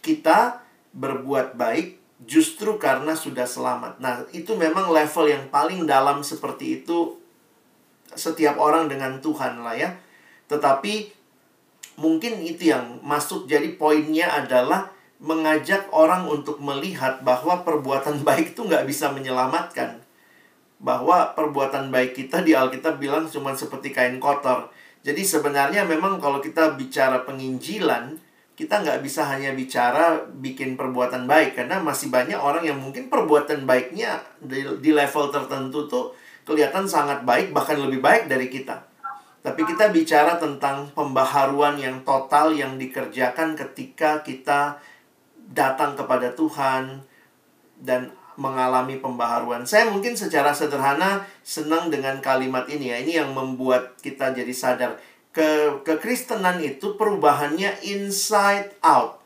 Kita 0.00 0.62
berbuat 0.94 1.54
baik 1.58 1.98
justru 2.26 2.74
karena 2.82 3.14
sudah 3.14 3.46
selamat. 3.46 4.02
Nah, 4.02 4.26
itu 4.34 4.58
memang 4.58 4.90
level 4.90 5.30
yang 5.30 5.46
paling 5.54 5.86
dalam 5.86 6.26
seperti 6.26 6.82
itu 6.82 7.14
setiap 8.14 8.58
orang 8.58 8.90
dengan 8.90 9.22
Tuhan 9.22 9.62
lah 9.62 9.78
ya. 9.78 9.94
Tetapi 10.50 11.14
mungkin 12.00 12.42
itu 12.42 12.74
yang 12.74 12.98
masuk 13.06 13.46
jadi 13.46 13.74
poinnya 13.78 14.30
adalah 14.32 14.90
mengajak 15.18 15.90
orang 15.90 16.30
untuk 16.30 16.62
melihat 16.62 17.22
bahwa 17.22 17.62
perbuatan 17.62 18.22
baik 18.28 18.58
itu 18.58 18.66
nggak 18.66 18.86
bisa 18.88 19.14
menyelamatkan. 19.14 20.02
Bahwa 20.78 21.34
perbuatan 21.34 21.90
baik 21.90 22.14
kita 22.14 22.42
di 22.42 22.54
Alkitab 22.54 22.98
bilang 22.98 23.26
cuma 23.30 23.54
seperti 23.54 23.94
kain 23.94 24.18
kotor. 24.18 24.70
Jadi 25.02 25.22
sebenarnya 25.22 25.86
memang 25.86 26.18
kalau 26.18 26.42
kita 26.42 26.74
bicara 26.74 27.22
penginjilan, 27.22 28.18
kita 28.58 28.82
nggak 28.82 29.06
bisa 29.06 29.22
hanya 29.30 29.54
bicara 29.54 30.18
bikin 30.42 30.74
perbuatan 30.74 31.30
baik 31.30 31.54
karena 31.54 31.78
masih 31.78 32.10
banyak 32.10 32.34
orang 32.34 32.66
yang 32.66 32.74
mungkin 32.74 33.06
perbuatan 33.06 33.62
baiknya 33.70 34.18
di, 34.42 34.66
di 34.82 34.90
level 34.90 35.30
tertentu 35.30 35.86
tuh 35.86 36.10
kelihatan 36.42 36.82
sangat 36.90 37.22
baik 37.22 37.54
bahkan 37.54 37.78
lebih 37.78 38.02
baik 38.02 38.26
dari 38.26 38.50
kita. 38.50 38.82
Tapi 39.46 39.62
kita 39.62 39.94
bicara 39.94 40.42
tentang 40.42 40.90
pembaharuan 40.90 41.78
yang 41.78 42.02
total 42.02 42.50
yang 42.50 42.74
dikerjakan 42.74 43.54
ketika 43.54 44.26
kita 44.26 44.82
datang 45.54 45.94
kepada 45.94 46.34
Tuhan 46.34 47.06
dan 47.78 48.10
mengalami 48.34 48.98
pembaharuan. 48.98 49.62
Saya 49.62 49.86
mungkin 49.86 50.18
secara 50.18 50.50
sederhana 50.50 51.22
senang 51.46 51.94
dengan 51.94 52.18
kalimat 52.18 52.66
ini 52.66 52.90
ya. 52.90 52.96
Ini 53.06 53.12
yang 53.22 53.30
membuat 53.30 53.94
kita 54.02 54.34
jadi 54.34 54.50
sadar 54.50 54.98
ke 55.38 55.50
kekristenan 55.86 56.58
itu 56.58 56.98
perubahannya 56.98 57.78
inside 57.86 58.74
out. 58.82 59.22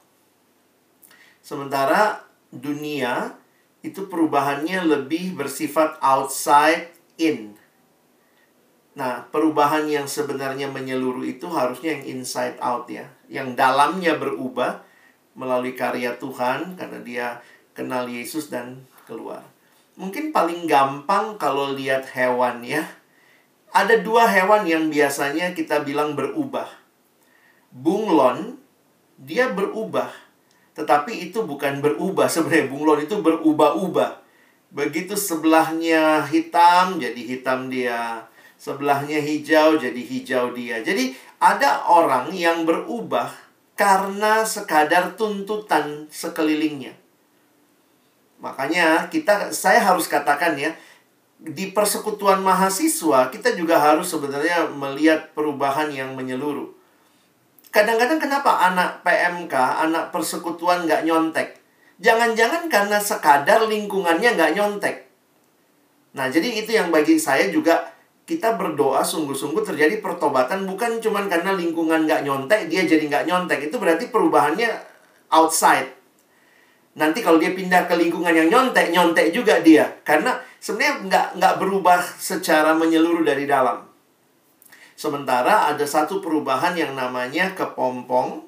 Sementara 1.41 2.29
dunia 2.53 3.41
itu 3.81 4.05
perubahannya 4.13 4.85
lebih 4.85 5.33
bersifat 5.33 5.97
outside 6.05 6.93
in. 7.17 7.57
Nah, 8.93 9.25
perubahan 9.33 9.89
yang 9.89 10.05
sebenarnya 10.05 10.69
menyeluruh 10.69 11.25
itu 11.25 11.49
harusnya 11.49 11.97
yang 11.97 12.21
inside 12.21 12.61
out 12.61 12.85
ya. 12.93 13.09
Yang 13.33 13.57
dalamnya 13.57 14.21
berubah 14.21 14.85
melalui 15.33 15.73
karya 15.73 16.21
Tuhan 16.21 16.77
karena 16.77 17.01
dia 17.01 17.27
kenal 17.73 18.05
Yesus 18.05 18.53
dan 18.53 18.85
keluar. 19.09 19.49
Mungkin 19.97 20.29
paling 20.29 20.69
gampang 20.69 21.41
kalau 21.41 21.73
lihat 21.73 22.05
hewan 22.13 22.61
ya 22.69 22.85
ada 23.73 23.97
dua 24.05 24.29
hewan 24.29 24.68
yang 24.68 24.93
biasanya 24.93 25.57
kita 25.57 25.81
bilang 25.81 26.12
berubah. 26.12 26.68
Bunglon, 27.73 28.61
dia 29.16 29.49
berubah. 29.49 30.12
Tetapi 30.77 31.33
itu 31.33 31.41
bukan 31.49 31.81
berubah 31.81 32.29
sebenarnya. 32.29 32.68
Bunglon 32.68 33.01
itu 33.09 33.16
berubah-ubah. 33.25 34.20
Begitu 34.73 35.16
sebelahnya 35.16 36.25
hitam, 36.29 37.01
jadi 37.01 37.16
hitam 37.16 37.73
dia. 37.73 38.29
Sebelahnya 38.61 39.18
hijau, 39.18 39.81
jadi 39.81 40.03
hijau 40.05 40.53
dia. 40.53 40.85
Jadi 40.85 41.16
ada 41.41 41.89
orang 41.89 42.31
yang 42.31 42.68
berubah 42.68 43.33
karena 43.75 44.45
sekadar 44.45 45.16
tuntutan 45.16 46.07
sekelilingnya. 46.12 46.95
Makanya 48.39 49.09
kita 49.09 49.51
saya 49.51 49.81
harus 49.81 50.07
katakan 50.07 50.55
ya, 50.61 50.77
di 51.43 51.74
persekutuan 51.74 52.38
mahasiswa 52.38 53.26
kita 53.34 53.59
juga 53.59 53.82
harus 53.82 54.07
sebenarnya 54.14 54.70
melihat 54.70 55.34
perubahan 55.34 55.90
yang 55.90 56.14
menyeluruh. 56.14 56.70
Kadang-kadang 57.74 58.22
kenapa 58.22 58.68
anak 58.70 59.03
PMK, 59.03 59.55
anak 59.57 60.14
persekutuan 60.14 60.86
nggak 60.86 61.03
nyontek? 61.03 61.59
Jangan-jangan 61.99 62.70
karena 62.70 63.03
sekadar 63.03 63.66
lingkungannya 63.66 64.38
nggak 64.38 64.53
nyontek. 64.55 64.97
Nah, 66.12 66.28
jadi 66.28 66.62
itu 66.62 66.76
yang 66.76 66.93
bagi 66.93 67.16
saya 67.16 67.49
juga 67.49 67.90
kita 68.28 68.55
berdoa 68.55 69.03
sungguh-sungguh 69.03 69.66
terjadi 69.66 69.99
pertobatan 69.99 70.68
bukan 70.68 71.03
cuma 71.03 71.24
karena 71.26 71.57
lingkungan 71.57 72.07
nggak 72.07 72.22
nyontek, 72.22 72.70
dia 72.70 72.84
jadi 72.86 73.03
nggak 73.09 73.24
nyontek. 73.26 73.72
Itu 73.72 73.82
berarti 73.82 74.12
perubahannya 74.12 74.68
outside. 75.32 76.02
Nanti 76.93 77.24
kalau 77.24 77.40
dia 77.40 77.57
pindah 77.57 77.88
ke 77.88 77.97
lingkungan 77.97 78.36
yang 78.36 78.53
nyontek, 78.53 78.93
nyontek 78.93 79.32
juga 79.32 79.64
dia. 79.64 79.88
Karena 80.05 80.36
sebenarnya 80.61 81.09
nggak 81.09 81.26
nggak 81.40 81.55
berubah 81.57 82.01
secara 82.20 82.76
menyeluruh 82.76 83.24
dari 83.24 83.49
dalam. 83.49 83.88
Sementara 84.93 85.72
ada 85.72 85.88
satu 85.88 86.20
perubahan 86.20 86.76
yang 86.76 86.93
namanya 86.93 87.57
kepompong 87.57 88.45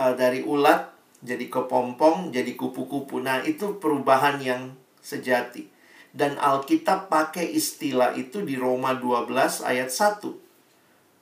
uh, 0.00 0.12
dari 0.16 0.40
ulat 0.40 0.96
jadi 1.20 1.44
kepompong 1.52 2.32
jadi 2.32 2.56
kupu-kupu. 2.56 3.20
Nah 3.20 3.44
itu 3.44 3.76
perubahan 3.76 4.40
yang 4.40 4.72
sejati. 5.04 5.68
Dan 6.08 6.40
Alkitab 6.40 7.12
pakai 7.12 7.52
istilah 7.52 8.16
itu 8.16 8.40
di 8.40 8.56
Roma 8.56 8.96
12 8.96 9.60
ayat 9.60 9.92
1. 9.92 10.24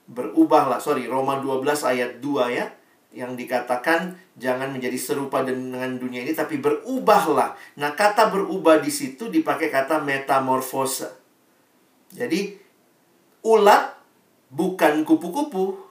Berubahlah, 0.07 0.79
sorry, 0.79 1.11
Roma 1.11 1.43
12 1.43 1.83
ayat 1.83 2.23
2 2.23 2.55
ya 2.55 2.76
yang 3.17 3.33
dikatakan 3.33 4.13
jangan 4.37 4.69
menjadi 4.69 4.93
serupa 4.93 5.41
dengan 5.41 5.97
dunia 5.97 6.21
ini 6.21 6.37
tapi 6.37 6.61
berubahlah. 6.61 7.57
Nah, 7.81 7.97
kata 7.97 8.29
berubah 8.29 8.77
di 8.77 8.93
situ 8.93 9.33
dipakai 9.33 9.73
kata 9.73 10.05
metamorfose. 10.05 11.09
Jadi 12.13 12.53
ulat 13.41 13.97
bukan 14.53 15.01
kupu-kupu. 15.01 15.89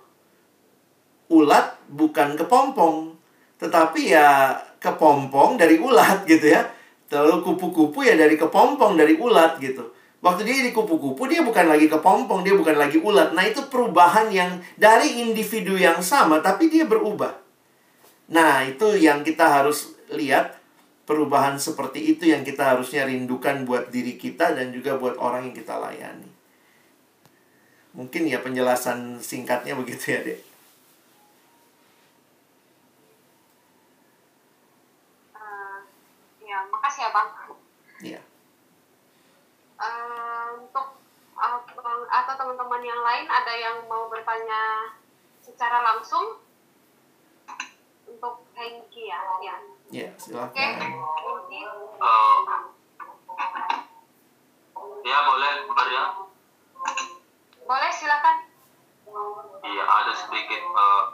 Ulat 1.27 1.75
bukan 1.91 2.39
kepompong, 2.39 3.19
tetapi 3.59 4.15
ya 4.15 4.55
kepompong 4.79 5.59
dari 5.59 5.83
ulat 5.83 6.23
gitu 6.23 6.55
ya. 6.55 6.63
Lalu 7.11 7.43
kupu-kupu 7.43 8.07
ya 8.07 8.15
dari 8.15 8.39
kepompong 8.39 8.95
dari 8.95 9.19
ulat 9.19 9.59
gitu. 9.59 9.96
Waktu 10.27 10.43
dia 10.43 10.67
di 10.67 10.75
kupu-kupu, 10.75 11.31
dia 11.31 11.47
bukan 11.47 11.71
lagi 11.71 11.87
kepompong, 11.87 12.43
dia 12.43 12.59
bukan 12.59 12.75
lagi 12.75 12.99
ulat. 12.99 13.31
Nah, 13.31 13.47
itu 13.47 13.63
perubahan 13.71 14.27
yang 14.27 14.59
dari 14.75 15.23
individu 15.23 15.79
yang 15.79 16.03
sama, 16.03 16.43
tapi 16.43 16.67
dia 16.67 16.83
berubah. 16.83 17.31
Nah, 18.35 18.67
itu 18.67 18.99
yang 18.99 19.23
kita 19.23 19.47
harus 19.47 19.95
lihat. 20.11 20.59
Perubahan 21.07 21.55
seperti 21.55 22.03
itu 22.03 22.27
yang 22.27 22.43
kita 22.43 22.75
harusnya 22.75 23.07
rindukan 23.07 23.63
buat 23.63 23.95
diri 23.95 24.19
kita 24.19 24.59
dan 24.59 24.75
juga 24.75 24.99
buat 24.99 25.15
orang 25.23 25.47
yang 25.47 25.55
kita 25.55 25.79
layani. 25.79 26.27
Mungkin 27.95 28.27
ya 28.27 28.43
penjelasan 28.43 29.23
singkatnya 29.23 29.79
begitu 29.79 30.11
ya, 30.11 30.27
Dek. 30.27 30.43
Uh, 35.39 35.79
ya, 36.43 36.67
makasih 36.67 37.07
ya, 37.07 37.11
Bang. 37.15 37.46
Atau 42.09 42.33
teman-teman 42.39 42.83
yang 42.83 43.01
lain 43.03 43.27
ada 43.27 43.53
yang 43.55 43.77
mau 43.91 44.07
bertanya 44.07 44.95
secara 45.43 45.83
langsung? 45.83 46.41
Untuk 48.07 48.47
Hengki 48.55 49.11
ya 49.11 49.21
ya. 49.43 49.57
Ya 49.91 50.09
silakan. 50.17 50.51
Oke. 50.55 50.67
Okay. 51.47 51.63
uh, 52.01 52.39
ya 55.07 55.19
boleh 55.27 55.53
Maria 55.71 56.05
boleh 57.67 57.91
silakan. 57.91 58.37
Iya 59.67 59.85
ada 59.85 60.13
sedikit 60.15 60.63
uh, 60.71 61.05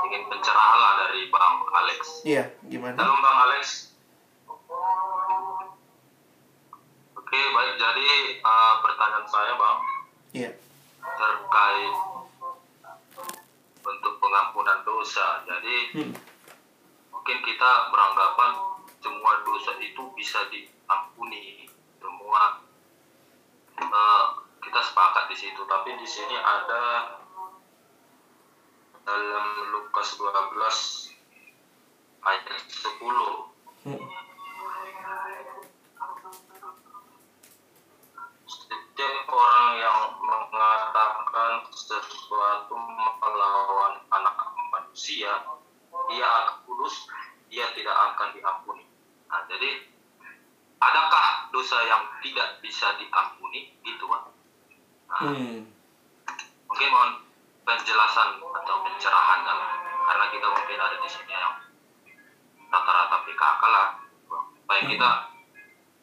sedikit 0.00 0.22
pencerahan 0.30 0.78
lah 0.78 0.92
dari 1.06 1.30
Bang 1.30 1.66
Alex. 1.74 2.22
Iya 2.22 2.50
gimana? 2.66 2.98
Halo 2.98 3.14
Bang 3.18 3.38
Alex. 3.50 3.94
Oke, 7.34 7.40
baik. 7.50 7.74
Jadi 7.82 8.08
uh, 8.46 8.74
pertanyaan 8.78 9.26
saya, 9.26 9.58
Bang. 9.58 9.93
Iya. 10.34 10.50
Terkait 10.98 11.94
untuk 13.86 14.14
pengampunan 14.18 14.82
dosa. 14.82 15.46
Jadi 15.46 15.76
hmm. 15.94 16.14
mungkin 17.14 17.38
kita 17.46 17.70
beranggapan 17.94 18.82
semua 18.98 19.46
dosa 19.46 19.78
itu 19.78 20.02
bisa 20.18 20.42
diampuni. 20.50 21.70
Semua 22.02 22.58
uh, 23.78 24.24
kita 24.58 24.80
sepakat 24.82 25.30
di 25.30 25.36
situ. 25.38 25.62
Tapi 25.70 25.94
di 26.02 26.08
sini 26.10 26.34
ada 26.34 27.14
dalam 29.06 29.46
Lukas 29.70 30.18
12 30.18 31.14
ayat 32.26 32.58
10. 32.58 33.86
Hmm 33.86 34.23
setiap 38.94 39.26
orang 39.26 39.74
yang 39.82 39.98
mengatakan 40.22 41.66
sesuatu 41.74 42.78
melawan 43.18 43.98
anak 44.06 44.54
manusia, 44.70 45.34
dia 46.06 46.22
akan 46.22 46.62
kudus, 46.62 47.10
dia 47.50 47.66
tidak 47.74 47.90
akan 47.90 48.30
diampuni. 48.38 48.86
Nah, 49.26 49.42
jadi 49.50 49.90
adakah 50.78 51.50
dosa 51.50 51.74
yang 51.90 52.06
tidak 52.22 52.62
bisa 52.62 52.94
diampuni? 52.94 53.74
Gitu, 53.82 54.06
Pak. 54.06 54.22
Nah, 55.10 55.20
hmm. 55.26 55.66
Mungkin 56.70 56.88
mohon 56.94 57.18
penjelasan 57.66 58.38
atau 58.38 58.76
pencerahan 58.78 59.42
karena 60.06 60.26
kita 60.30 60.46
mungkin 60.54 60.78
ada 60.78 60.96
di 61.02 61.08
sini 61.10 61.34
yang 61.34 61.58
rata-rata 62.70 63.26
PKK 63.26 63.62
lah. 63.74 63.98
Baik 64.70 64.86
kita 64.86 65.34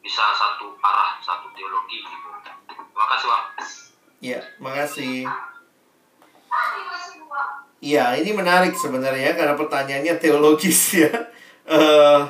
bisa 0.04 0.24
satu 0.36 0.76
arah, 0.84 1.16
satu 1.24 1.48
teologi 1.56 2.04
gitu. 2.04 2.28
Terima 2.74 3.06
kasih, 3.08 3.26
Bang. 3.28 3.44
Iya, 4.22 4.40
makasih. 4.62 5.16
Iya, 7.82 8.04
ini 8.22 8.30
menarik 8.30 8.78
sebenarnya 8.78 9.34
karena 9.34 9.58
pertanyaannya 9.58 10.14
teologis 10.22 11.02
ya. 11.02 11.10
Uh, 11.66 12.22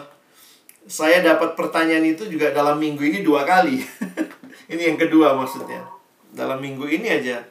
saya 0.88 1.20
dapat 1.20 1.53
pertanyaan 1.53 2.09
itu 2.09 2.24
juga 2.28 2.51
dalam 2.51 2.80
minggu 2.80 3.05
ini 3.05 3.18
dua 3.20 3.45
kali. 3.45 3.84
ini 4.72 4.82
yang 4.82 4.97
kedua 4.97 5.36
maksudnya. 5.36 5.84
Dalam 6.32 6.57
minggu 6.64 6.88
ini 6.88 7.20
aja. 7.20 7.45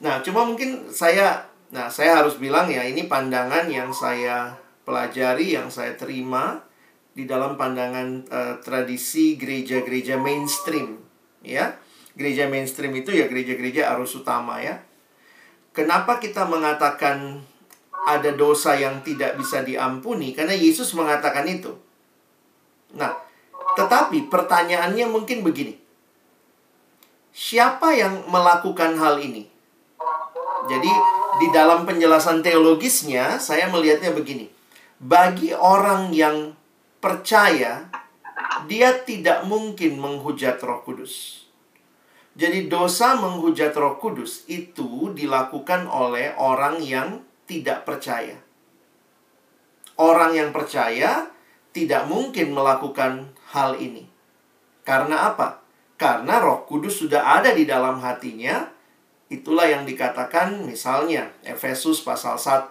Nah, 0.00 0.24
cuma 0.24 0.48
mungkin 0.48 0.88
saya 0.88 1.44
Nah, 1.74 1.90
saya 1.90 2.22
harus 2.22 2.38
bilang 2.38 2.70
ya, 2.70 2.86
ini 2.86 3.10
pandangan 3.10 3.66
yang 3.66 3.90
saya 3.90 4.54
pelajari, 4.86 5.58
yang 5.58 5.66
saya 5.66 5.98
terima 5.98 6.62
di 7.16 7.26
dalam 7.26 7.58
pandangan 7.58 8.22
uh, 8.30 8.54
tradisi 8.62 9.34
gereja-gereja 9.34 10.20
mainstream, 10.20 11.00
ya. 11.42 11.74
Gereja 12.16 12.48
mainstream 12.48 12.96
itu 12.96 13.12
ya 13.12 13.28
gereja-gereja 13.28 13.92
arus 13.92 14.16
utama 14.16 14.56
ya. 14.64 14.80
Kenapa 15.76 16.16
kita 16.16 16.48
mengatakan 16.48 17.44
ada 18.08 18.32
dosa 18.32 18.72
yang 18.72 19.04
tidak 19.04 19.36
bisa 19.36 19.60
diampuni? 19.60 20.32
Karena 20.32 20.56
Yesus 20.56 20.96
mengatakan 20.96 21.44
itu. 21.44 21.76
Nah, 22.96 23.12
tetapi 23.76 24.32
pertanyaannya 24.32 25.04
mungkin 25.12 25.44
begini. 25.44 25.76
Siapa 27.36 27.92
yang 27.92 28.24
melakukan 28.32 28.96
hal 28.96 29.20
ini? 29.20 29.44
Jadi, 30.66 30.92
di 31.36 31.48
dalam 31.52 31.84
penjelasan 31.84 32.40
teologisnya, 32.40 33.36
saya 33.36 33.68
melihatnya 33.68 34.16
begini. 34.16 34.48
Bagi 34.96 35.52
orang 35.52 36.16
yang 36.16 36.56
percaya, 36.96 37.92
dia 38.64 39.04
tidak 39.04 39.44
mungkin 39.44 40.00
menghujat 40.00 40.56
Roh 40.64 40.80
Kudus. 40.80 41.45
Jadi, 42.36 42.68
dosa 42.68 43.16
menghujat 43.16 43.72
Roh 43.72 43.96
Kudus 43.96 44.44
itu 44.44 45.10
dilakukan 45.16 45.88
oleh 45.88 46.36
orang 46.36 46.84
yang 46.84 47.24
tidak 47.48 47.88
percaya. 47.88 48.36
Orang 49.96 50.36
yang 50.36 50.52
percaya 50.52 51.32
tidak 51.72 52.04
mungkin 52.04 52.52
melakukan 52.52 53.32
hal 53.56 53.80
ini. 53.80 54.04
Karena 54.84 55.32
apa? 55.32 55.64
Karena 55.96 56.36
Roh 56.44 56.68
Kudus 56.68 57.00
sudah 57.00 57.40
ada 57.40 57.56
di 57.56 57.64
dalam 57.64 58.04
hatinya 58.04 58.76
Itulah 59.26 59.66
yang 59.66 59.82
dikatakan 59.82 60.62
misalnya 60.62 61.34
Efesus 61.42 61.98
pasal 61.98 62.38
1 62.38 62.70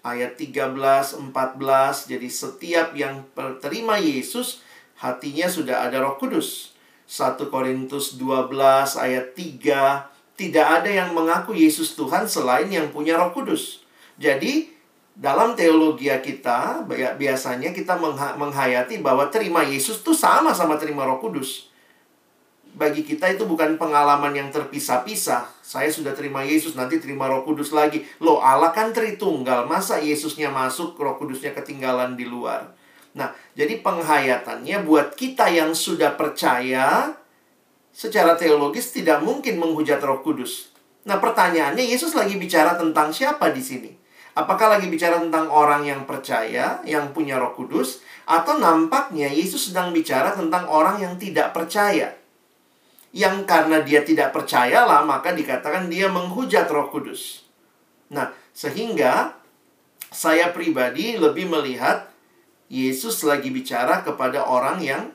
ayat 0.00 0.40
13 0.40 0.72
14 0.72 1.36
jadi 2.08 2.28
setiap 2.32 2.96
yang 2.96 3.28
terima 3.60 4.00
Yesus 4.00 4.64
hatinya 4.96 5.44
sudah 5.44 5.84
ada 5.84 6.00
Roh 6.00 6.16
Kudus. 6.16 6.72
1 7.06 7.38
Korintus 7.50 8.18
12 8.18 8.50
ayat 8.98 9.32
3 9.32 10.36
tidak 10.36 10.66
ada 10.82 10.90
yang 10.90 11.16
mengaku 11.16 11.56
Yesus 11.56 11.96
Tuhan 11.96 12.28
selain 12.28 12.68
yang 12.68 12.92
punya 12.92 13.16
Roh 13.16 13.32
Kudus. 13.32 13.86
Jadi 14.20 14.68
dalam 15.16 15.56
teologi 15.56 16.12
kita 16.12 16.84
biasanya 17.16 17.72
kita 17.72 17.96
menghayati 18.36 19.00
bahwa 19.00 19.32
terima 19.32 19.64
Yesus 19.64 20.04
itu 20.04 20.12
sama 20.12 20.52
sama 20.52 20.76
terima 20.76 21.08
Roh 21.08 21.22
Kudus 21.22 21.72
bagi 22.76 23.08
kita 23.08 23.32
itu 23.32 23.48
bukan 23.48 23.80
pengalaman 23.80 24.36
yang 24.36 24.52
terpisah-pisah. 24.52 25.48
Saya 25.64 25.88
sudah 25.88 26.12
terima 26.12 26.44
Yesus, 26.44 26.76
nanti 26.76 27.00
terima 27.00 27.24
Roh 27.24 27.40
Kudus 27.40 27.72
lagi. 27.72 28.04
Loh, 28.20 28.36
Allah 28.36 28.68
kan 28.76 28.92
Tritunggal. 28.92 29.64
Masa 29.64 29.96
Yesusnya 29.96 30.52
masuk, 30.52 30.92
Roh 31.00 31.16
Kudusnya 31.16 31.56
ketinggalan 31.56 32.20
di 32.20 32.28
luar? 32.28 32.76
Nah, 33.16 33.32
jadi 33.56 33.80
penghayatannya 33.80 34.84
buat 34.84 35.16
kita 35.16 35.48
yang 35.48 35.72
sudah 35.72 36.14
percaya 36.14 37.16
secara 37.90 38.36
teologis 38.36 38.92
tidak 38.92 39.24
mungkin 39.24 39.56
menghujat 39.56 40.04
Roh 40.04 40.20
Kudus. 40.20 40.68
Nah, 41.08 41.16
pertanyaannya 41.16 41.80
Yesus 41.80 42.12
lagi 42.12 42.36
bicara 42.36 42.76
tentang 42.76 43.08
siapa 43.10 43.48
di 43.50 43.64
sini? 43.64 43.90
Apakah 44.36 44.76
lagi 44.76 44.92
bicara 44.92 45.16
tentang 45.16 45.48
orang 45.48 45.88
yang 45.88 46.04
percaya, 46.04 46.84
yang 46.84 47.16
punya 47.16 47.40
Roh 47.40 47.56
Kudus, 47.56 48.04
atau 48.28 48.60
nampaknya 48.60 49.32
Yesus 49.32 49.72
sedang 49.72 49.96
bicara 49.96 50.36
tentang 50.36 50.68
orang 50.68 51.00
yang 51.00 51.16
tidak 51.16 51.56
percaya? 51.56 52.12
yang 53.16 53.48
karena 53.48 53.80
dia 53.80 54.04
tidak 54.04 54.36
percayalah 54.36 55.00
maka 55.08 55.32
dikatakan 55.32 55.88
dia 55.88 56.12
menghujat 56.12 56.68
Roh 56.68 56.92
Kudus. 56.92 57.48
Nah, 58.12 58.28
sehingga 58.52 59.32
saya 60.12 60.52
pribadi 60.52 61.16
lebih 61.16 61.48
melihat 61.48 62.12
Yesus 62.66 63.22
lagi 63.22 63.54
bicara 63.54 64.02
kepada 64.02 64.42
orang 64.42 64.82
yang 64.82 65.14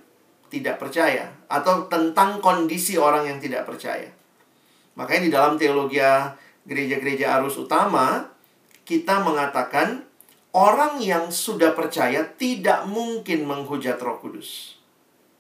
tidak 0.52 0.80
percaya 0.80 1.32
atau 1.48 1.88
tentang 1.88 2.44
kondisi 2.44 3.00
orang 3.00 3.28
yang 3.28 3.40
tidak 3.40 3.68
percaya. 3.68 4.08
Makanya 5.00 5.22
di 5.24 5.32
dalam 5.32 5.54
teologi 5.56 6.00
gereja-gereja 6.68 7.40
arus 7.40 7.56
utama 7.58 8.28
kita 8.84 9.24
mengatakan 9.24 10.04
orang 10.52 11.00
yang 11.00 11.32
sudah 11.32 11.72
percaya 11.72 12.28
tidak 12.36 12.84
mungkin 12.88 13.48
menghujat 13.48 13.96
Roh 14.04 14.20
Kudus. 14.20 14.76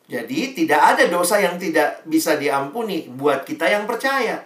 Jadi 0.07 0.55
tidak 0.55 0.95
ada 0.95 1.03
dosa 1.07 1.39
yang 1.39 1.55
tidak 1.55 2.03
bisa 2.03 2.36
diampuni 2.36 3.07
buat 3.07 3.47
kita 3.47 3.68
yang 3.68 3.88
percaya. 3.88 4.43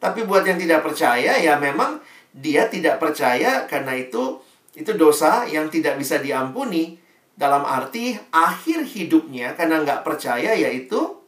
Tapi 0.00 0.24
buat 0.28 0.44
yang 0.44 0.60
tidak 0.60 0.84
percaya 0.84 1.40
ya 1.40 1.56
memang 1.56 2.00
dia 2.32 2.68
tidak 2.68 3.00
percaya 3.00 3.64
karena 3.64 3.96
itu 3.96 4.40
itu 4.74 4.90
dosa 4.98 5.46
yang 5.46 5.70
tidak 5.70 5.98
bisa 5.98 6.18
diampuni 6.18 6.98
dalam 7.34 7.66
arti 7.66 8.14
akhir 8.30 8.86
hidupnya 8.86 9.54
karena 9.58 9.82
nggak 9.82 10.06
percaya 10.06 10.54
yaitu 10.54 11.18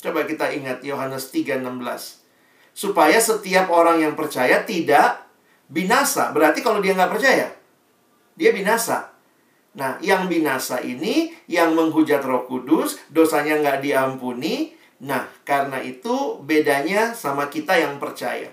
coba 0.00 0.26
kita 0.26 0.50
ingat 0.54 0.82
Yohanes 0.82 1.30
3:16 1.30 2.22
supaya 2.74 3.18
setiap 3.18 3.70
orang 3.70 4.02
yang 4.02 4.14
percaya 4.18 4.62
tidak 4.66 5.26
binasa 5.70 6.34
berarti 6.34 6.62
kalau 6.62 6.82
dia 6.82 6.94
nggak 6.94 7.12
percaya 7.12 7.46
dia 8.34 8.50
binasa 8.50 9.10
Nah, 9.70 10.02
yang 10.02 10.26
binasa 10.26 10.82
ini, 10.82 11.30
yang 11.46 11.78
menghujat 11.78 12.26
roh 12.26 12.42
kudus, 12.50 12.98
dosanya 13.06 13.62
nggak 13.62 13.86
diampuni. 13.86 14.74
Nah, 15.06 15.30
karena 15.46 15.78
itu 15.78 16.42
bedanya 16.42 17.14
sama 17.14 17.46
kita 17.46 17.78
yang 17.78 18.02
percaya. 18.02 18.50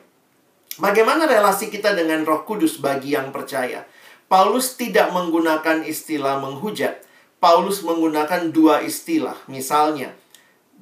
Bagaimana 0.78 1.26
relasi 1.26 1.74
kita 1.74 1.98
dengan 1.98 2.22
roh 2.22 2.46
kudus 2.46 2.78
bagi 2.78 3.18
yang 3.18 3.34
percaya? 3.34 3.90
Paulus 4.30 4.78
tidak 4.78 5.10
menggunakan 5.10 5.82
istilah 5.82 6.38
menghujat. 6.38 7.02
Paulus 7.42 7.82
menggunakan 7.82 8.54
dua 8.54 8.86
istilah. 8.86 9.34
Misalnya, 9.50 10.14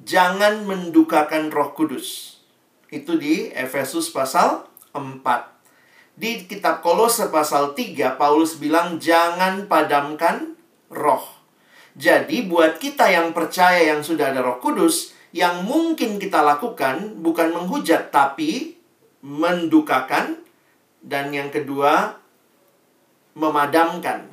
jangan 0.04 0.68
mendukakan 0.68 1.48
roh 1.48 1.72
kudus. 1.72 2.36
Itu 2.92 3.16
di 3.16 3.48
Efesus 3.56 4.12
pasal 4.12 4.68
4. 4.92 5.24
Di 6.12 6.44
kitab 6.44 6.84
Kolose 6.84 7.32
pasal 7.32 7.72
3, 7.72 8.20
Paulus 8.20 8.60
bilang 8.60 9.00
jangan 9.00 9.64
padamkan 9.64 10.60
roh. 10.92 11.24
Jadi 11.96 12.44
buat 12.44 12.76
kita 12.76 13.08
yang 13.08 13.32
percaya 13.32 13.80
yang 13.96 14.04
sudah 14.04 14.28
ada 14.28 14.44
roh 14.44 14.60
kudus, 14.60 15.16
yang 15.32 15.64
mungkin 15.64 16.20
kita 16.20 16.44
lakukan 16.44 17.16
bukan 17.24 17.56
menghujat, 17.56 18.12
tapi 18.12 18.75
mendukakan. 19.26 20.38
Dan 21.02 21.34
yang 21.34 21.50
kedua, 21.50 22.18
memadamkan. 23.34 24.26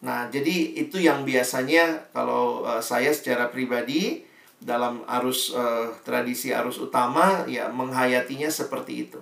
Nah, 0.00 0.32
jadi 0.32 0.80
itu 0.80 0.96
yang 0.96 1.28
biasanya 1.28 2.08
kalau 2.16 2.64
uh, 2.64 2.80
saya 2.80 3.12
secara 3.12 3.52
pribadi 3.52 4.24
dalam 4.56 5.04
arus 5.04 5.52
uh, 5.52 5.92
tradisi 6.04 6.52
arus 6.52 6.80
utama 6.80 7.44
ya 7.44 7.68
menghayatinya 7.68 8.48
seperti 8.48 9.08
itu. 9.08 9.20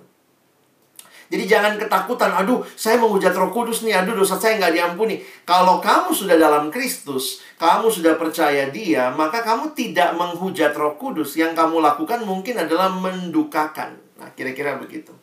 Jadi 1.29 1.45
jangan 1.45 1.77
ketakutan, 1.77 2.33
aduh 2.33 2.65
saya 2.73 2.97
menghujat 2.97 3.37
roh 3.37 3.53
kudus 3.53 3.85
nih, 3.85 4.01
aduh 4.01 4.17
dosa 4.17 4.41
saya 4.41 4.57
nggak 4.57 4.73
diampuni. 4.73 5.21
Kalau 5.45 5.77
kamu 5.77 6.09
sudah 6.09 6.33
dalam 6.41 6.73
Kristus, 6.73 7.45
kamu 7.61 7.85
sudah 7.85 8.17
percaya 8.17 8.73
dia, 8.73 9.13
maka 9.13 9.45
kamu 9.45 9.77
tidak 9.77 10.17
menghujat 10.17 10.73
roh 10.73 10.97
kudus. 10.97 11.37
Yang 11.37 11.53
kamu 11.53 11.85
lakukan 11.85 12.25
mungkin 12.25 12.57
adalah 12.57 12.89
mendukakan. 12.89 14.08
Nah 14.19 14.29
kira-kira 14.35 14.75
begitu. 14.75 15.15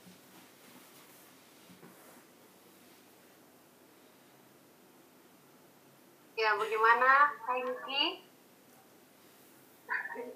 Ya, 6.36 6.52
bagaimana, 6.56 7.32
Kak 7.48 7.56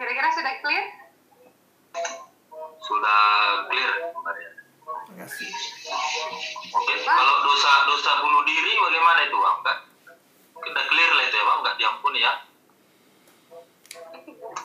Kira-kira 0.01 0.29
sudah 0.33 0.55
clear? 0.65 0.85
Sudah 2.81 3.21
clear. 3.69 3.93
Terima 4.01 5.15
kasih. 5.25 5.51
Oke, 6.73 6.95
kalau 7.05 7.37
dosa 7.45 7.73
dosa 7.89 8.11
bunuh 8.25 8.45
diri 8.49 8.73
bagaimana 8.81 9.21
itu, 9.29 9.37
Bang? 9.37 9.57
Enggak, 9.61 9.79
kita 10.61 10.81
clear 10.89 11.11
lah 11.17 11.25
itu 11.29 11.37
ya, 11.37 11.45
Bang, 11.45 11.59
enggak 11.65 11.77
diampuni 11.81 12.21
ya. 12.21 12.33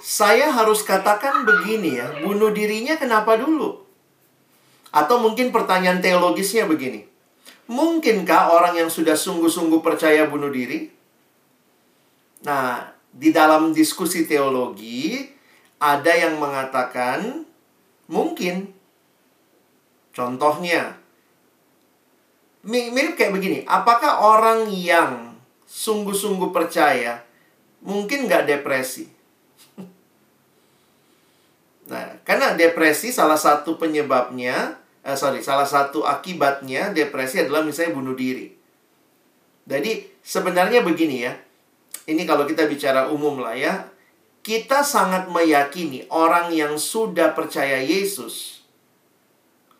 Saya 0.01 0.49
harus 0.55 0.81
katakan 0.87 1.45
begini 1.45 1.99
ya, 1.99 2.07
bunuh 2.25 2.49
dirinya 2.49 2.95
kenapa 2.97 3.37
dulu? 3.37 3.84
Atau 4.95 5.19
mungkin 5.19 5.51
pertanyaan 5.51 5.99
teologisnya 5.99 6.63
begini. 6.63 7.03
Mungkinkah 7.67 8.55
orang 8.55 8.79
yang 8.79 8.87
sudah 8.87 9.19
sungguh-sungguh 9.19 9.83
percaya 9.83 10.23
bunuh 10.31 10.47
diri? 10.47 10.87
Nah, 12.47 12.95
di 13.11 13.35
dalam 13.35 13.75
diskusi 13.75 14.23
teologi 14.23 15.27
ada 15.81 16.13
yang 16.15 16.39
mengatakan 16.39 17.43
mungkin 18.07 18.75
Contohnya, 20.15 20.95
mirip 22.63 23.19
kayak 23.19 23.35
begini. 23.35 23.59
Apakah 23.67 24.23
orang 24.23 24.71
yang 24.71 25.35
sungguh-sungguh 25.67 26.55
percaya 26.55 27.19
mungkin 27.83 28.31
nggak 28.31 28.47
depresi? 28.47 29.11
Nah, 31.85 32.17
karena 32.25 32.57
depresi 32.57 33.13
salah 33.13 33.37
satu 33.37 33.77
penyebabnya 33.77 34.73
eh, 35.05 35.13
sorry, 35.13 35.45
salah 35.45 35.69
satu 35.69 36.01
akibatnya 36.01 36.89
depresi 36.89 37.45
adalah 37.45 37.61
misalnya 37.61 37.93
bunuh 37.93 38.17
diri. 38.17 38.49
Jadi 39.69 40.09
sebenarnya 40.25 40.81
begini 40.81 41.21
ya, 41.21 41.37
ini 42.09 42.25
kalau 42.25 42.49
kita 42.49 42.65
bicara 42.65 43.13
umum 43.13 43.37
lah 43.37 43.53
ya, 43.53 43.85
kita 44.41 44.81
sangat 44.81 45.29
meyakini 45.29 46.09
orang 46.09 46.49
yang 46.53 46.77
sudah 46.77 47.37
percaya 47.37 47.81
Yesus. 47.81 48.65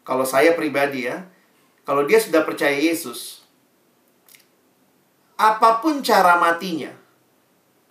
Kalau 0.06 0.26
saya 0.26 0.54
pribadi 0.54 1.10
ya, 1.10 1.26
kalau 1.86 2.06
dia 2.06 2.22
sudah 2.22 2.46
percaya 2.46 2.78
Yesus, 2.78 3.46
apa 5.38 5.82
pun 5.82 6.02
cara 6.06 6.38
matinya, 6.38 6.94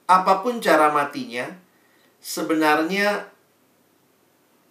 apa 0.06 0.42
pun 0.42 0.62
cara 0.62 0.90
matinya, 0.90 1.46
sebenarnya 2.18 3.30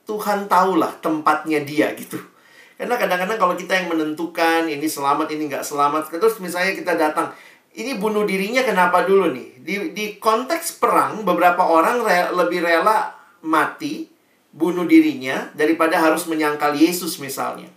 Tuhan 0.03 0.51
tahulah 0.51 0.99
tempatnya 0.99 1.63
dia 1.63 1.91
gitu. 1.95 2.32
Karena 2.73 2.97
kadang-kadang 2.97 3.37
kalau 3.37 3.55
kita 3.55 3.73
yang 3.77 3.87
menentukan 3.93 4.65
ini 4.65 4.87
selamat, 4.89 5.29
ini 5.33 5.49
nggak 5.49 5.65
selamat, 5.65 6.09
terus 6.09 6.41
misalnya 6.41 6.73
kita 6.73 6.93
datang, 6.97 7.29
ini 7.73 7.97
bunuh 7.97 8.25
dirinya 8.25 8.65
kenapa 8.65 9.05
dulu 9.05 9.33
nih? 9.33 9.49
Di, 9.61 9.75
di 9.93 10.05
konteks 10.17 10.81
perang, 10.81 11.21
beberapa 11.21 11.61
orang 11.65 12.01
re, 12.01 12.33
lebih 12.33 12.65
rela 12.65 13.13
mati, 13.45 14.09
bunuh 14.53 14.85
dirinya, 14.85 15.53
daripada 15.53 16.01
harus 16.01 16.25
menyangkal 16.25 16.73
Yesus 16.73 17.21
misalnya. 17.21 17.69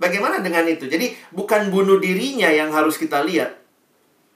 Bagaimana 0.00 0.40
dengan 0.40 0.64
itu? 0.64 0.88
Jadi 0.88 1.12
bukan 1.34 1.68
bunuh 1.68 2.00
dirinya 2.00 2.48
yang 2.48 2.72
harus 2.72 2.96
kita 2.96 3.20
lihat. 3.20 3.60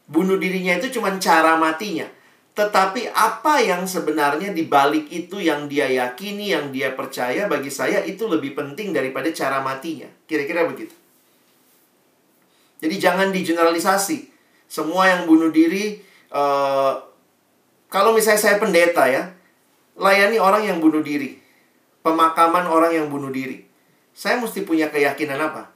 Bunuh 0.04 0.36
dirinya 0.36 0.76
itu 0.76 1.00
cuma 1.00 1.08
cara 1.16 1.56
matinya. 1.56 2.04
Tetapi 2.54 3.10
apa 3.10 3.58
yang 3.58 3.82
sebenarnya 3.82 4.54
dibalik 4.54 5.10
itu 5.10 5.42
yang 5.42 5.66
dia 5.66 5.90
yakini, 5.90 6.54
yang 6.54 6.70
dia 6.70 6.94
percaya 6.94 7.50
bagi 7.50 7.66
saya 7.66 8.06
itu 8.06 8.30
lebih 8.30 8.54
penting 8.54 8.94
daripada 8.94 9.26
cara 9.34 9.58
matinya. 9.58 10.06
Kira-kira 10.30 10.62
begitu. 10.70 10.94
Jadi 12.78 12.94
jangan 13.02 13.34
digeneralisasi. 13.34 14.30
Semua 14.70 15.10
yang 15.10 15.26
bunuh 15.26 15.50
diri, 15.50 15.98
uh, 16.30 16.94
kalau 17.90 18.14
misalnya 18.14 18.38
saya 18.38 18.56
pendeta 18.62 19.10
ya, 19.10 19.34
layani 19.98 20.38
orang 20.38 20.62
yang 20.62 20.78
bunuh 20.78 21.02
diri. 21.02 21.42
Pemakaman 22.06 22.70
orang 22.70 22.94
yang 22.94 23.10
bunuh 23.10 23.34
diri. 23.34 23.66
Saya 24.14 24.38
mesti 24.38 24.62
punya 24.62 24.94
keyakinan 24.94 25.42
apa? 25.42 25.74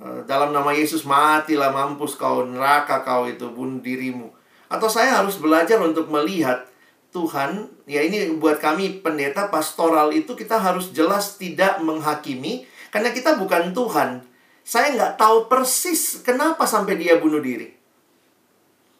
Uh, 0.00 0.24
dalam 0.24 0.56
nama 0.56 0.72
Yesus 0.72 1.04
matilah 1.04 1.68
mampus 1.68 2.16
kau 2.16 2.48
neraka 2.48 3.04
kau 3.04 3.28
itu 3.28 3.44
bunuh 3.52 3.84
dirimu 3.84 4.35
atau 4.66 4.88
saya 4.90 5.22
harus 5.22 5.38
belajar 5.38 5.78
untuk 5.78 6.10
melihat 6.10 6.66
Tuhan, 7.14 7.72
ya 7.88 8.04
ini 8.04 8.36
buat 8.36 8.60
kami 8.60 9.00
pendeta 9.00 9.48
pastoral 9.48 10.12
itu 10.12 10.36
kita 10.36 10.60
harus 10.60 10.92
jelas 10.92 11.40
tidak 11.40 11.80
menghakimi 11.80 12.68
karena 12.92 13.08
kita 13.14 13.40
bukan 13.40 13.72
Tuhan. 13.72 14.20
Saya 14.66 14.92
nggak 14.92 15.16
tahu 15.16 15.48
persis 15.48 16.20
kenapa 16.20 16.68
sampai 16.68 16.98
dia 17.00 17.16
bunuh 17.16 17.40
diri. 17.40 17.72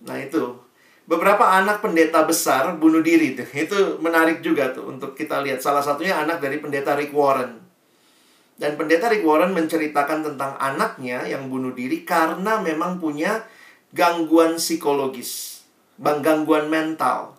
Nah 0.06 0.16
itu 0.16 0.56
beberapa 1.04 1.44
anak 1.44 1.82
pendeta 1.82 2.22
besar 2.24 2.78
bunuh 2.78 3.02
diri 3.02 3.34
tuh. 3.34 3.50
Itu 3.66 3.78
menarik 3.98 4.46
juga 4.46 4.70
tuh 4.70 4.94
untuk 4.94 5.18
kita 5.18 5.42
lihat. 5.42 5.58
Salah 5.58 5.82
satunya 5.82 6.14
anak 6.22 6.38
dari 6.38 6.62
pendeta 6.62 6.94
Rick 6.94 7.10
Warren. 7.10 7.66
Dan 8.56 8.78
pendeta 8.78 9.10
Rick 9.10 9.26
Warren 9.26 9.52
menceritakan 9.52 10.22
tentang 10.22 10.54
anaknya 10.56 11.26
yang 11.26 11.50
bunuh 11.50 11.74
diri 11.74 12.06
karena 12.06 12.62
memang 12.62 13.02
punya 13.02 13.42
gangguan 13.90 14.56
psikologis 14.56 15.55
bang 15.96 16.20
gangguan 16.20 16.68
mental. 16.68 17.36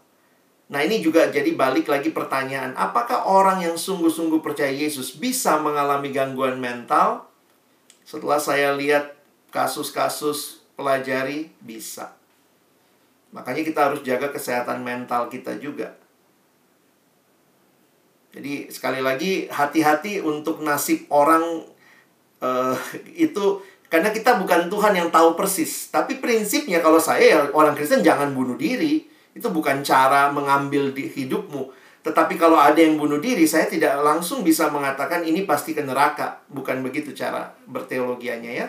Nah, 0.68 0.84
ini 0.84 1.00
juga 1.00 1.32
jadi 1.32 1.48
balik 1.56 1.88
lagi 1.88 2.12
pertanyaan, 2.12 2.76
apakah 2.76 3.24
orang 3.24 3.64
yang 3.64 3.80
sungguh-sungguh 3.80 4.44
percaya 4.44 4.74
Yesus 4.74 5.16
bisa 5.16 5.56
mengalami 5.64 6.12
gangguan 6.12 6.60
mental? 6.60 7.24
Setelah 8.04 8.40
saya 8.40 8.76
lihat 8.76 9.16
kasus-kasus 9.56 10.60
pelajari, 10.76 11.56
bisa. 11.64 12.20
Makanya 13.32 13.64
kita 13.64 13.80
harus 13.88 14.04
jaga 14.04 14.28
kesehatan 14.28 14.84
mental 14.84 15.32
kita 15.32 15.56
juga. 15.56 15.96
Jadi 18.36 18.68
sekali 18.68 19.00
lagi 19.00 19.48
hati-hati 19.48 20.20
untuk 20.20 20.60
nasib 20.62 21.08
orang 21.08 21.64
uh, 22.44 22.78
itu 23.16 23.64
karena 23.88 24.12
kita 24.12 24.36
bukan 24.36 24.68
Tuhan 24.68 24.94
yang 25.00 25.08
tahu 25.08 25.40
persis. 25.40 25.88
Tapi 25.88 26.20
prinsipnya 26.20 26.84
kalau 26.84 27.00
saya 27.00 27.24
ya 27.24 27.40
orang 27.56 27.72
Kristen 27.72 28.04
jangan 28.04 28.36
bunuh 28.36 28.60
diri. 28.60 29.08
Itu 29.32 29.54
bukan 29.54 29.80
cara 29.80 30.28
mengambil 30.34 30.92
di 30.92 31.08
hidupmu. 31.08 31.72
Tetapi 32.04 32.40
kalau 32.40 32.60
ada 32.60 32.80
yang 32.80 32.96
bunuh 33.00 33.20
diri, 33.20 33.44
saya 33.44 33.68
tidak 33.68 34.00
langsung 34.00 34.44
bisa 34.44 34.72
mengatakan 34.72 35.24
ini 35.24 35.48
pasti 35.48 35.72
ke 35.72 35.84
neraka. 35.84 36.40
Bukan 36.52 36.84
begitu 36.84 37.16
cara 37.16 37.56
berteologianya 37.68 38.52
ya. 38.52 38.68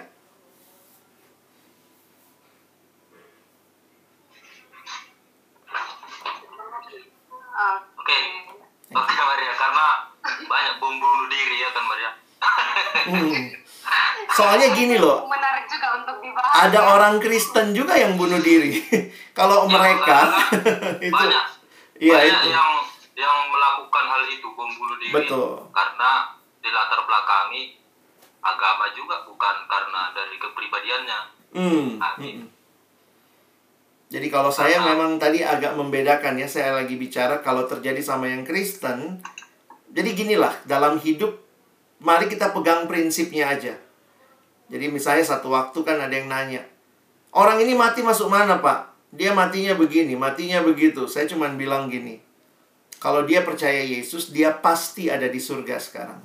Oke, 7.98 8.18
oke 8.94 9.14
Maria, 9.18 9.52
karena 9.58 9.86
banyak 10.46 10.74
bom 10.78 10.94
bunuh 10.94 11.26
diri 11.26 11.56
ya 11.58 11.68
kan 11.74 11.84
Maria. 11.84 12.10
hmm. 13.10 13.67
Soalnya 14.36 14.68
gini 14.76 15.00
loh. 15.00 15.24
Menarik 15.24 15.64
juga 15.64 15.88
untuk 15.96 16.16
dibahas. 16.20 16.68
Ada 16.68 16.80
orang 16.92 17.14
Kristen 17.16 17.72
juga 17.72 17.96
yang 17.96 18.20
bunuh 18.20 18.40
diri. 18.44 18.76
Kalau 19.38 19.64
ya, 19.64 19.72
mereka 19.72 20.18
itu 21.08 21.14
banyak, 21.14 21.44
iya 22.02 22.14
banyak 22.18 22.40
itu. 22.44 22.48
yang 22.52 22.70
yang 23.18 23.36
melakukan 23.48 24.04
hal 24.04 24.22
itu 24.28 24.46
bom 24.52 24.68
bunuh 24.76 24.96
diri. 25.00 25.14
Betul. 25.14 25.64
Karena 25.72 26.34
di 26.60 26.68
latar 26.68 27.00
belakangi 27.08 27.78
agama 28.44 28.86
juga 28.92 29.24
bukan 29.24 29.56
karena 29.64 30.12
dari 30.12 30.36
kepribadiannya. 30.36 31.20
Hmm. 31.56 31.88
Nah, 31.96 32.14
hmm. 32.20 32.44
Jadi 34.08 34.26
kalau 34.32 34.48
saya 34.48 34.80
karena, 34.80 34.88
memang 34.96 35.20
tadi 35.20 35.44
agak 35.44 35.76
membedakan 35.76 36.40
ya, 36.40 36.48
saya 36.48 36.72
lagi 36.72 36.96
bicara 36.96 37.44
kalau 37.44 37.68
terjadi 37.68 38.00
sama 38.00 38.28
yang 38.28 38.44
Kristen. 38.44 39.20
Jadi 39.88 40.10
ginilah, 40.16 40.52
dalam 40.64 40.96
hidup 41.00 41.32
mari 42.00 42.28
kita 42.28 42.52
pegang 42.52 42.86
prinsipnya 42.86 43.52
aja 43.52 43.87
jadi 44.68 44.92
misalnya 44.92 45.24
satu 45.24 45.48
waktu 45.48 45.80
kan 45.80 45.96
ada 45.96 46.12
yang 46.12 46.28
nanya, 46.28 46.60
orang 47.32 47.64
ini 47.64 47.72
mati 47.72 48.04
masuk 48.04 48.28
mana 48.28 48.60
pak? 48.60 48.92
Dia 49.08 49.32
matinya 49.32 49.72
begini, 49.72 50.12
matinya 50.12 50.60
begitu. 50.60 51.08
Saya 51.08 51.24
cuma 51.24 51.48
bilang 51.56 51.88
gini, 51.88 52.20
kalau 53.00 53.24
dia 53.24 53.40
percaya 53.40 53.80
Yesus, 53.80 54.28
dia 54.28 54.52
pasti 54.52 55.08
ada 55.08 55.24
di 55.24 55.40
surga 55.40 55.80
sekarang. 55.80 56.20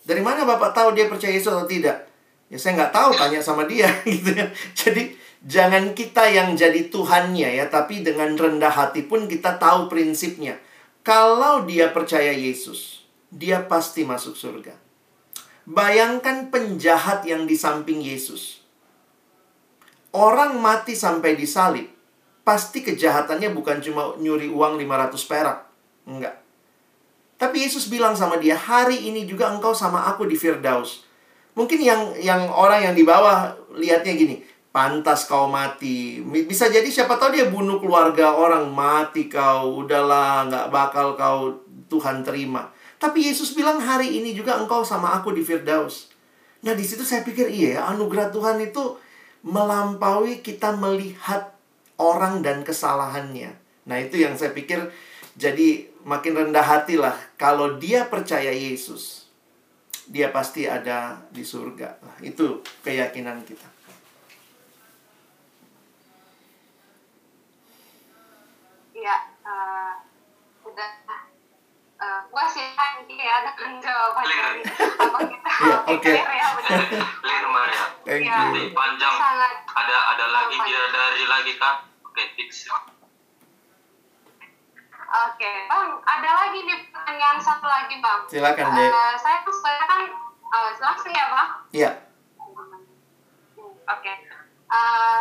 Dari 0.00 0.24
mana 0.24 0.48
bapak 0.48 0.72
tahu 0.72 0.96
dia 0.96 1.12
percaya 1.12 1.36
Yesus 1.36 1.52
atau 1.52 1.68
tidak? 1.68 2.08
Ya 2.48 2.56
saya 2.56 2.80
nggak 2.80 2.94
tahu, 2.96 3.10
tanya 3.20 3.44
sama 3.44 3.68
dia 3.68 3.86
gitu 4.08 4.32
ya. 4.32 4.48
Jadi 4.72 5.12
jangan 5.44 5.92
kita 5.92 6.24
yang 6.32 6.56
jadi 6.56 6.88
Tuhannya 6.88 7.60
ya, 7.60 7.68
tapi 7.68 8.00
dengan 8.00 8.32
rendah 8.32 8.72
hati 8.72 9.04
pun 9.04 9.28
kita 9.28 9.60
tahu 9.60 9.92
prinsipnya. 9.92 10.56
Kalau 11.04 11.68
dia 11.68 11.92
percaya 11.92 12.32
Yesus, 12.32 13.04
dia 13.28 13.60
pasti 13.68 14.08
masuk 14.08 14.32
surga. 14.32 14.79
Bayangkan 15.70 16.50
penjahat 16.50 17.22
yang 17.22 17.46
di 17.46 17.54
samping 17.54 18.02
Yesus. 18.02 18.58
Orang 20.10 20.58
mati 20.58 20.98
sampai 20.98 21.38
disalib, 21.38 21.86
pasti 22.42 22.82
kejahatannya 22.82 23.54
bukan 23.54 23.78
cuma 23.78 24.18
nyuri 24.18 24.50
uang 24.50 24.74
500 24.82 25.30
perak. 25.30 25.58
Enggak. 26.10 26.42
Tapi 27.38 27.62
Yesus 27.62 27.86
bilang 27.86 28.18
sama 28.18 28.42
dia, 28.42 28.58
hari 28.58 29.06
ini 29.06 29.30
juga 29.30 29.46
engkau 29.46 29.70
sama 29.70 30.10
aku 30.10 30.26
di 30.26 30.34
Firdaus. 30.34 31.06
Mungkin 31.54 31.78
yang 31.78 32.18
yang 32.18 32.50
orang 32.50 32.90
yang 32.90 32.94
di 32.98 33.06
bawah 33.06 33.54
lihatnya 33.78 34.18
gini, 34.18 34.42
pantas 34.74 35.30
kau 35.30 35.46
mati. 35.46 36.18
Bisa 36.26 36.66
jadi 36.66 36.90
siapa 36.90 37.14
tahu 37.14 37.38
dia 37.38 37.46
bunuh 37.46 37.78
keluarga 37.78 38.34
orang, 38.34 38.66
mati 38.74 39.30
kau, 39.30 39.86
udahlah, 39.86 40.50
nggak 40.50 40.66
bakal 40.74 41.14
kau 41.14 41.62
Tuhan 41.86 42.26
terima. 42.26 42.66
Tapi 43.00 43.32
Yesus 43.32 43.56
bilang 43.56 43.80
hari 43.80 44.20
ini 44.20 44.36
juga 44.36 44.60
engkau 44.60 44.84
sama 44.84 45.16
aku 45.16 45.32
di 45.32 45.40
Firdaus. 45.40 46.12
Nah 46.60 46.76
di 46.76 46.84
situ 46.84 47.00
saya 47.00 47.24
pikir 47.24 47.48
iya 47.48 47.80
ya, 47.80 47.88
anugerah 47.96 48.28
Tuhan 48.28 48.60
itu 48.60 49.00
melampaui 49.40 50.44
kita 50.44 50.76
melihat 50.76 51.56
orang 51.96 52.44
dan 52.44 52.60
kesalahannya. 52.60 53.56
Nah 53.88 53.96
itu 53.96 54.20
yang 54.20 54.36
saya 54.36 54.52
pikir 54.52 54.92
jadi 55.40 55.88
makin 56.04 56.36
rendah 56.36 56.60
hati 56.60 57.00
lah. 57.00 57.16
Kalau 57.40 57.80
dia 57.80 58.04
percaya 58.12 58.52
Yesus, 58.52 59.24
dia 60.10 60.28
pasti 60.28 60.68
ada 60.68 61.22
di 61.32 61.40
surga. 61.40 62.02
Nah, 62.02 62.16
itu 62.20 62.60
keyakinan 62.84 63.40
kita. 63.46 63.68
Iya, 69.00 69.16
uh, 69.48 69.94
uh, 72.00 72.04
eh, 72.08 72.20
gue 72.24 72.44
sih 72.48 72.66
ya 73.20 73.36
dengan 73.44 73.72
jawaban 73.78 74.24
dari 74.24 74.62
apa 74.64 75.18
kita 75.28 75.50
yeah, 75.60 75.80
okay. 75.84 76.16
ya 76.16 76.46
benar 76.56 76.78
clear 77.20 77.44
Maria 77.44 77.84
thank 78.08 78.24
ya, 78.24 78.36
you 78.56 78.72
panjang 78.72 79.14
sangat 79.20 79.54
ada 79.68 79.96
ada 80.16 80.26
lagi 80.32 80.56
dia 80.64 80.82
dari 80.88 81.24
lagi 81.28 81.52
kan 81.60 81.84
oke 82.00 82.16
okay, 82.16 82.26
tips 82.34 82.72
Oke, 85.10 85.66
Bang, 85.66 85.98
ada 86.06 86.30
lagi 86.38 86.62
nih 86.62 86.86
pertanyaan 86.94 87.42
satu 87.42 87.66
lagi, 87.66 87.98
Bang. 87.98 88.30
Silakan, 88.30 88.78
Dek. 88.78 88.94
Eh, 88.94 89.14
saya 89.18 89.42
tuh 89.42 89.50
saya 89.58 89.82
kan 89.82 90.06
eh, 90.06 90.70
langsung 90.78 91.10
ya, 91.10 91.26
Bang. 91.34 91.50
Iya. 91.74 91.90
Oke. 93.90 94.12
Eh, 94.70 95.20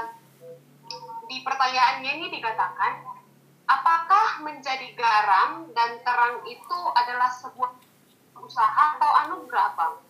di 1.26 1.42
pertanyaannya 1.42 2.12
ini 2.22 2.30
dikatakan, 2.30 3.02
apakah 3.70 4.42
menjadi 4.42 4.98
garam 4.98 5.70
dan 5.78 6.02
terang 6.02 6.42
itu 6.50 6.80
adalah 6.98 7.30
sebuah 7.30 7.72
usaha 8.42 8.98
atau 8.98 9.12
anugerah, 9.30 9.78
Bang? 9.78 10.02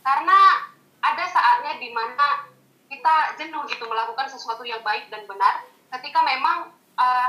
Karena 0.00 0.64
ada 1.04 1.24
saatnya 1.28 1.76
di 1.76 1.92
mana 1.92 2.48
kita 2.88 3.36
jenuh 3.36 3.68
gitu 3.68 3.84
melakukan 3.84 4.32
sesuatu 4.32 4.64
yang 4.64 4.80
baik 4.80 5.12
dan 5.12 5.28
benar, 5.28 5.68
ketika 5.98 6.24
memang 6.24 6.72
eh, 6.96 7.28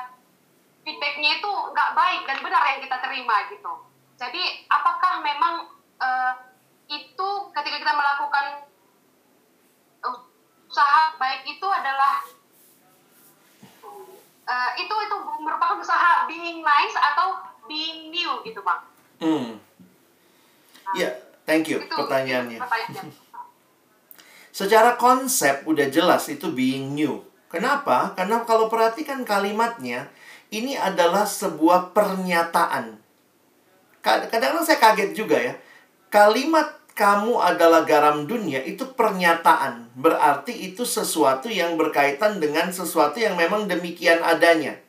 feedbacknya 0.87 1.43
itu 1.43 1.51
nggak 1.75 1.93
baik 1.93 2.21
dan 2.23 2.37
benar 2.39 2.61
yang 2.71 2.79
kita 2.79 2.97
terima 3.03 3.35
gitu. 3.51 3.73
Jadi 4.15 4.43
apakah 4.71 5.19
memang 5.19 5.67
eh, 5.99 6.33
itu 6.87 7.29
ketika 7.51 7.77
kita 7.83 7.93
melakukan 7.93 8.45
usaha 10.67 11.15
baik 11.19 11.43
itu 11.47 11.67
adalah 11.67 12.23
eh, 14.47 14.71
itu 14.79 14.95
itu 14.95 15.15
merupakan 15.37 15.75
usaha 15.75 16.23
being 16.25 16.63
nice 16.63 16.95
atau 16.95 17.35
being 17.67 18.09
new 18.09 18.31
gitu 18.41 18.63
bang? 18.63 18.79
Hmm. 19.19 19.49
Ya, 20.95 21.11
thank 21.43 21.67
you 21.67 21.83
Itu 21.83 21.91
pertanyaannya. 21.93 22.55
itu 22.55 22.63
pertanyaannya. 22.63 23.11
Secara 24.49 24.97
konsep 24.97 25.67
udah 25.67 25.85
jelas 25.87 26.25
itu 26.27 26.49
being 26.49 26.95
new. 26.95 27.21
Kenapa? 27.47 28.15
Karena 28.15 28.41
kalau 28.43 28.67
perhatikan 28.67 29.21
kalimatnya, 29.21 30.09
ini 30.49 30.73
adalah 30.73 31.23
sebuah 31.23 31.93
pernyataan. 31.93 32.97
Ka- 34.01 34.25
Kadang-kadang 34.27 34.65
saya 34.65 34.79
kaget 34.81 35.11
juga 35.13 35.37
ya. 35.37 35.53
Kalimat 36.07 36.71
kamu 36.97 37.37
adalah 37.37 37.85
garam 37.85 38.25
dunia 38.25 38.65
itu 38.65 38.81
pernyataan. 38.97 39.93
Berarti 39.93 40.73
itu 40.73 40.81
sesuatu 40.81 41.45
yang 41.45 41.77
berkaitan 41.77 42.41
dengan 42.41 42.73
sesuatu 42.73 43.21
yang 43.21 43.37
memang 43.37 43.69
demikian 43.69 44.25
adanya. 44.25 44.81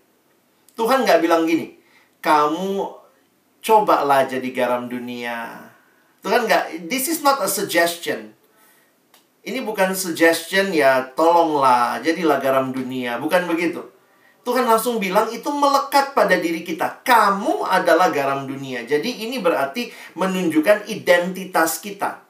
Tuhan 0.72 1.04
nggak 1.04 1.20
bilang 1.20 1.44
gini, 1.44 1.76
kamu 2.24 2.88
cobalah 3.60 4.24
jadi 4.24 4.48
garam 4.56 4.88
dunia. 4.88 5.68
Tuhan 6.24 6.48
nggak, 6.48 6.88
this 6.88 7.12
is 7.12 7.20
not 7.20 7.44
a 7.44 7.48
suggestion. 7.50 8.32
Ini 9.44 9.60
bukan 9.60 9.92
suggestion 9.92 10.72
ya, 10.72 11.12
tolonglah, 11.12 12.00
jadilah 12.00 12.40
garam 12.40 12.72
dunia. 12.72 13.20
Bukan 13.20 13.44
begitu. 13.44 13.84
Tuhan 14.48 14.64
langsung 14.64 14.96
bilang 14.96 15.28
itu 15.28 15.44
melekat 15.52 16.16
pada 16.16 16.32
diri 16.40 16.64
kita. 16.64 17.04
Kamu 17.04 17.68
adalah 17.68 18.08
garam 18.08 18.48
dunia. 18.48 18.80
Jadi 18.88 19.28
ini 19.28 19.44
berarti 19.44 19.92
menunjukkan 20.16 20.88
identitas 20.88 21.84
kita. 21.84 22.24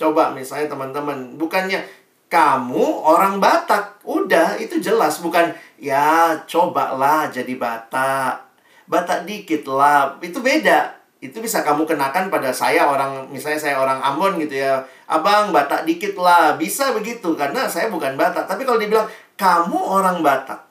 Coba 0.00 0.32
misalnya 0.32 0.72
teman-teman, 0.72 1.36
bukannya 1.36 1.84
kamu 2.32 3.04
orang 3.04 3.36
Batak. 3.36 4.00
Udah, 4.08 4.56
itu 4.56 4.80
jelas. 4.80 5.20
Bukan, 5.20 5.52
ya 5.76 6.40
cobalah 6.48 7.28
jadi 7.28 7.52
Batak. 7.60 8.48
Batak 8.88 9.28
dikit 9.28 9.68
lah. 9.68 10.16
Itu 10.24 10.40
beda 10.40 11.00
itu 11.20 11.36
bisa 11.36 11.60
kamu 11.60 11.84
kenakan 11.84 12.32
pada 12.32 12.48
saya 12.48 12.88
orang 12.88 13.28
misalnya 13.28 13.60
saya 13.60 13.76
orang 13.76 14.00
Ambon 14.00 14.40
gitu 14.40 14.56
ya 14.56 14.80
abang 15.04 15.52
Batak 15.52 15.84
dikit 15.84 16.16
lah 16.16 16.56
bisa 16.56 16.96
begitu 16.96 17.36
karena 17.36 17.68
saya 17.68 17.92
bukan 17.92 18.16
Batak 18.16 18.48
tapi 18.48 18.64
kalau 18.64 18.80
dibilang 18.80 19.04
kamu 19.40 19.78
orang 19.80 20.20
Batak. 20.20 20.68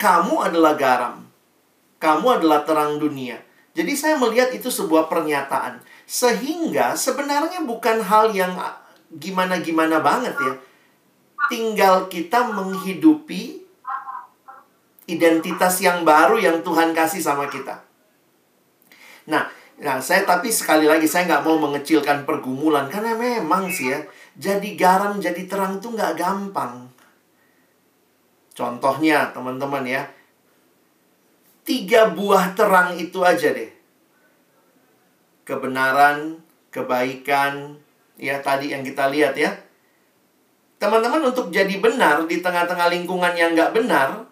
Kamu 0.00 0.40
adalah 0.40 0.72
garam. 0.72 1.20
Kamu 2.00 2.40
adalah 2.40 2.64
terang 2.64 2.96
dunia. 2.96 3.36
Jadi 3.76 3.92
saya 3.92 4.16
melihat 4.16 4.48
itu 4.56 4.72
sebuah 4.72 5.12
pernyataan. 5.12 5.84
Sehingga 6.08 6.96
sebenarnya 6.96 7.60
bukan 7.68 8.00
hal 8.00 8.32
yang 8.32 8.56
gimana-gimana 9.12 10.00
banget 10.00 10.32
ya. 10.32 10.52
Tinggal 11.52 12.08
kita 12.08 12.48
menghidupi 12.56 13.60
identitas 15.04 15.84
yang 15.84 16.08
baru 16.08 16.40
yang 16.40 16.64
Tuhan 16.64 16.96
kasih 16.96 17.20
sama 17.20 17.52
kita. 17.52 17.84
Nah, 19.28 19.44
nah 19.76 20.00
saya 20.00 20.24
tapi 20.24 20.48
sekali 20.48 20.88
lagi 20.88 21.04
saya 21.04 21.28
nggak 21.28 21.44
mau 21.44 21.60
mengecilkan 21.60 22.24
pergumulan. 22.24 22.88
Karena 22.88 23.12
memang 23.12 23.68
sih 23.68 23.92
ya 23.92 24.00
jadi 24.40 24.72
garam 24.72 25.20
jadi 25.20 25.44
terang 25.44 25.84
tuh 25.84 25.92
nggak 25.92 26.16
gampang. 26.16 26.93
Contohnya 28.54 29.34
teman-teman 29.34 29.82
ya 29.82 30.06
tiga 31.66 32.12
buah 32.12 32.54
terang 32.54 32.94
itu 32.94 33.24
aja 33.24 33.50
deh 33.50 33.74
kebenaran, 35.44 36.40
kebaikan, 36.72 37.76
ya 38.16 38.40
tadi 38.40 38.72
yang 38.72 38.82
kita 38.82 39.12
lihat 39.12 39.36
ya. 39.36 39.52
Teman-teman 40.80 41.30
untuk 41.30 41.52
jadi 41.52 41.78
benar 41.78 42.24
di 42.26 42.40
tengah-tengah 42.40 42.90
lingkungan 42.92 43.32
yang 43.36 43.52
nggak 43.54 43.72
benar 43.76 44.24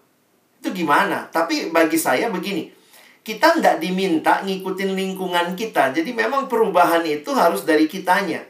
itu 0.59 0.85
gimana? 0.85 1.29
Tapi 1.31 1.70
bagi 1.70 1.97
saya 1.97 2.33
begini, 2.33 2.68
kita 3.23 3.61
nggak 3.61 3.79
diminta 3.79 4.43
ngikutin 4.43 4.93
lingkungan 4.97 5.55
kita. 5.55 5.95
Jadi 5.95 6.11
memang 6.12 6.49
perubahan 6.51 7.05
itu 7.07 7.31
harus 7.33 7.62
dari 7.62 7.87
kitanya. 7.87 8.43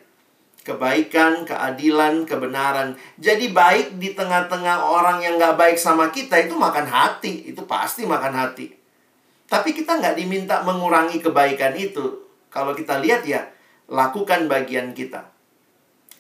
Kebaikan, 0.63 1.43
keadilan, 1.43 2.23
kebenaran. 2.23 2.95
Jadi 3.19 3.51
baik 3.51 3.99
di 3.99 4.15
tengah-tengah 4.15 4.79
orang 4.79 5.19
yang 5.19 5.35
nggak 5.35 5.59
baik 5.59 5.79
sama 5.79 6.15
kita 6.15 6.39
itu 6.39 6.55
makan 6.55 6.87
hati. 6.87 7.51
Itu 7.51 7.67
pasti 7.67 8.07
makan 8.07 8.31
hati. 8.31 8.71
Tapi 9.51 9.75
kita 9.75 9.99
nggak 9.99 10.15
diminta 10.15 10.63
mengurangi 10.63 11.19
kebaikan 11.19 11.75
itu. 11.75 12.25
Kalau 12.47 12.73
kita 12.79 13.03
lihat 13.03 13.27
ya, 13.27 13.43
lakukan 13.91 14.47
bagian 14.47 14.95
kita. 14.95 15.29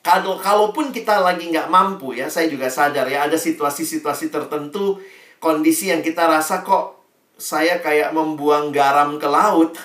Kalau 0.02 0.34
kalaupun 0.34 0.90
kita 0.90 1.22
lagi 1.22 1.54
nggak 1.54 1.70
mampu 1.70 2.18
ya, 2.18 2.26
saya 2.26 2.50
juga 2.50 2.66
sadar 2.66 3.06
ya 3.06 3.30
ada 3.30 3.38
situasi-situasi 3.38 4.34
tertentu, 4.34 4.98
kondisi 5.38 5.94
yang 5.94 6.02
kita 6.02 6.26
rasa 6.26 6.66
kok 6.66 6.98
saya 7.38 7.78
kayak 7.78 8.10
membuang 8.10 8.74
garam 8.74 9.14
ke 9.22 9.28
laut. 9.30 9.78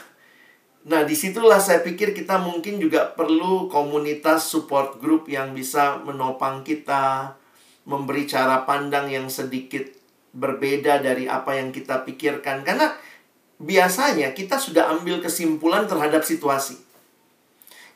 Nah, 0.87 1.03
di 1.03 1.19
situlah 1.19 1.59
saya 1.59 1.83
pikir 1.83 2.15
kita 2.15 2.39
mungkin 2.39 2.79
juga 2.79 3.11
perlu 3.11 3.67
komunitas 3.67 4.47
support 4.47 5.03
group 5.03 5.27
yang 5.27 5.51
bisa 5.51 5.99
menopang 5.99 6.63
kita, 6.63 7.35
memberi 7.83 8.23
cara 8.23 8.63
pandang 8.63 9.11
yang 9.11 9.27
sedikit 9.27 9.83
berbeda 10.31 11.03
dari 11.03 11.27
apa 11.27 11.59
yang 11.59 11.75
kita 11.75 12.07
pikirkan. 12.07 12.63
Karena 12.63 12.95
biasanya 13.59 14.31
kita 14.31 14.55
sudah 14.55 14.87
ambil 14.95 15.19
kesimpulan 15.19 15.91
terhadap 15.91 16.23
situasi. 16.23 16.79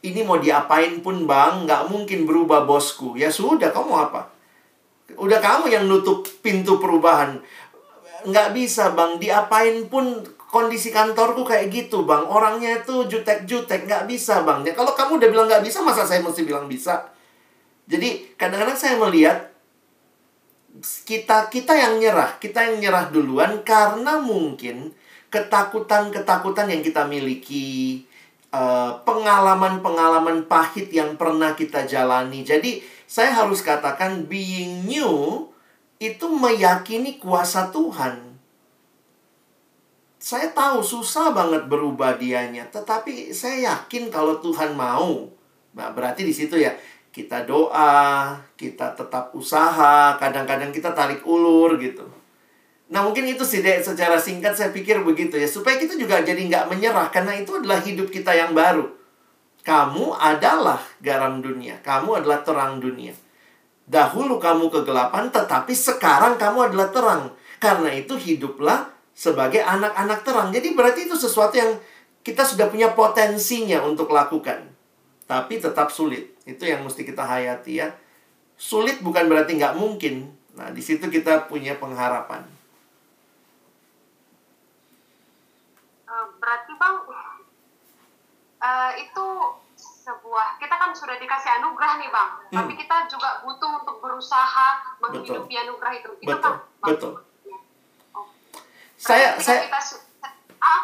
Ini 0.03 0.27
mau 0.27 0.41
diapain 0.41 0.99
pun 0.99 1.23
bang, 1.23 1.63
nggak 1.63 1.87
mungkin 1.87 2.27
berubah 2.27 2.67
bosku. 2.67 3.15
Ya 3.15 3.31
sudah, 3.31 3.71
kamu 3.71 4.11
apa? 4.11 4.35
Udah 5.15 5.39
kamu 5.39 5.71
yang 5.71 5.87
nutup 5.87 6.27
pintu 6.43 6.75
perubahan 6.75 7.39
nggak 8.21 8.53
bisa 8.53 8.93
bang 8.93 9.17
diapain 9.17 9.89
pun 9.89 10.21
kondisi 10.51 10.91
kantorku 10.91 11.47
kayak 11.47 11.71
gitu 11.71 12.03
bang. 12.03 12.27
Orangnya 12.27 12.83
itu 12.83 13.07
jutek-jutek 13.07 13.87
nggak 13.87 14.05
bisa 14.05 14.43
bang. 14.43 14.67
Ya 14.67 14.75
kalau 14.75 14.91
kamu 14.91 15.23
udah 15.23 15.29
bilang 15.31 15.47
nggak 15.47 15.63
bisa 15.63 15.79
masa 15.79 16.03
saya 16.03 16.19
mesti 16.19 16.43
bilang 16.43 16.67
bisa? 16.67 17.07
Jadi 17.87 18.35
kadang-kadang 18.35 18.75
saya 18.75 18.99
melihat 18.99 19.49
kita 21.07 21.51
kita 21.51 21.75
yang 21.75 21.99
nyerah 21.99 22.39
kita 22.39 22.63
yang 22.63 22.79
nyerah 22.79 23.11
duluan 23.11 23.63
karena 23.63 24.19
mungkin 24.19 24.95
ketakutan-ketakutan 25.31 26.67
yang 26.67 26.83
kita 26.83 27.07
miliki 27.07 28.03
pengalaman-pengalaman 29.07 30.43
uh, 30.43 30.47
pahit 30.47 30.91
yang 30.91 31.15
pernah 31.15 31.55
kita 31.55 31.87
jalani. 31.87 32.43
Jadi 32.43 32.83
saya 33.07 33.31
harus 33.39 33.63
katakan 33.63 34.27
being 34.27 34.83
new 34.83 35.47
itu 36.03 36.27
meyakini 36.27 37.15
kuasa 37.15 37.71
Tuhan. 37.71 38.30
Saya 40.21 40.53
tahu 40.53 40.85
susah 40.85 41.33
banget 41.33 41.65
berubah 41.65 42.13
dianya, 42.21 42.61
tetapi 42.69 43.33
saya 43.33 43.73
yakin 43.73 44.13
kalau 44.13 44.37
Tuhan 44.37 44.77
mau. 44.77 45.25
Nah, 45.73 45.89
berarti 45.89 46.21
di 46.21 46.29
situ 46.29 46.61
ya 46.61 46.69
kita 47.09 47.49
doa, 47.49 48.37
kita 48.53 48.93
tetap 48.93 49.33
usaha, 49.33 50.13
kadang-kadang 50.21 50.69
kita 50.69 50.93
tarik 50.93 51.25
ulur 51.25 51.73
gitu. 51.81 52.05
Nah 52.91 53.01
mungkin 53.07 53.23
itu 53.23 53.41
sih 53.41 53.63
deh 53.63 53.81
secara 53.81 54.19
singkat 54.19 54.51
saya 54.51 54.75
pikir 54.75 54.99
begitu 55.07 55.39
ya 55.39 55.47
Supaya 55.47 55.79
kita 55.79 55.95
juga 55.95 56.19
jadi 56.27 56.43
nggak 56.43 56.67
menyerah 56.67 57.07
Karena 57.07 57.39
itu 57.39 57.55
adalah 57.55 57.79
hidup 57.79 58.11
kita 58.11 58.35
yang 58.35 58.51
baru 58.51 58.83
Kamu 59.63 60.11
adalah 60.19 60.75
garam 60.99 61.39
dunia 61.39 61.79
Kamu 61.79 62.19
adalah 62.19 62.43
terang 62.43 62.83
dunia 62.83 63.15
Dahulu 63.91 64.39
kamu 64.39 64.71
kegelapan, 64.71 65.27
tetapi 65.27 65.75
sekarang 65.75 66.39
kamu 66.39 66.71
adalah 66.71 66.87
terang. 66.95 67.23
Karena 67.59 67.91
itu 67.91 68.15
hiduplah 68.15 68.87
sebagai 69.11 69.61
anak-anak 69.61 70.19
terang. 70.25 70.49
Jadi 70.49 70.73
berarti 70.73 71.07
itu 71.07 71.15
sesuatu 71.15 71.55
yang 71.55 71.77
kita 72.21 72.45
sudah 72.45 72.69
punya 72.69 72.93
potensinya 72.93 73.81
untuk 73.85 74.09
lakukan. 74.13 74.69
Tapi 75.25 75.61
tetap 75.61 75.89
sulit. 75.89 76.35
Itu 76.43 76.67
yang 76.67 76.83
mesti 76.83 77.05
kita 77.07 77.23
hayati 77.23 77.81
ya. 77.81 77.93
Sulit 78.57 79.01
bukan 79.01 79.25
berarti 79.31 79.57
nggak 79.57 79.77
mungkin. 79.77 80.29
Nah, 80.53 80.69
di 80.69 80.83
situ 80.83 81.07
kita 81.07 81.47
punya 81.47 81.79
pengharapan. 81.79 82.43
Eh, 86.11 86.27
berarti 86.43 86.71
bang, 86.75 86.97
uh, 88.59 88.91
itu 88.99 89.27
sebuah 89.79 90.59
kita 90.59 90.75
kan 90.75 90.91
sudah 90.91 91.15
dikasih 91.15 91.63
anugerah 91.63 92.03
nih 92.03 92.09
bang, 92.11 92.31
hmm. 92.51 92.55
tapi 92.59 92.73
kita 92.75 93.07
juga 93.07 93.39
butuh 93.47 93.79
untuk 93.79 94.03
berusaha 94.03 94.67
menghidupi 94.99 95.55
anugerah 95.55 95.93
itu. 95.95 96.09
Itu 96.19 96.29
Betul. 96.35 96.53
Bang. 96.83 96.89
Betul. 96.91 97.13
Saya 99.01 99.33
saya 99.41 99.65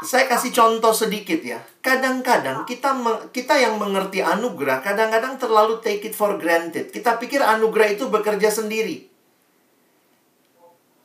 saya 0.02 0.26
kasih 0.26 0.50
contoh 0.50 0.90
sedikit 0.90 1.38
ya. 1.38 1.62
Kadang-kadang 1.86 2.66
kita 2.66 2.98
kita 3.30 3.54
yang 3.62 3.78
mengerti 3.78 4.26
anugerah 4.26 4.82
kadang-kadang 4.82 5.38
terlalu 5.38 5.78
take 5.86 6.10
it 6.10 6.18
for 6.18 6.34
granted. 6.42 6.90
Kita 6.90 7.22
pikir 7.22 7.46
anugerah 7.46 7.94
itu 7.94 8.10
bekerja 8.10 8.50
sendiri. 8.50 9.06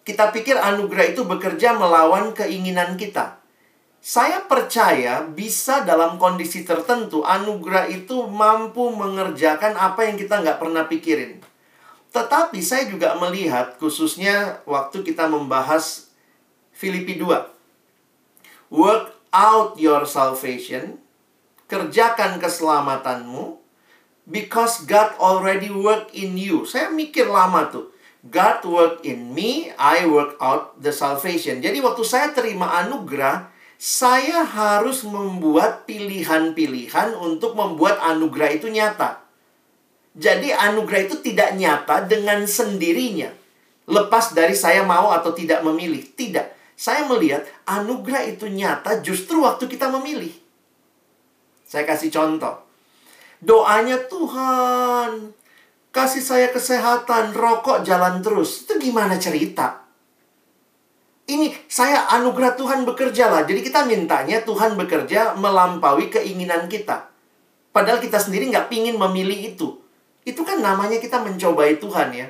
Kita 0.09 0.33
pikir 0.33 0.57
anugerah 0.57 1.13
itu 1.13 1.29
bekerja 1.29 1.77
melawan 1.77 2.33
keinginan 2.33 2.97
kita. 2.97 3.45
Saya 4.03 4.49
percaya 4.49 5.23
bisa 5.23 5.85
dalam 5.85 6.17
kondisi 6.17 6.65
tertentu 6.65 7.23
anugerah 7.23 7.93
itu 7.93 8.25
mampu 8.25 8.89
mengerjakan 8.89 9.77
apa 9.77 10.09
yang 10.09 10.17
kita 10.17 10.41
nggak 10.41 10.59
pernah 10.59 10.89
pikirin. 10.89 11.39
Tetapi 12.11 12.59
saya 12.65 12.89
juga 12.89 13.15
melihat 13.21 13.77
khususnya 13.77 14.65
waktu 14.67 15.05
kita 15.07 15.29
membahas 15.31 16.12
Filipi 16.83 17.15
2 17.15 17.53
work 18.73 19.13
out 19.31 19.77
your 19.77 20.09
salvation, 20.09 20.97
kerjakan 21.69 22.41
keselamatanmu, 22.41 23.61
because 24.25 24.83
God 24.89 25.13
already 25.21 25.69
work 25.69 26.09
in 26.17 26.41
you. 26.41 26.65
Saya 26.65 26.89
mikir 26.89 27.29
lama 27.29 27.69
tuh. 27.69 27.93
God 28.23 28.63
work 28.65 28.95
in 29.03 29.35
me, 29.35 29.75
I 29.75 30.07
work 30.07 30.39
out 30.39 30.79
the 30.79 30.95
salvation. 30.95 31.59
Jadi 31.59 31.83
waktu 31.83 32.07
saya 32.07 32.31
terima 32.31 32.71
anugerah, 32.87 33.51
saya 33.83 34.47
harus 34.47 35.03
membuat 35.03 35.91
pilihan-pilihan 35.91 37.19
untuk 37.19 37.59
membuat 37.59 37.99
anugerah 37.99 38.55
itu 38.55 38.71
nyata. 38.71 39.27
Jadi 40.15 40.55
anugerah 40.55 41.11
itu 41.11 41.19
tidak 41.19 41.59
nyata 41.59 42.07
dengan 42.07 42.47
sendirinya. 42.47 43.35
Lepas 43.91 44.39
dari 44.39 44.55
saya 44.55 44.87
mau 44.87 45.11
atau 45.11 45.35
tidak 45.35 45.67
memilih. 45.67 46.07
Tidak. 46.15 46.62
Saya 46.83 47.07
melihat 47.07 47.47
anugerah 47.63 48.27
itu 48.27 48.51
nyata 48.51 48.99
justru 49.07 49.39
waktu 49.39 49.71
kita 49.71 49.87
memilih. 49.87 50.35
Saya 51.63 51.87
kasih 51.87 52.11
contoh. 52.11 52.59
Doanya 53.39 54.03
Tuhan, 54.11 55.31
kasih 55.95 56.19
saya 56.27 56.51
kesehatan, 56.51 57.39
rokok 57.39 57.87
jalan 57.87 58.19
terus. 58.19 58.67
Itu 58.67 58.83
gimana 58.83 59.15
cerita? 59.15 59.87
Ini 61.31 61.55
saya 61.71 62.11
anugerah 62.19 62.59
Tuhan 62.59 62.83
bekerja 62.83 63.31
lah. 63.31 63.47
Jadi 63.47 63.63
kita 63.63 63.87
mintanya 63.87 64.43
Tuhan 64.43 64.75
bekerja 64.75 65.39
melampaui 65.39 66.11
keinginan 66.11 66.67
kita. 66.67 67.15
Padahal 67.71 68.03
kita 68.03 68.19
sendiri 68.19 68.51
nggak 68.51 68.67
pingin 68.67 68.99
memilih 68.99 69.55
itu. 69.55 69.79
Itu 70.27 70.43
kan 70.43 70.59
namanya 70.59 70.99
kita 70.99 71.23
mencobai 71.23 71.79
Tuhan 71.79 72.11
ya. 72.11 72.27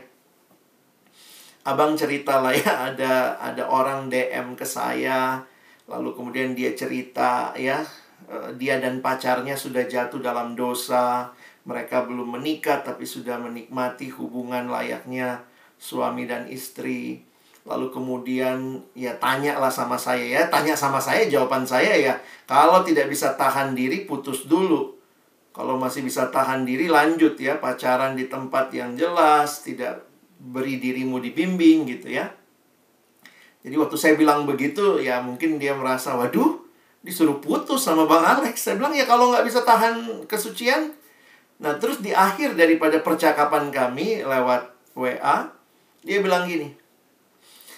Abang 1.62 1.94
cerita 1.94 2.42
lah 2.42 2.54
ya 2.54 2.72
ada 2.92 3.38
ada 3.38 3.64
orang 3.66 4.10
DM 4.10 4.58
ke 4.58 4.66
saya 4.66 5.42
lalu 5.90 6.14
kemudian 6.14 6.54
dia 6.54 6.74
cerita 6.74 7.54
ya 7.58 7.82
eh, 8.30 8.50
dia 8.58 8.78
dan 8.78 9.02
pacarnya 9.02 9.54
sudah 9.54 9.86
jatuh 9.86 10.22
dalam 10.22 10.54
dosa 10.58 11.30
mereka 11.62 12.02
belum 12.02 12.38
menikah 12.38 12.82
tapi 12.82 13.06
sudah 13.06 13.38
menikmati 13.38 14.10
hubungan 14.10 14.66
layaknya 14.66 15.46
suami 15.78 16.26
dan 16.26 16.50
istri. 16.50 17.22
Lalu 17.62 17.94
kemudian 17.94 18.82
ya 18.98 19.14
tanya 19.22 19.54
lah 19.62 19.70
sama 19.70 19.94
saya 19.94 20.22
ya 20.22 20.42
tanya 20.50 20.74
sama 20.74 20.98
saya 20.98 21.30
jawaban 21.30 21.62
saya 21.62 21.94
ya 21.94 22.18
kalau 22.42 22.82
tidak 22.82 23.06
bisa 23.06 23.38
tahan 23.38 23.78
diri 23.78 24.02
putus 24.02 24.50
dulu. 24.50 24.98
Kalau 25.52 25.78
masih 25.78 26.02
bisa 26.02 26.26
tahan 26.32 26.66
diri 26.66 26.90
lanjut 26.90 27.38
ya 27.38 27.62
pacaran 27.62 28.18
di 28.18 28.26
tempat 28.26 28.74
yang 28.74 28.98
jelas 28.98 29.62
tidak 29.62 30.02
beri 30.42 30.82
dirimu 30.82 31.22
dibimbing 31.22 31.86
gitu 31.86 32.10
ya. 32.10 32.34
Jadi 33.62 33.78
waktu 33.78 33.94
saya 33.94 34.18
bilang 34.18 34.42
begitu 34.42 34.98
ya 34.98 35.22
mungkin 35.22 35.62
dia 35.62 35.70
merasa 35.78 36.18
waduh 36.18 36.58
disuruh 37.06 37.38
putus 37.38 37.86
sama 37.86 38.10
Bang 38.10 38.26
Alex. 38.26 38.66
Saya 38.66 38.74
bilang 38.74 38.90
ya 38.90 39.06
kalau 39.06 39.30
nggak 39.30 39.46
bisa 39.46 39.62
tahan 39.62 40.26
kesucian. 40.26 40.90
Nah 41.62 41.78
terus 41.78 42.02
di 42.02 42.10
akhir 42.10 42.58
daripada 42.58 42.98
percakapan 42.98 43.70
kami 43.70 44.26
lewat 44.26 44.66
WA 44.98 45.46
dia 46.02 46.18
bilang 46.18 46.50
gini. 46.50 46.74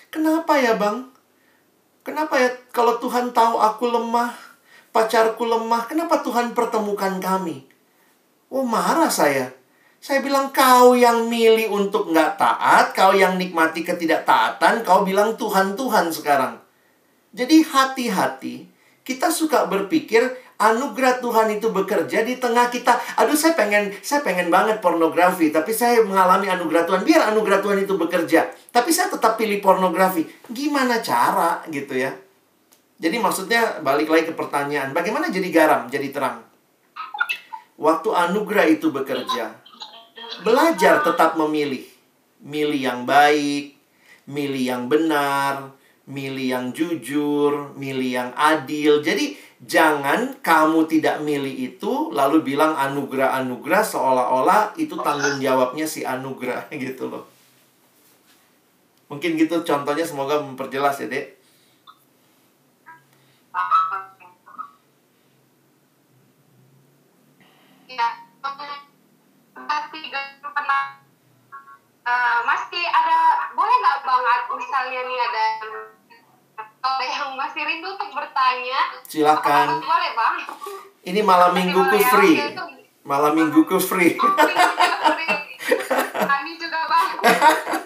Kenapa 0.09 0.57
ya 0.57 0.81
Bang? 0.81 1.13
Kenapa 2.01 2.41
ya 2.41 2.49
kalau 2.73 2.97
Tuhan 3.01 3.33
tahu 3.37 3.61
aku 3.61 3.89
lemah, 3.89 4.33
pacarku 4.93 5.45
lemah, 5.45 5.85
kenapa 5.85 6.21
Tuhan 6.25 6.57
pertemukan 6.57 7.21
kami? 7.21 7.69
Oh 8.49 8.65
marah 8.65 9.13
saya. 9.13 9.53
Saya 10.05 10.21
bilang 10.21 10.53
kau 10.53 10.93
yang 10.93 11.33
milih 11.33 11.73
untuk 11.73 12.13
nggak 12.13 12.37
taat, 12.37 12.93
kau 12.93 13.17
yang 13.17 13.41
nikmati 13.41 13.81
ketidaktaatan, 13.81 14.85
kau 14.85 15.01
bilang 15.01 15.33
Tuhan 15.41 15.73
Tuhan 15.81 16.13
sekarang. 16.13 16.61
Jadi 17.33 17.65
hati-hati, 17.65 18.69
kita 19.01 19.33
suka 19.33 19.65
berpikir 19.65 20.29
anugerah 20.61 21.25
Tuhan 21.25 21.57
itu 21.57 21.73
bekerja 21.73 22.21
di 22.21 22.37
tengah 22.37 22.69
kita. 22.69 23.01
Aduh 23.17 23.33
saya 23.33 23.57
pengen 23.57 23.97
saya 24.05 24.21
pengen 24.21 24.53
banget 24.53 24.85
pornografi, 24.85 25.49
tapi 25.49 25.73
saya 25.73 26.05
mengalami 26.05 26.53
anugerah 26.53 26.85
Tuhan. 26.85 27.01
Biar 27.01 27.33
anugerah 27.33 27.65
Tuhan 27.65 27.89
itu 27.89 27.97
bekerja, 27.97 28.53
tapi 28.77 28.93
saya 28.93 29.09
tetap 29.09 29.41
pilih 29.41 29.65
pornografi. 29.65 30.29
Gimana 30.53 31.01
cara 31.01 31.65
gitu 31.73 31.97
ya? 31.97 32.13
Jadi 33.01 33.17
maksudnya 33.17 33.81
balik 33.81 34.13
lagi 34.13 34.29
ke 34.29 34.37
pertanyaan, 34.37 34.93
bagaimana 34.93 35.33
jadi 35.33 35.49
garam, 35.49 35.89
jadi 35.89 36.13
terang? 36.13 36.45
Waktu 37.81 38.13
anugerah 38.13 38.69
itu 38.69 38.93
bekerja, 38.93 39.64
belajar 40.43 41.03
tetap 41.05 41.37
memilih. 41.41 41.85
Milih 42.45 42.81
yang 42.81 43.01
baik, 43.09 43.75
milih 44.29 44.65
yang 44.65 44.85
benar, 44.89 45.73
milih 46.05 46.47
yang 46.49 46.67
jujur, 46.77 47.73
milih 47.77 48.11
yang 48.11 48.31
adil. 48.37 49.01
Jadi 49.01 49.37
jangan 49.65 50.37
kamu 50.45 50.85
tidak 50.85 51.25
milih 51.25 51.73
itu 51.73 52.13
lalu 52.13 52.45
bilang 52.45 52.77
anugerah-anugerah 52.77 53.83
seolah-olah 53.85 54.77
itu 54.77 54.93
tanggung 55.01 55.41
jawabnya 55.41 55.89
si 55.89 56.05
anugerah 56.05 56.69
gitu 56.85 57.09
loh. 57.09 57.25
Mungkin 59.09 59.37
gitu 59.37 59.65
contohnya 59.65 60.05
semoga 60.05 60.41
memperjelas 60.41 61.01
ya, 61.05 61.09
Dek. 61.09 61.44
Eh, 72.05 72.39
masih 72.45 72.85
ada 72.85 73.19
boleh 73.53 73.75
nggak 73.75 73.99
bang 74.01 74.23
misalnya 74.53 75.01
nih 75.03 75.19
ada 75.23 75.45
ada 76.81 77.01
yang 77.03 77.33
masih 77.33 77.63
rindu 77.63 77.89
untuk 77.91 78.13
bertanya 78.13 78.81
Silakan. 79.03 79.67
apakah 79.73 79.89
boleh 79.89 80.11
bang 80.13 80.37
Ini 81.05 81.21
malam 81.21 81.53
mingguku 81.53 81.97
ya, 81.97 82.09
free. 82.11 82.33
oke, 82.33 82.47
itu- 82.51 82.73
Malam 83.05 83.33
mingguku 83.35 83.77
free. 83.79 84.17
kami 86.17 86.53
juga 86.57 86.81
bang. 86.85 87.09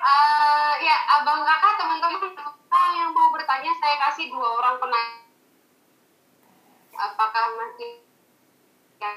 Eh, 0.00 0.72
ya 0.80 0.96
abang 1.12 1.44
kakak 1.44 1.76
teman-teman 1.76 2.32
yang 2.90 3.12
mau 3.12 3.28
bertanya 3.30 3.68
saya 3.76 4.00
kasih 4.00 4.26
dua 4.26 4.48
orang 4.56 4.80
penanya 4.80 5.28
apakah 6.96 7.46
masih 7.52 8.00
ya, 8.96 9.12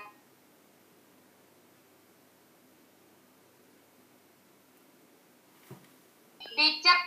di 6.54 6.80
chat 6.82 7.00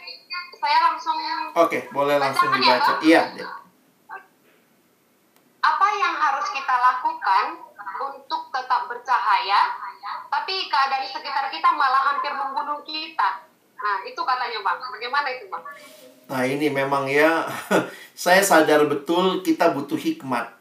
saya 0.57 0.79
langsung 0.93 1.17
Oke, 1.55 1.87
boleh 1.95 2.17
langsung 2.19 2.51
dibaca. 2.51 2.99
Iya, 3.05 3.23
apa 5.67 5.89
yang 5.99 6.15
harus 6.15 6.47
kita 6.55 6.75
lakukan 6.79 7.45
untuk 7.99 8.55
tetap 8.55 8.87
bercahaya 8.87 9.75
tapi 10.31 10.71
keadaan 10.71 11.03
di 11.03 11.11
sekitar 11.11 11.51
kita 11.51 11.75
malah 11.75 12.15
hampir 12.15 12.31
membunuh 12.31 12.83
kita? 12.87 13.43
Nah 13.77 13.97
itu 14.07 14.21
katanya 14.23 14.63
bang. 14.63 14.79
Bagaimana 14.79 15.29
itu 15.35 15.47
bang? 15.51 15.65
Nah 16.27 16.43
ini 16.47 16.67
memang 16.71 17.07
ya, 17.11 17.47
saya 18.15 18.43
sadar 18.43 18.87
betul 18.87 19.43
kita 19.43 19.75
butuh 19.75 19.99
hikmat. 19.99 20.55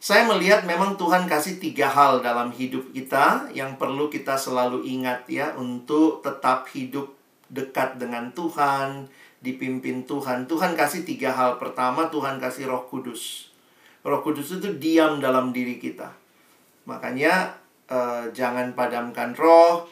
Saya 0.00 0.24
melihat 0.24 0.64
memang 0.64 0.96
Tuhan 0.96 1.28
kasih 1.28 1.60
tiga 1.60 1.84
hal 1.84 2.24
dalam 2.24 2.48
hidup 2.48 2.88
kita 2.96 3.52
yang 3.52 3.76
perlu 3.76 4.08
kita 4.08 4.32
selalu 4.32 4.80
ingat 4.88 5.28
ya 5.28 5.52
untuk 5.60 6.24
tetap 6.24 6.64
hidup 6.72 7.19
dekat 7.50 7.98
dengan 7.98 8.30
Tuhan, 8.32 9.10
dipimpin 9.42 10.06
Tuhan. 10.06 10.46
Tuhan 10.46 10.78
kasih 10.78 11.02
tiga 11.02 11.34
hal. 11.34 11.58
Pertama, 11.58 12.08
Tuhan 12.08 12.38
kasih 12.38 12.70
roh 12.70 12.86
kudus. 12.86 13.50
Roh 14.06 14.24
kudus 14.24 14.56
itu 14.56 14.70
diam 14.80 15.20
dalam 15.20 15.52
diri 15.52 15.76
kita. 15.76 16.14
Makanya 16.88 17.52
eh, 17.90 18.24
jangan 18.32 18.72
padamkan 18.72 19.36
roh, 19.36 19.84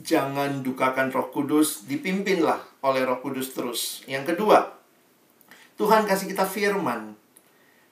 jangan 0.00 0.64
dukakan 0.64 1.14
roh 1.14 1.30
kudus, 1.30 1.86
dipimpinlah 1.86 2.58
oleh 2.82 3.06
roh 3.06 3.22
kudus 3.22 3.54
terus. 3.54 4.02
Yang 4.10 4.34
kedua, 4.34 4.74
Tuhan 5.78 6.06
kasih 6.06 6.26
kita 6.34 6.46
firman. 6.46 7.14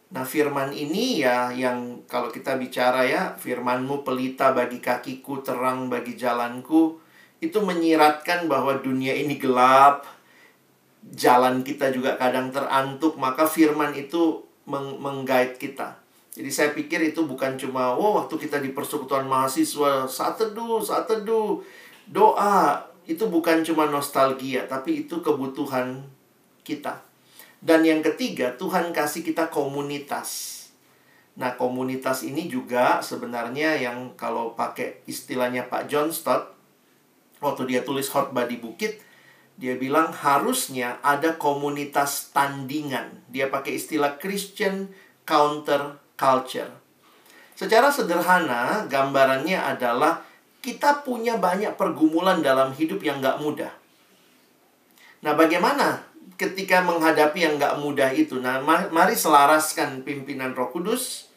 Nah, 0.07 0.23
firman 0.23 0.71
ini 0.71 1.19
ya 1.19 1.51
yang 1.51 2.07
kalau 2.07 2.31
kita 2.31 2.55
bicara 2.55 3.03
ya, 3.03 3.35
firmanmu 3.35 4.07
pelita 4.07 4.55
bagi 4.55 4.79
kakiku, 4.79 5.43
terang 5.43 5.91
bagi 5.91 6.15
jalanku, 6.15 7.03
itu 7.41 7.59
menyiratkan 7.61 8.49
bahwa 8.49 8.81
dunia 8.81 9.13
ini 9.13 9.37
gelap, 9.37 10.09
jalan 11.15 11.63
kita 11.63 11.93
juga 11.93 12.17
kadang 12.17 12.49
terantuk, 12.51 13.15
maka 13.21 13.45
firman 13.45 13.93
itu 13.95 14.43
meng 14.67 14.99
menggait 14.99 15.55
kita. 15.61 16.01
Jadi 16.37 16.51
saya 16.53 16.71
pikir 16.77 17.01
itu 17.01 17.25
bukan 17.25 17.57
cuma, 17.57 17.97
oh 17.97 18.21
waktu 18.21 18.37
kita 18.37 18.61
di 18.61 18.77
persekutuan 18.77 19.25
mahasiswa, 19.25 20.05
saat 20.05 20.37
teduh, 20.37 20.85
saat 20.85 21.09
teduh, 21.09 21.65
doa, 22.09 22.77
itu 23.09 23.25
bukan 23.31 23.65
cuma 23.65 23.89
nostalgia, 23.89 24.69
tapi 24.69 25.07
itu 25.07 25.25
kebutuhan 25.25 26.05
kita. 26.67 27.01
Dan 27.63 27.87
yang 27.87 28.05
ketiga, 28.05 28.53
Tuhan 28.59 28.93
kasih 28.93 29.25
kita 29.25 29.49
komunitas. 29.49 30.53
Nah, 31.37 31.57
komunitas 31.57 32.25
ini 32.25 32.49
juga 32.49 33.01
sebenarnya 33.01 33.77
yang 33.77 34.13
kalau 34.17 34.53
pakai 34.57 35.05
istilahnya 35.09 35.69
Pak 35.69 35.89
John 35.89 36.09
Stott, 36.13 36.56
waktu 37.41 37.63
dia 37.69 37.81
tulis 37.85 38.09
khotbah 38.09 38.49
di 38.49 38.57
bukit, 38.61 39.03
dia 39.57 39.73
bilang 39.81 40.13
harusnya 40.13 41.01
ada 41.01 41.41
komunitas 41.41 42.33
tandingan. 42.37 43.25
Dia 43.33 43.49
pakai 43.49 43.81
istilah 43.81 44.21
Christian 44.21 44.93
counter 45.25 45.97
culture. 46.21 46.69
Secara 47.57 47.89
sederhana, 47.89 48.85
gambarannya 48.85 49.57
adalah 49.57 50.21
kita 50.61 51.01
punya 51.01 51.41
banyak 51.41 51.73
pergumulan 51.81 52.45
dalam 52.45 52.77
hidup 52.77 53.01
yang 53.01 53.25
nggak 53.25 53.41
mudah. 53.41 53.73
Nah, 55.25 55.33
bagaimana 55.33 56.05
ketika 56.37 56.85
menghadapi 56.85 57.49
yang 57.49 57.57
nggak 57.57 57.81
mudah 57.81 58.13
itu? 58.13 58.37
Nah, 58.37 58.61
mari 58.93 59.17
selaraskan 59.17 60.05
pimpinan 60.05 60.53
Roh 60.53 60.69
Kudus, 60.69 61.33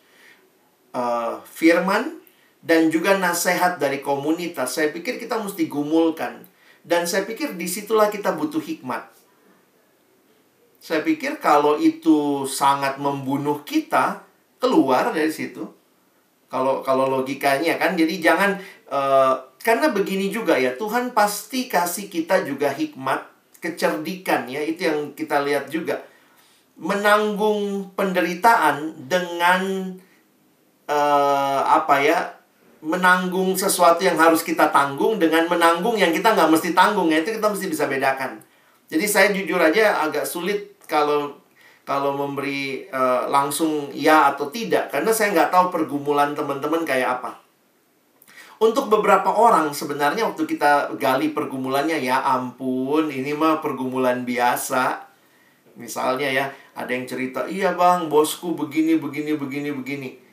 uh, 0.91 1.39
firman, 1.47 2.18
dan 2.59 2.91
juga 2.91 3.15
nasihat 3.15 3.79
dari 3.79 4.03
komunitas. 4.03 4.75
Saya 4.75 4.91
pikir 4.91 5.19
kita 5.19 5.39
mesti 5.39 5.67
gumulkan 5.71 6.43
dan 6.83 7.07
saya 7.07 7.23
pikir 7.27 7.55
di 7.55 7.67
situlah 7.67 8.11
kita 8.11 8.35
butuh 8.35 8.59
hikmat. 8.59 9.07
Saya 10.79 11.03
pikir 11.03 11.43
kalau 11.43 11.75
itu 11.75 12.47
sangat 12.47 12.97
membunuh 13.03 13.67
kita, 13.67 14.23
keluar 14.63 15.11
dari 15.11 15.31
situ. 15.31 15.67
Kalau 16.49 16.81
kalau 16.81 17.11
logikanya 17.11 17.77
kan, 17.77 17.93
jadi 17.93 18.15
jangan 18.23 18.57
uh, 18.89 19.35
karena 19.59 19.91
begini 19.91 20.31
juga 20.31 20.55
ya 20.55 20.73
Tuhan 20.73 21.11
pasti 21.11 21.67
kasih 21.67 22.07
kita 22.07 22.47
juga 22.47 22.71
hikmat, 22.71 23.27
kecerdikan 23.59 24.47
ya 24.47 24.63
itu 24.63 24.87
yang 24.87 24.99
kita 25.13 25.43
lihat 25.43 25.67
juga 25.67 26.01
menanggung 26.79 27.91
penderitaan 27.93 28.95
dengan 29.11 29.93
uh, 30.87 31.61
apa 31.67 31.95
ya 31.99 32.38
menanggung 32.79 33.59
sesuatu 33.59 33.99
yang 34.07 34.15
harus 34.15 34.39
kita 34.39 34.71
tanggung 34.71 35.19
dengan 35.19 35.43
menanggung 35.51 35.99
yang 35.99 36.15
kita 36.15 36.31
nggak 36.31 36.47
mesti 36.47 36.71
tanggung 36.71 37.11
ya 37.11 37.19
itu 37.19 37.35
kita 37.35 37.47
mesti 37.51 37.67
bisa 37.67 37.91
bedakan. 37.91 38.39
Jadi 38.87 39.05
saya 39.05 39.27
jujur 39.35 39.59
aja 39.59 39.99
agak 40.07 40.23
sulit 40.23 40.79
kalau 40.87 41.35
kalau 41.83 42.15
memberi 42.15 42.87
uh, 42.89 43.27
langsung 43.27 43.91
ya 43.91 44.31
atau 44.31 44.47
tidak 44.47 44.93
karena 44.93 45.11
saya 45.11 45.35
nggak 45.35 45.51
tahu 45.51 45.65
pergumulan 45.75 46.31
teman-teman 46.31 46.87
kayak 46.87 47.19
apa. 47.19 47.35
Untuk 48.59 48.91
beberapa 48.91 49.31
orang 49.31 49.71
sebenarnya 49.71 50.27
waktu 50.27 50.43
kita 50.43 50.95
gali 50.99 51.31
pergumulannya 51.31 51.99
ya 51.99 52.19
ampun 52.23 53.11
ini 53.11 53.35
mah 53.35 53.59
pergumulan 53.59 54.23
biasa. 54.23 55.07
Misalnya 55.79 56.27
ya 56.27 56.45
ada 56.75 56.91
yang 56.91 57.07
cerita 57.07 57.43
iya 57.47 57.75
bang 57.75 58.07
bosku 58.07 58.55
begini 58.55 58.99
begini 58.99 59.35
begini 59.35 59.71
begini 59.75 60.28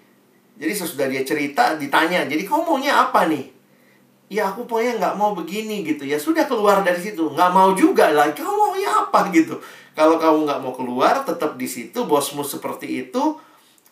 jadi 0.57 0.73
sesudah 0.73 1.07
dia 1.13 1.21
cerita, 1.21 1.77
ditanya, 1.77 2.25
jadi 2.25 2.43
kamu 2.49 2.65
maunya 2.65 2.97
apa 2.97 3.29
nih? 3.29 3.53
Ya 4.27 4.51
aku 4.51 4.67
pokoknya 4.67 4.99
nggak 4.99 5.15
mau 5.15 5.37
begini 5.37 5.87
gitu. 5.87 6.03
Ya 6.03 6.19
sudah 6.19 6.49
keluar 6.51 6.83
dari 6.83 6.99
situ. 6.99 7.31
Nggak 7.31 7.51
mau 7.55 7.71
juga 7.79 8.11
lah. 8.11 8.35
Kamu 8.35 8.75
maunya 8.75 8.91
apa 8.91 9.31
gitu? 9.31 9.55
Kalau 9.95 10.19
kamu 10.19 10.51
nggak 10.51 10.61
mau 10.67 10.75
keluar, 10.75 11.23
tetap 11.23 11.55
di 11.55 11.69
situ. 11.71 12.03
Bosmu 12.09 12.43
seperti 12.43 13.07
itu. 13.07 13.39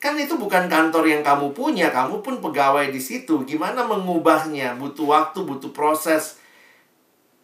Kan 0.03 0.19
itu 0.19 0.35
bukan 0.35 0.67
kantor 0.67 1.07
yang 1.07 1.23
kamu 1.23 1.55
punya. 1.55 1.95
Kamu 1.95 2.19
pun 2.19 2.43
pegawai 2.43 2.91
di 2.91 2.99
situ. 2.99 3.47
Gimana 3.47 3.87
mengubahnya? 3.87 4.75
Butuh 4.75 5.07
waktu, 5.07 5.47
butuh 5.47 5.71
proses. 5.71 6.43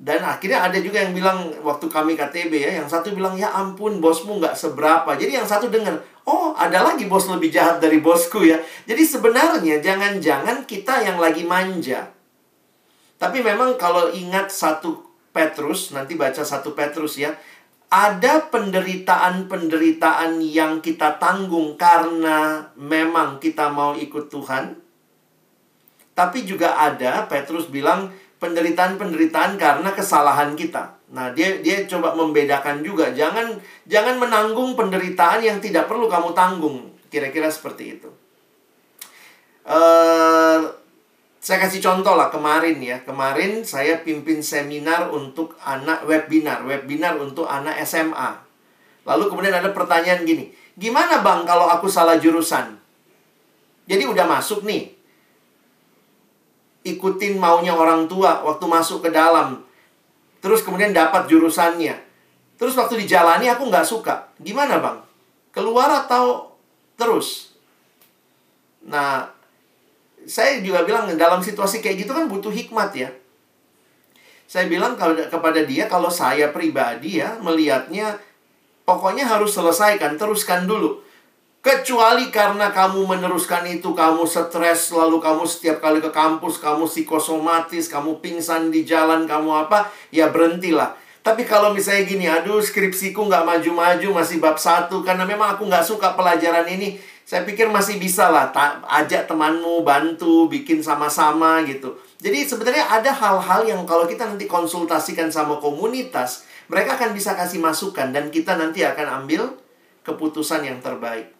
Dan 0.00 0.24
akhirnya 0.24 0.64
ada 0.64 0.80
juga 0.80 1.04
yang 1.04 1.12
bilang 1.12 1.52
waktu 1.60 1.84
kami 1.92 2.16
KTB 2.16 2.52
ya, 2.56 2.80
yang 2.80 2.88
satu 2.88 3.12
bilang 3.12 3.36
ya 3.36 3.52
ampun 3.52 4.00
bosmu 4.00 4.40
nggak 4.40 4.56
seberapa. 4.56 5.12
Jadi 5.12 5.36
yang 5.36 5.44
satu 5.44 5.68
dengar, 5.68 6.00
oh 6.24 6.56
ada 6.56 6.80
lagi 6.80 7.04
bos 7.04 7.28
lebih 7.28 7.52
jahat 7.52 7.84
dari 7.84 8.00
bosku 8.00 8.40
ya. 8.48 8.56
Jadi 8.88 9.04
sebenarnya 9.04 9.76
jangan-jangan 9.84 10.64
kita 10.64 11.04
yang 11.04 11.20
lagi 11.20 11.44
manja. 11.44 12.08
Tapi 13.20 13.44
memang 13.44 13.76
kalau 13.76 14.08
ingat 14.08 14.48
satu 14.48 15.04
Petrus, 15.36 15.92
nanti 15.92 16.16
baca 16.16 16.40
satu 16.40 16.72
Petrus 16.72 17.20
ya, 17.20 17.36
ada 17.92 18.48
penderitaan-penderitaan 18.48 20.40
yang 20.40 20.80
kita 20.80 21.20
tanggung 21.20 21.76
karena 21.76 22.72
memang 22.72 23.36
kita 23.36 23.68
mau 23.68 23.92
ikut 23.92 24.32
Tuhan. 24.32 24.80
Tapi 26.16 26.48
juga 26.48 26.80
ada, 26.80 27.28
Petrus 27.28 27.68
bilang, 27.68 28.08
penderitaan-penderitaan 28.40 29.60
karena 29.60 29.92
kesalahan 29.92 30.56
kita. 30.56 30.96
Nah, 31.12 31.30
dia 31.36 31.60
dia 31.60 31.84
coba 31.84 32.16
membedakan 32.16 32.80
juga. 32.80 33.12
Jangan 33.12 33.60
jangan 33.84 34.16
menanggung 34.16 34.74
penderitaan 34.74 35.44
yang 35.44 35.60
tidak 35.60 35.86
perlu 35.86 36.08
kamu 36.08 36.32
tanggung. 36.32 36.90
Kira-kira 37.12 37.52
seperti 37.52 38.00
itu. 38.00 38.10
Uh, 39.68 40.72
saya 41.40 41.56
kasih 41.60 41.84
contoh 41.84 42.16
lah 42.16 42.32
kemarin 42.32 42.80
ya. 42.80 43.04
Kemarin 43.04 43.60
saya 43.60 44.00
pimpin 44.00 44.40
seminar 44.40 45.12
untuk 45.12 45.56
anak 45.60 46.08
webinar, 46.08 46.64
webinar 46.64 47.20
untuk 47.20 47.44
anak 47.44 47.76
SMA. 47.84 48.40
Lalu 49.08 49.24
kemudian 49.32 49.56
ada 49.56 49.72
pertanyaan 49.72 50.28
gini, 50.28 50.52
gimana 50.76 51.24
bang 51.24 51.48
kalau 51.48 51.66
aku 51.72 51.88
salah 51.88 52.20
jurusan? 52.20 52.76
Jadi 53.88 54.04
udah 54.06 54.28
masuk 54.28 54.62
nih, 54.62 54.92
ikutin 56.86 57.36
maunya 57.36 57.76
orang 57.76 58.08
tua 58.08 58.40
waktu 58.44 58.64
masuk 58.64 59.04
ke 59.04 59.10
dalam. 59.12 59.60
Terus 60.40 60.64
kemudian 60.64 60.96
dapat 60.96 61.28
jurusannya. 61.28 61.96
Terus 62.56 62.76
waktu 62.76 63.04
dijalani 63.04 63.48
aku 63.48 63.68
nggak 63.68 63.84
suka. 63.88 64.32
Gimana 64.40 64.80
bang? 64.80 64.98
Keluar 65.52 65.88
atau 66.04 66.56
terus? 66.96 67.56
Nah, 68.84 69.28
saya 70.24 70.60
juga 70.64 70.84
bilang 70.84 71.08
dalam 71.16 71.40
situasi 71.40 71.80
kayak 71.84 72.04
gitu 72.04 72.12
kan 72.12 72.28
butuh 72.28 72.52
hikmat 72.52 72.92
ya. 72.96 73.10
Saya 74.50 74.66
bilang 74.66 74.98
kepada 74.98 75.62
dia 75.62 75.86
kalau 75.86 76.10
saya 76.10 76.50
pribadi 76.50 77.22
ya 77.22 77.38
melihatnya 77.38 78.18
pokoknya 78.82 79.28
harus 79.28 79.54
selesaikan, 79.54 80.18
teruskan 80.18 80.66
dulu. 80.66 81.00
Kecuali 81.60 82.32
karena 82.32 82.72
kamu 82.72 83.04
meneruskan 83.04 83.68
itu, 83.68 83.92
kamu 83.92 84.24
stres, 84.24 84.96
lalu 84.96 85.20
kamu 85.20 85.44
setiap 85.44 85.84
kali 85.84 86.00
ke 86.00 86.08
kampus, 86.08 86.56
kamu 86.56 86.88
psikosomatis, 86.88 87.84
kamu 87.92 88.16
pingsan 88.24 88.72
di 88.72 88.88
jalan, 88.88 89.28
kamu 89.28 89.68
apa, 89.68 89.92
ya 90.08 90.32
berhentilah. 90.32 90.96
Tapi 91.20 91.44
kalau 91.44 91.76
misalnya 91.76 92.08
gini, 92.08 92.24
aduh 92.24 92.64
skripsiku 92.64 93.28
nggak 93.28 93.44
maju-maju, 93.44 94.08
masih 94.08 94.40
bab 94.40 94.56
satu, 94.56 95.04
karena 95.04 95.28
memang 95.28 95.52
aku 95.52 95.68
nggak 95.68 95.84
suka 95.84 96.16
pelajaran 96.16 96.64
ini, 96.64 96.96
saya 97.28 97.44
pikir 97.44 97.68
masih 97.68 98.00
bisa 98.00 98.32
lah, 98.32 98.48
ajak 98.96 99.28
temanmu, 99.28 99.84
bantu, 99.84 100.48
bikin 100.48 100.80
sama-sama 100.80 101.60
gitu. 101.68 101.92
Jadi 102.24 102.48
sebenarnya 102.48 102.88
ada 102.88 103.12
hal-hal 103.12 103.68
yang 103.68 103.84
kalau 103.84 104.08
kita 104.08 104.24
nanti 104.24 104.48
konsultasikan 104.48 105.28
sama 105.28 105.60
komunitas, 105.60 106.48
mereka 106.72 106.96
akan 106.96 107.12
bisa 107.12 107.36
kasih 107.36 107.60
masukan 107.60 108.16
dan 108.16 108.32
kita 108.32 108.56
nanti 108.56 108.80
akan 108.80 109.20
ambil 109.22 109.60
keputusan 110.08 110.64
yang 110.64 110.80
terbaik. 110.80 111.39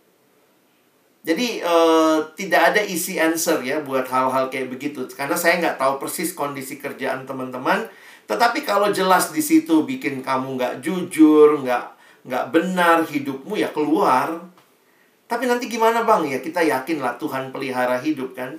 Jadi 1.20 1.60
uh, 1.60 2.24
tidak 2.32 2.72
ada 2.72 2.80
easy 2.80 3.20
answer 3.20 3.60
ya 3.60 3.84
buat 3.84 4.08
hal-hal 4.08 4.48
kayak 4.48 4.72
begitu 4.72 5.04
karena 5.12 5.36
saya 5.36 5.60
nggak 5.60 5.76
tahu 5.76 6.00
persis 6.00 6.32
kondisi 6.32 6.80
kerjaan 6.80 7.28
teman-teman. 7.28 7.84
Tetapi 8.24 8.64
kalau 8.64 8.88
jelas 8.88 9.28
di 9.28 9.44
situ 9.44 9.84
bikin 9.84 10.24
kamu 10.24 10.56
nggak 10.56 10.74
jujur, 10.80 11.60
nggak 11.60 11.84
nggak 12.24 12.44
benar 12.48 13.04
hidupmu 13.04 13.52
ya 13.60 13.68
keluar. 13.68 14.32
Tapi 15.28 15.44
nanti 15.44 15.68
gimana 15.68 16.08
bang 16.08 16.24
ya 16.24 16.38
kita 16.40 16.64
yakin 16.64 17.04
lah 17.04 17.20
Tuhan 17.20 17.52
pelihara 17.52 18.00
hidup 18.00 18.32
kan. 18.32 18.56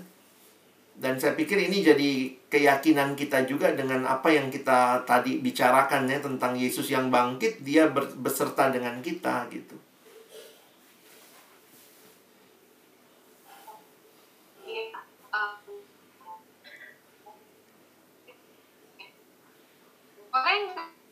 Dan 1.01 1.17
saya 1.17 1.33
pikir 1.33 1.57
ini 1.57 1.81
jadi 1.81 2.29
keyakinan 2.45 3.17
kita 3.17 3.49
juga 3.49 3.73
dengan 3.73 4.05
apa 4.05 4.29
yang 4.29 4.53
kita 4.53 5.01
tadi 5.01 5.41
bicarakan 5.41 6.05
ya 6.05 6.21
tentang 6.21 6.53
Yesus 6.53 6.93
yang 6.93 7.09
bangkit, 7.09 7.65
dia 7.65 7.89
beserta 8.21 8.69
dengan 8.69 9.01
kita 9.01 9.49
gitu. 9.49 9.73
Oke, 20.31 20.55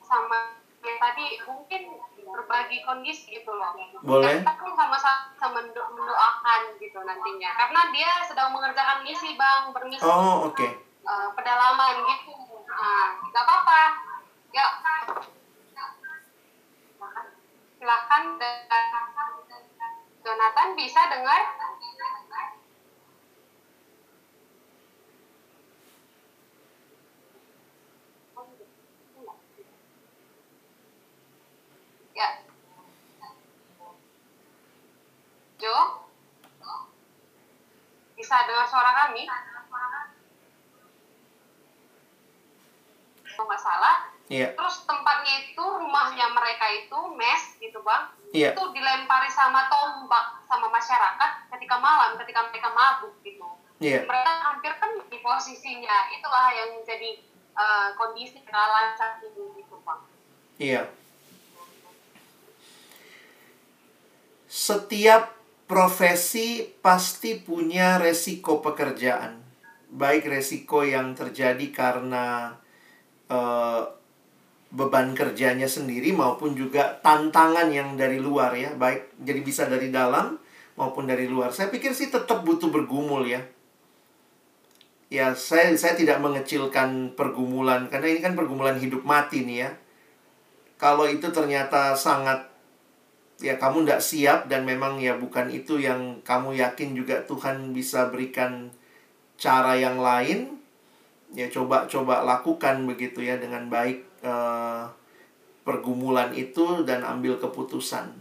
sama 0.10 0.58
yang 0.82 0.98
tadi 0.98 1.38
mungkin 1.46 1.82
berbagi 2.26 2.82
kondisi 2.84 3.38
gitu 3.38 3.52
loh. 3.54 3.78
Boleh. 4.02 4.42
Kita 4.42 4.54
pun 4.58 4.74
sama-sama 4.74 5.48
mendo- 5.54 5.90
mendoakan 5.94 6.62
gitu 6.82 7.00
nantinya. 7.06 7.52
Karena 7.54 7.82
dia 7.94 8.12
sedang 8.26 8.50
mengerjakan 8.52 9.06
misi 9.06 9.38
bang, 9.38 9.70
bermisi 9.70 10.02
Oh, 10.04 10.50
oke. 10.50 10.66
eh, 11.06 11.30
pedalaman 11.38 11.96
gitu. 12.10 12.34
Nah, 12.66 13.08
nggak 13.22 13.44
apa-apa. 13.44 13.82
Ya, 14.50 14.66
silakan 17.80 18.24
dan 18.42 19.64
Jonathan 20.26 20.70
bisa 20.76 21.02
dengar. 21.08 21.42
Ya. 32.20 32.30
Jo? 35.56 35.76
Bisa 38.14 38.36
dengar 38.44 38.68
suara 38.68 38.92
kami? 39.08 39.24
Kalau 43.24 43.48
nggak 43.48 43.64
salah, 43.64 44.12
Iya. 44.28 44.52
terus 44.52 44.84
tempatnya 44.84 45.48
itu 45.48 45.64
rumahnya 45.64 46.28
mereka 46.36 46.68
itu 46.76 47.00
mes 47.16 47.56
gitu 47.58 47.80
bang 47.82 48.04
Iya. 48.30 48.52
itu 48.54 48.62
dilempari 48.76 49.32
sama 49.32 49.66
tombak 49.72 50.44
sama 50.46 50.68
masyarakat 50.70 51.32
ketika 51.56 51.76
malam 51.82 52.14
ketika 52.20 52.46
mereka 52.46 52.70
mabuk 52.70 53.16
gitu 53.26 53.48
Iya. 53.82 54.06
mereka 54.06 54.32
hampir 54.46 54.76
kan 54.78 54.92
di 55.08 55.18
posisinya 55.18 56.14
itulah 56.14 56.52
yang 56.54 56.78
menjadi 56.78 57.26
eh, 57.60 57.90
kondisi 57.98 58.38
kenalan 58.46 58.94
saat 58.94 59.18
ini 59.26 59.50
gitu 59.58 59.82
bang 59.82 60.00
Iya. 60.62 60.82
Setiap 64.50 65.38
profesi 65.70 66.66
pasti 66.82 67.38
punya 67.38 68.02
resiko 68.02 68.66
pekerjaan. 68.66 69.38
Baik 69.94 70.26
resiko 70.26 70.82
yang 70.82 71.14
terjadi 71.14 71.70
karena 71.70 72.58
eh, 73.30 73.82
beban 74.74 75.14
kerjanya 75.14 75.70
sendiri 75.70 76.14
maupun 76.14 76.58
juga 76.58 76.98
tantangan 77.06 77.70
yang 77.70 77.94
dari 77.94 78.18
luar 78.18 78.58
ya. 78.58 78.74
Baik 78.74 79.22
jadi 79.22 79.42
bisa 79.46 79.70
dari 79.70 79.94
dalam 79.94 80.42
maupun 80.74 81.06
dari 81.06 81.30
luar. 81.30 81.54
Saya 81.54 81.70
pikir 81.70 81.94
sih 81.94 82.10
tetap 82.10 82.42
butuh 82.42 82.74
bergumul 82.74 83.30
ya. 83.30 83.46
Ya, 85.10 85.34
saya 85.34 85.74
saya 85.78 85.94
tidak 85.94 86.22
mengecilkan 86.22 87.14
pergumulan 87.14 87.90
karena 87.90 88.14
ini 88.14 88.22
kan 88.22 88.34
pergumulan 88.38 88.78
hidup 88.78 89.02
mati 89.06 89.42
nih 89.42 89.66
ya 89.66 89.72
kalau 90.80 91.06
itu 91.06 91.28
ternyata 91.30 91.94
sangat 91.94 92.49
ya 93.40 93.56
kamu 93.56 93.88
tidak 93.88 94.04
siap 94.04 94.40
dan 94.52 94.68
memang 94.68 95.00
ya 95.00 95.16
bukan 95.16 95.48
itu 95.48 95.80
yang 95.80 96.20
kamu 96.28 96.60
yakin 96.60 96.92
juga 96.92 97.24
Tuhan 97.24 97.72
bisa 97.72 98.12
berikan 98.12 98.72
cara 99.40 99.80
yang 99.80 100.00
lain. 100.00 100.60
Ya 101.32 101.46
coba-coba 101.48 102.26
lakukan 102.26 102.90
begitu 102.90 103.22
ya 103.22 103.38
dengan 103.38 103.70
baik 103.70 104.02
eh, 104.26 104.84
pergumulan 105.64 106.36
itu 106.36 106.84
dan 106.84 107.06
ambil 107.06 107.40
keputusan. 107.40 108.12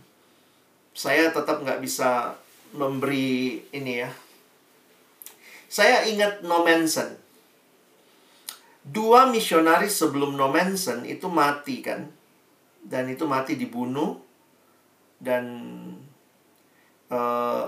Saya 0.94 1.30
tetap 1.34 1.62
nggak 1.64 1.80
bisa 1.82 2.36
memberi 2.76 3.64
ini 3.74 4.04
ya. 4.04 4.10
Saya 5.68 6.04
ingat 6.08 6.44
No 6.46 6.64
Manson 6.64 7.28
dua 8.88 9.28
misionaris 9.28 10.00
sebelum 10.00 10.36
No 10.36 10.48
Manson 10.48 11.04
itu 11.04 11.28
mati 11.28 11.84
kan? 11.84 12.08
Dan 12.80 13.10
itu 13.12 13.28
mati 13.28 13.58
dibunuh 13.58 14.27
dan 15.18 15.44
eh, 17.10 17.64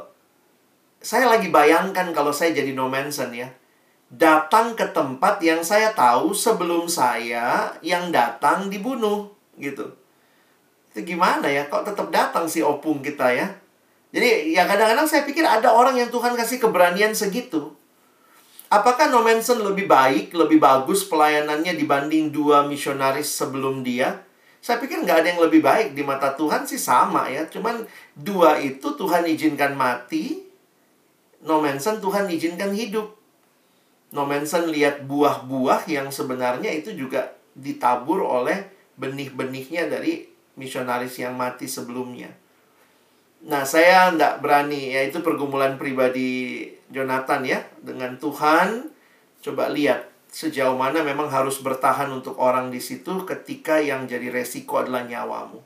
saya 1.00 1.26
lagi 1.26 1.48
bayangkan 1.48 2.12
kalau 2.12 2.30
saya 2.30 2.54
jadi 2.54 2.76
no 2.76 2.86
Manson 2.86 3.32
ya. 3.32 3.48
Datang 4.10 4.74
ke 4.74 4.90
tempat 4.90 5.38
yang 5.38 5.62
saya 5.62 5.94
tahu 5.94 6.34
sebelum 6.34 6.90
saya 6.90 7.78
yang 7.78 8.10
datang 8.10 8.66
dibunuh 8.66 9.30
gitu. 9.54 9.86
Itu 10.90 11.06
gimana 11.06 11.46
ya? 11.46 11.70
Kok 11.70 11.86
tetap 11.86 12.10
datang 12.10 12.50
si 12.50 12.58
opung 12.58 12.98
kita 13.00 13.30
ya? 13.30 13.46
Jadi 14.10 14.50
ya 14.50 14.66
kadang-kadang 14.66 15.06
saya 15.06 15.22
pikir 15.22 15.46
ada 15.46 15.70
orang 15.70 15.94
yang 15.94 16.10
Tuhan 16.10 16.34
kasih 16.34 16.58
keberanian 16.58 17.14
segitu. 17.14 17.70
Apakah 18.70 19.10
No 19.10 19.62
lebih 19.62 19.86
baik, 19.90 20.34
lebih 20.34 20.58
bagus 20.62 21.06
pelayanannya 21.06 21.74
dibanding 21.74 22.30
dua 22.30 22.66
misionaris 22.66 23.30
sebelum 23.30 23.82
dia? 23.86 24.22
Saya 24.60 24.76
pikir 24.76 25.00
nggak 25.00 25.24
ada 25.24 25.28
yang 25.32 25.40
lebih 25.40 25.64
baik 25.64 25.96
di 25.96 26.04
mata 26.04 26.36
Tuhan 26.36 26.68
sih 26.68 26.76
sama 26.76 27.32
ya. 27.32 27.48
Cuman 27.48 27.80
dua 28.12 28.60
itu 28.60 28.92
Tuhan 28.92 29.24
izinkan 29.24 29.72
mati, 29.72 30.44
No 31.48 31.64
Manson 31.64 31.96
Tuhan 31.98 32.28
izinkan 32.28 32.76
hidup. 32.76 33.16
No 34.12 34.28
Manson 34.28 34.68
lihat 34.68 35.08
buah-buah 35.08 35.88
yang 35.88 36.12
sebenarnya 36.12 36.68
itu 36.76 36.92
juga 36.92 37.32
ditabur 37.56 38.20
oleh 38.20 38.68
benih-benihnya 39.00 39.88
dari 39.88 40.28
misionaris 40.60 41.16
yang 41.16 41.40
mati 41.40 41.64
sebelumnya. 41.64 42.28
Nah, 43.40 43.64
saya 43.64 44.12
nggak 44.12 44.44
berani, 44.44 44.92
ya 44.92 45.08
itu 45.08 45.24
pergumulan 45.24 45.80
pribadi 45.80 46.68
Jonathan 46.92 47.40
ya, 47.40 47.64
dengan 47.80 48.20
Tuhan. 48.20 48.92
Coba 49.40 49.72
lihat 49.72 50.09
sejauh 50.30 50.78
mana 50.78 51.02
memang 51.02 51.26
harus 51.26 51.58
bertahan 51.58 52.06
untuk 52.14 52.38
orang 52.38 52.70
di 52.70 52.78
situ 52.78 53.26
ketika 53.26 53.82
yang 53.82 54.06
jadi 54.06 54.30
resiko 54.30 54.78
adalah 54.78 55.02
nyawamu. 55.02 55.58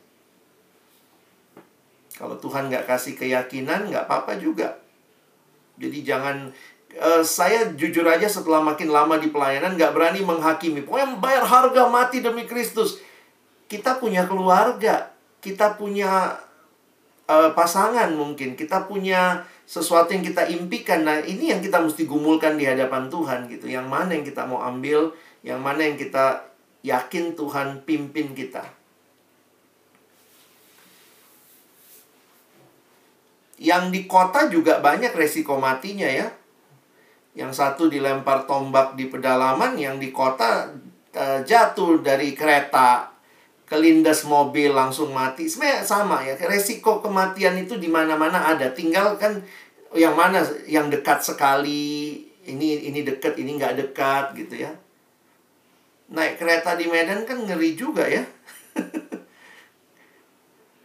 Kalau 2.14 2.40
Tuhan 2.40 2.72
nggak 2.72 2.88
kasih 2.88 3.14
keyakinan, 3.18 3.92
nggak 3.92 4.08
apa-apa 4.08 4.40
juga. 4.40 4.80
Jadi 5.76 6.06
jangan, 6.06 6.48
eh, 6.94 7.22
saya 7.26 7.74
jujur 7.74 8.06
aja 8.06 8.30
setelah 8.30 8.62
makin 8.62 8.88
lama 8.88 9.20
di 9.20 9.28
pelayanan 9.28 9.74
nggak 9.74 9.92
berani 9.92 10.22
menghakimi. 10.24 10.86
Pokoknya 10.86 11.18
bayar 11.20 11.44
harga 11.44 11.90
mati 11.90 12.22
demi 12.22 12.46
Kristus. 12.46 13.02
Kita 13.66 13.98
punya 13.98 14.24
keluarga, 14.30 15.10
kita 15.42 15.74
punya 15.74 16.38
eh, 17.28 17.50
pasangan 17.52 18.12
mungkin, 18.12 18.56
kita 18.56 18.84
punya 18.84 19.44
sesuatu 19.64 20.12
yang 20.12 20.24
kita 20.24 20.44
impikan. 20.48 21.08
Nah, 21.08 21.24
ini 21.24 21.52
yang 21.52 21.64
kita 21.64 21.80
mesti 21.80 22.04
gumulkan 22.04 22.60
di 22.60 22.68
hadapan 22.68 23.08
Tuhan 23.08 23.48
gitu. 23.48 23.66
Yang 23.68 23.86
mana 23.88 24.10
yang 24.12 24.24
kita 24.24 24.44
mau 24.44 24.60
ambil, 24.60 25.12
yang 25.40 25.60
mana 25.60 25.88
yang 25.88 25.96
kita 25.96 26.44
yakin 26.84 27.32
Tuhan 27.32 27.80
pimpin 27.88 28.36
kita. 28.36 28.64
Yang 33.56 33.84
di 33.94 34.00
kota 34.04 34.52
juga 34.52 34.84
banyak 34.84 35.16
resiko 35.16 35.56
matinya 35.56 36.10
ya. 36.10 36.28
Yang 37.34 37.56
satu 37.56 37.88
dilempar 37.88 38.44
tombak 38.44 38.94
di 38.94 39.08
pedalaman, 39.08 39.80
yang 39.80 39.96
di 39.96 40.12
kota 40.12 40.68
eh, 41.16 41.40
jatuh 41.40 42.04
dari 42.04 42.36
kereta, 42.36 43.13
kelindas 43.64 44.28
mobil 44.28 44.72
langsung 44.72 45.12
mati. 45.12 45.48
Sebenarnya 45.48 45.84
sama 45.84 46.20
ya. 46.24 46.36
Resiko 46.36 47.00
kematian 47.00 47.56
itu 47.56 47.80
di 47.80 47.88
mana-mana 47.88 48.52
ada. 48.52 48.68
Tinggal 48.72 49.16
kan 49.16 49.40
yang 49.96 50.14
mana 50.14 50.44
yang 50.68 50.90
dekat 50.90 51.22
sekali, 51.22 52.20
ini 52.44 52.90
ini 52.90 53.00
dekat, 53.06 53.38
ini 53.40 53.56
nggak 53.56 53.76
dekat 53.80 54.36
gitu 54.36 54.68
ya. 54.68 54.72
Naik 56.12 56.36
kereta 56.36 56.76
di 56.76 56.86
Medan 56.86 57.24
kan 57.24 57.40
ngeri 57.42 57.74
juga 57.74 58.04
ya. 58.04 58.22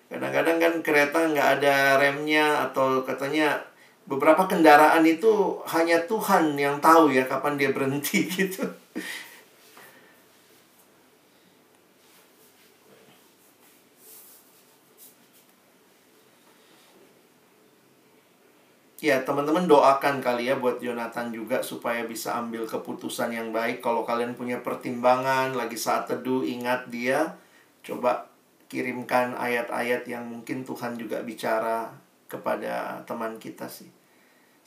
Kadang-kadang 0.09 0.57
kan 0.57 0.73
kereta 0.81 1.29
nggak 1.29 1.49
ada 1.61 2.01
remnya 2.01 2.65
atau 2.69 3.05
katanya 3.05 3.61
beberapa 4.09 4.49
kendaraan 4.49 5.05
itu 5.05 5.61
hanya 5.69 6.01
Tuhan 6.09 6.57
yang 6.57 6.81
tahu 6.81 7.13
ya 7.13 7.29
kapan 7.29 7.61
dia 7.61 7.69
berhenti 7.69 8.25
gitu. 8.39 8.65
Ya, 18.99 19.23
teman-teman 19.23 19.63
doakan 19.63 20.19
kali 20.19 20.51
ya 20.51 20.59
buat 20.59 20.83
Jonathan 20.83 21.31
juga 21.31 21.63
supaya 21.63 22.03
bisa 22.03 22.35
ambil 22.35 22.67
keputusan 22.67 23.31
yang 23.31 23.55
baik. 23.55 23.79
Kalau 23.79 24.03
kalian 24.03 24.35
punya 24.35 24.59
pertimbangan 24.59 25.55
lagi 25.55 25.79
saat 25.79 26.11
teduh, 26.11 26.43
ingat 26.43 26.91
dia. 26.91 27.39
Coba 27.79 28.27
kirimkan 28.67 29.39
ayat-ayat 29.39 30.03
yang 30.03 30.27
mungkin 30.27 30.67
Tuhan 30.67 30.99
juga 30.99 31.23
bicara 31.23 31.87
kepada 32.27 32.99
teman 33.07 33.39
kita 33.39 33.71
sih. 33.71 33.87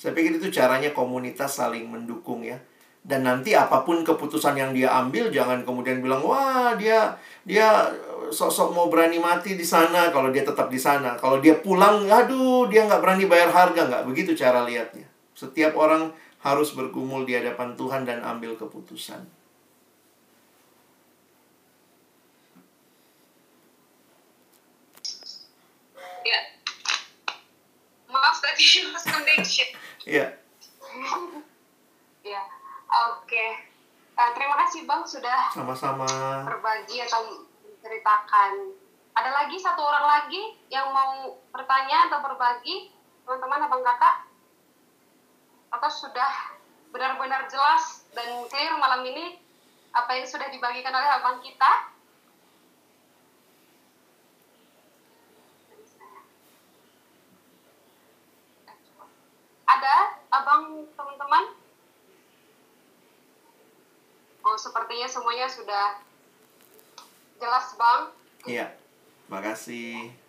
Saya 0.00 0.16
pikir 0.16 0.40
itu 0.40 0.48
caranya 0.48 0.96
komunitas 0.96 1.60
saling 1.60 1.92
mendukung 1.92 2.40
ya. 2.40 2.56
Dan 3.04 3.28
nanti 3.28 3.52
apa 3.52 3.84
pun 3.84 4.00
keputusan 4.00 4.56
yang 4.56 4.72
dia 4.72 4.96
ambil 4.96 5.28
jangan 5.28 5.60
kemudian 5.66 6.00
bilang 6.00 6.22
wah 6.22 6.72
dia 6.78 7.12
dia 7.42 7.90
sosok 8.32 8.72
mau 8.72 8.88
berani 8.88 9.20
mati 9.20 9.54
di 9.54 9.62
sana 9.62 10.08
kalau 10.08 10.32
dia 10.32 10.42
tetap 10.42 10.72
di 10.72 10.80
sana. 10.80 11.14
Kalau 11.20 11.38
dia 11.38 11.60
pulang, 11.60 12.08
aduh 12.08 12.66
dia 12.66 12.88
nggak 12.88 13.00
berani 13.04 13.24
bayar 13.28 13.52
harga 13.52 13.86
nggak 13.86 14.04
begitu 14.08 14.32
cara 14.32 14.64
lihatnya. 14.64 15.06
Setiap 15.36 15.76
orang 15.76 16.10
harus 16.42 16.74
bergumul 16.74 17.22
di 17.28 17.38
hadapan 17.38 17.76
Tuhan 17.76 18.02
dan 18.08 18.24
ambil 18.24 18.56
keputusan. 18.56 19.22
maaf 28.12 28.38
tadi 28.38 28.64
lost 28.92 29.08
connection. 29.08 29.68
Iya. 30.06 30.26
Ya, 32.22 32.38
oke. 32.86 33.46
Eh, 34.14 34.30
terima 34.38 34.54
kasih 34.62 34.86
Bang 34.86 35.02
sudah 35.02 35.50
Sama-sama. 35.50 36.06
berbagi 36.46 37.02
atau 37.02 37.42
menceritakan. 37.82 38.78
Ada 39.18 39.30
lagi 39.42 39.58
satu 39.58 39.82
orang 39.82 40.06
lagi 40.06 40.54
yang 40.70 40.94
mau 40.94 41.34
bertanya 41.50 42.06
atau 42.06 42.22
berbagi, 42.22 42.94
teman-teman, 43.26 43.66
abang 43.66 43.82
kakak? 43.82 44.30
Atau 45.74 45.90
sudah 45.90 46.54
benar-benar 46.94 47.50
jelas 47.50 48.06
dan 48.14 48.46
clear 48.46 48.78
malam 48.78 49.02
ini 49.02 49.42
apa 49.98 50.14
yang 50.14 50.30
sudah 50.30 50.46
dibagikan 50.54 50.94
oleh 50.94 51.10
abang 51.10 51.42
kita? 51.42 51.90
Ada, 59.66 59.96
abang 60.30 60.86
teman-teman? 60.94 61.44
Oh, 64.46 64.54
sepertinya 64.54 65.10
semuanya 65.10 65.50
sudah 65.50 66.11
jelas, 67.42 67.74
Bang. 67.74 68.14
Iya. 68.46 68.70
Makasih. 69.26 70.21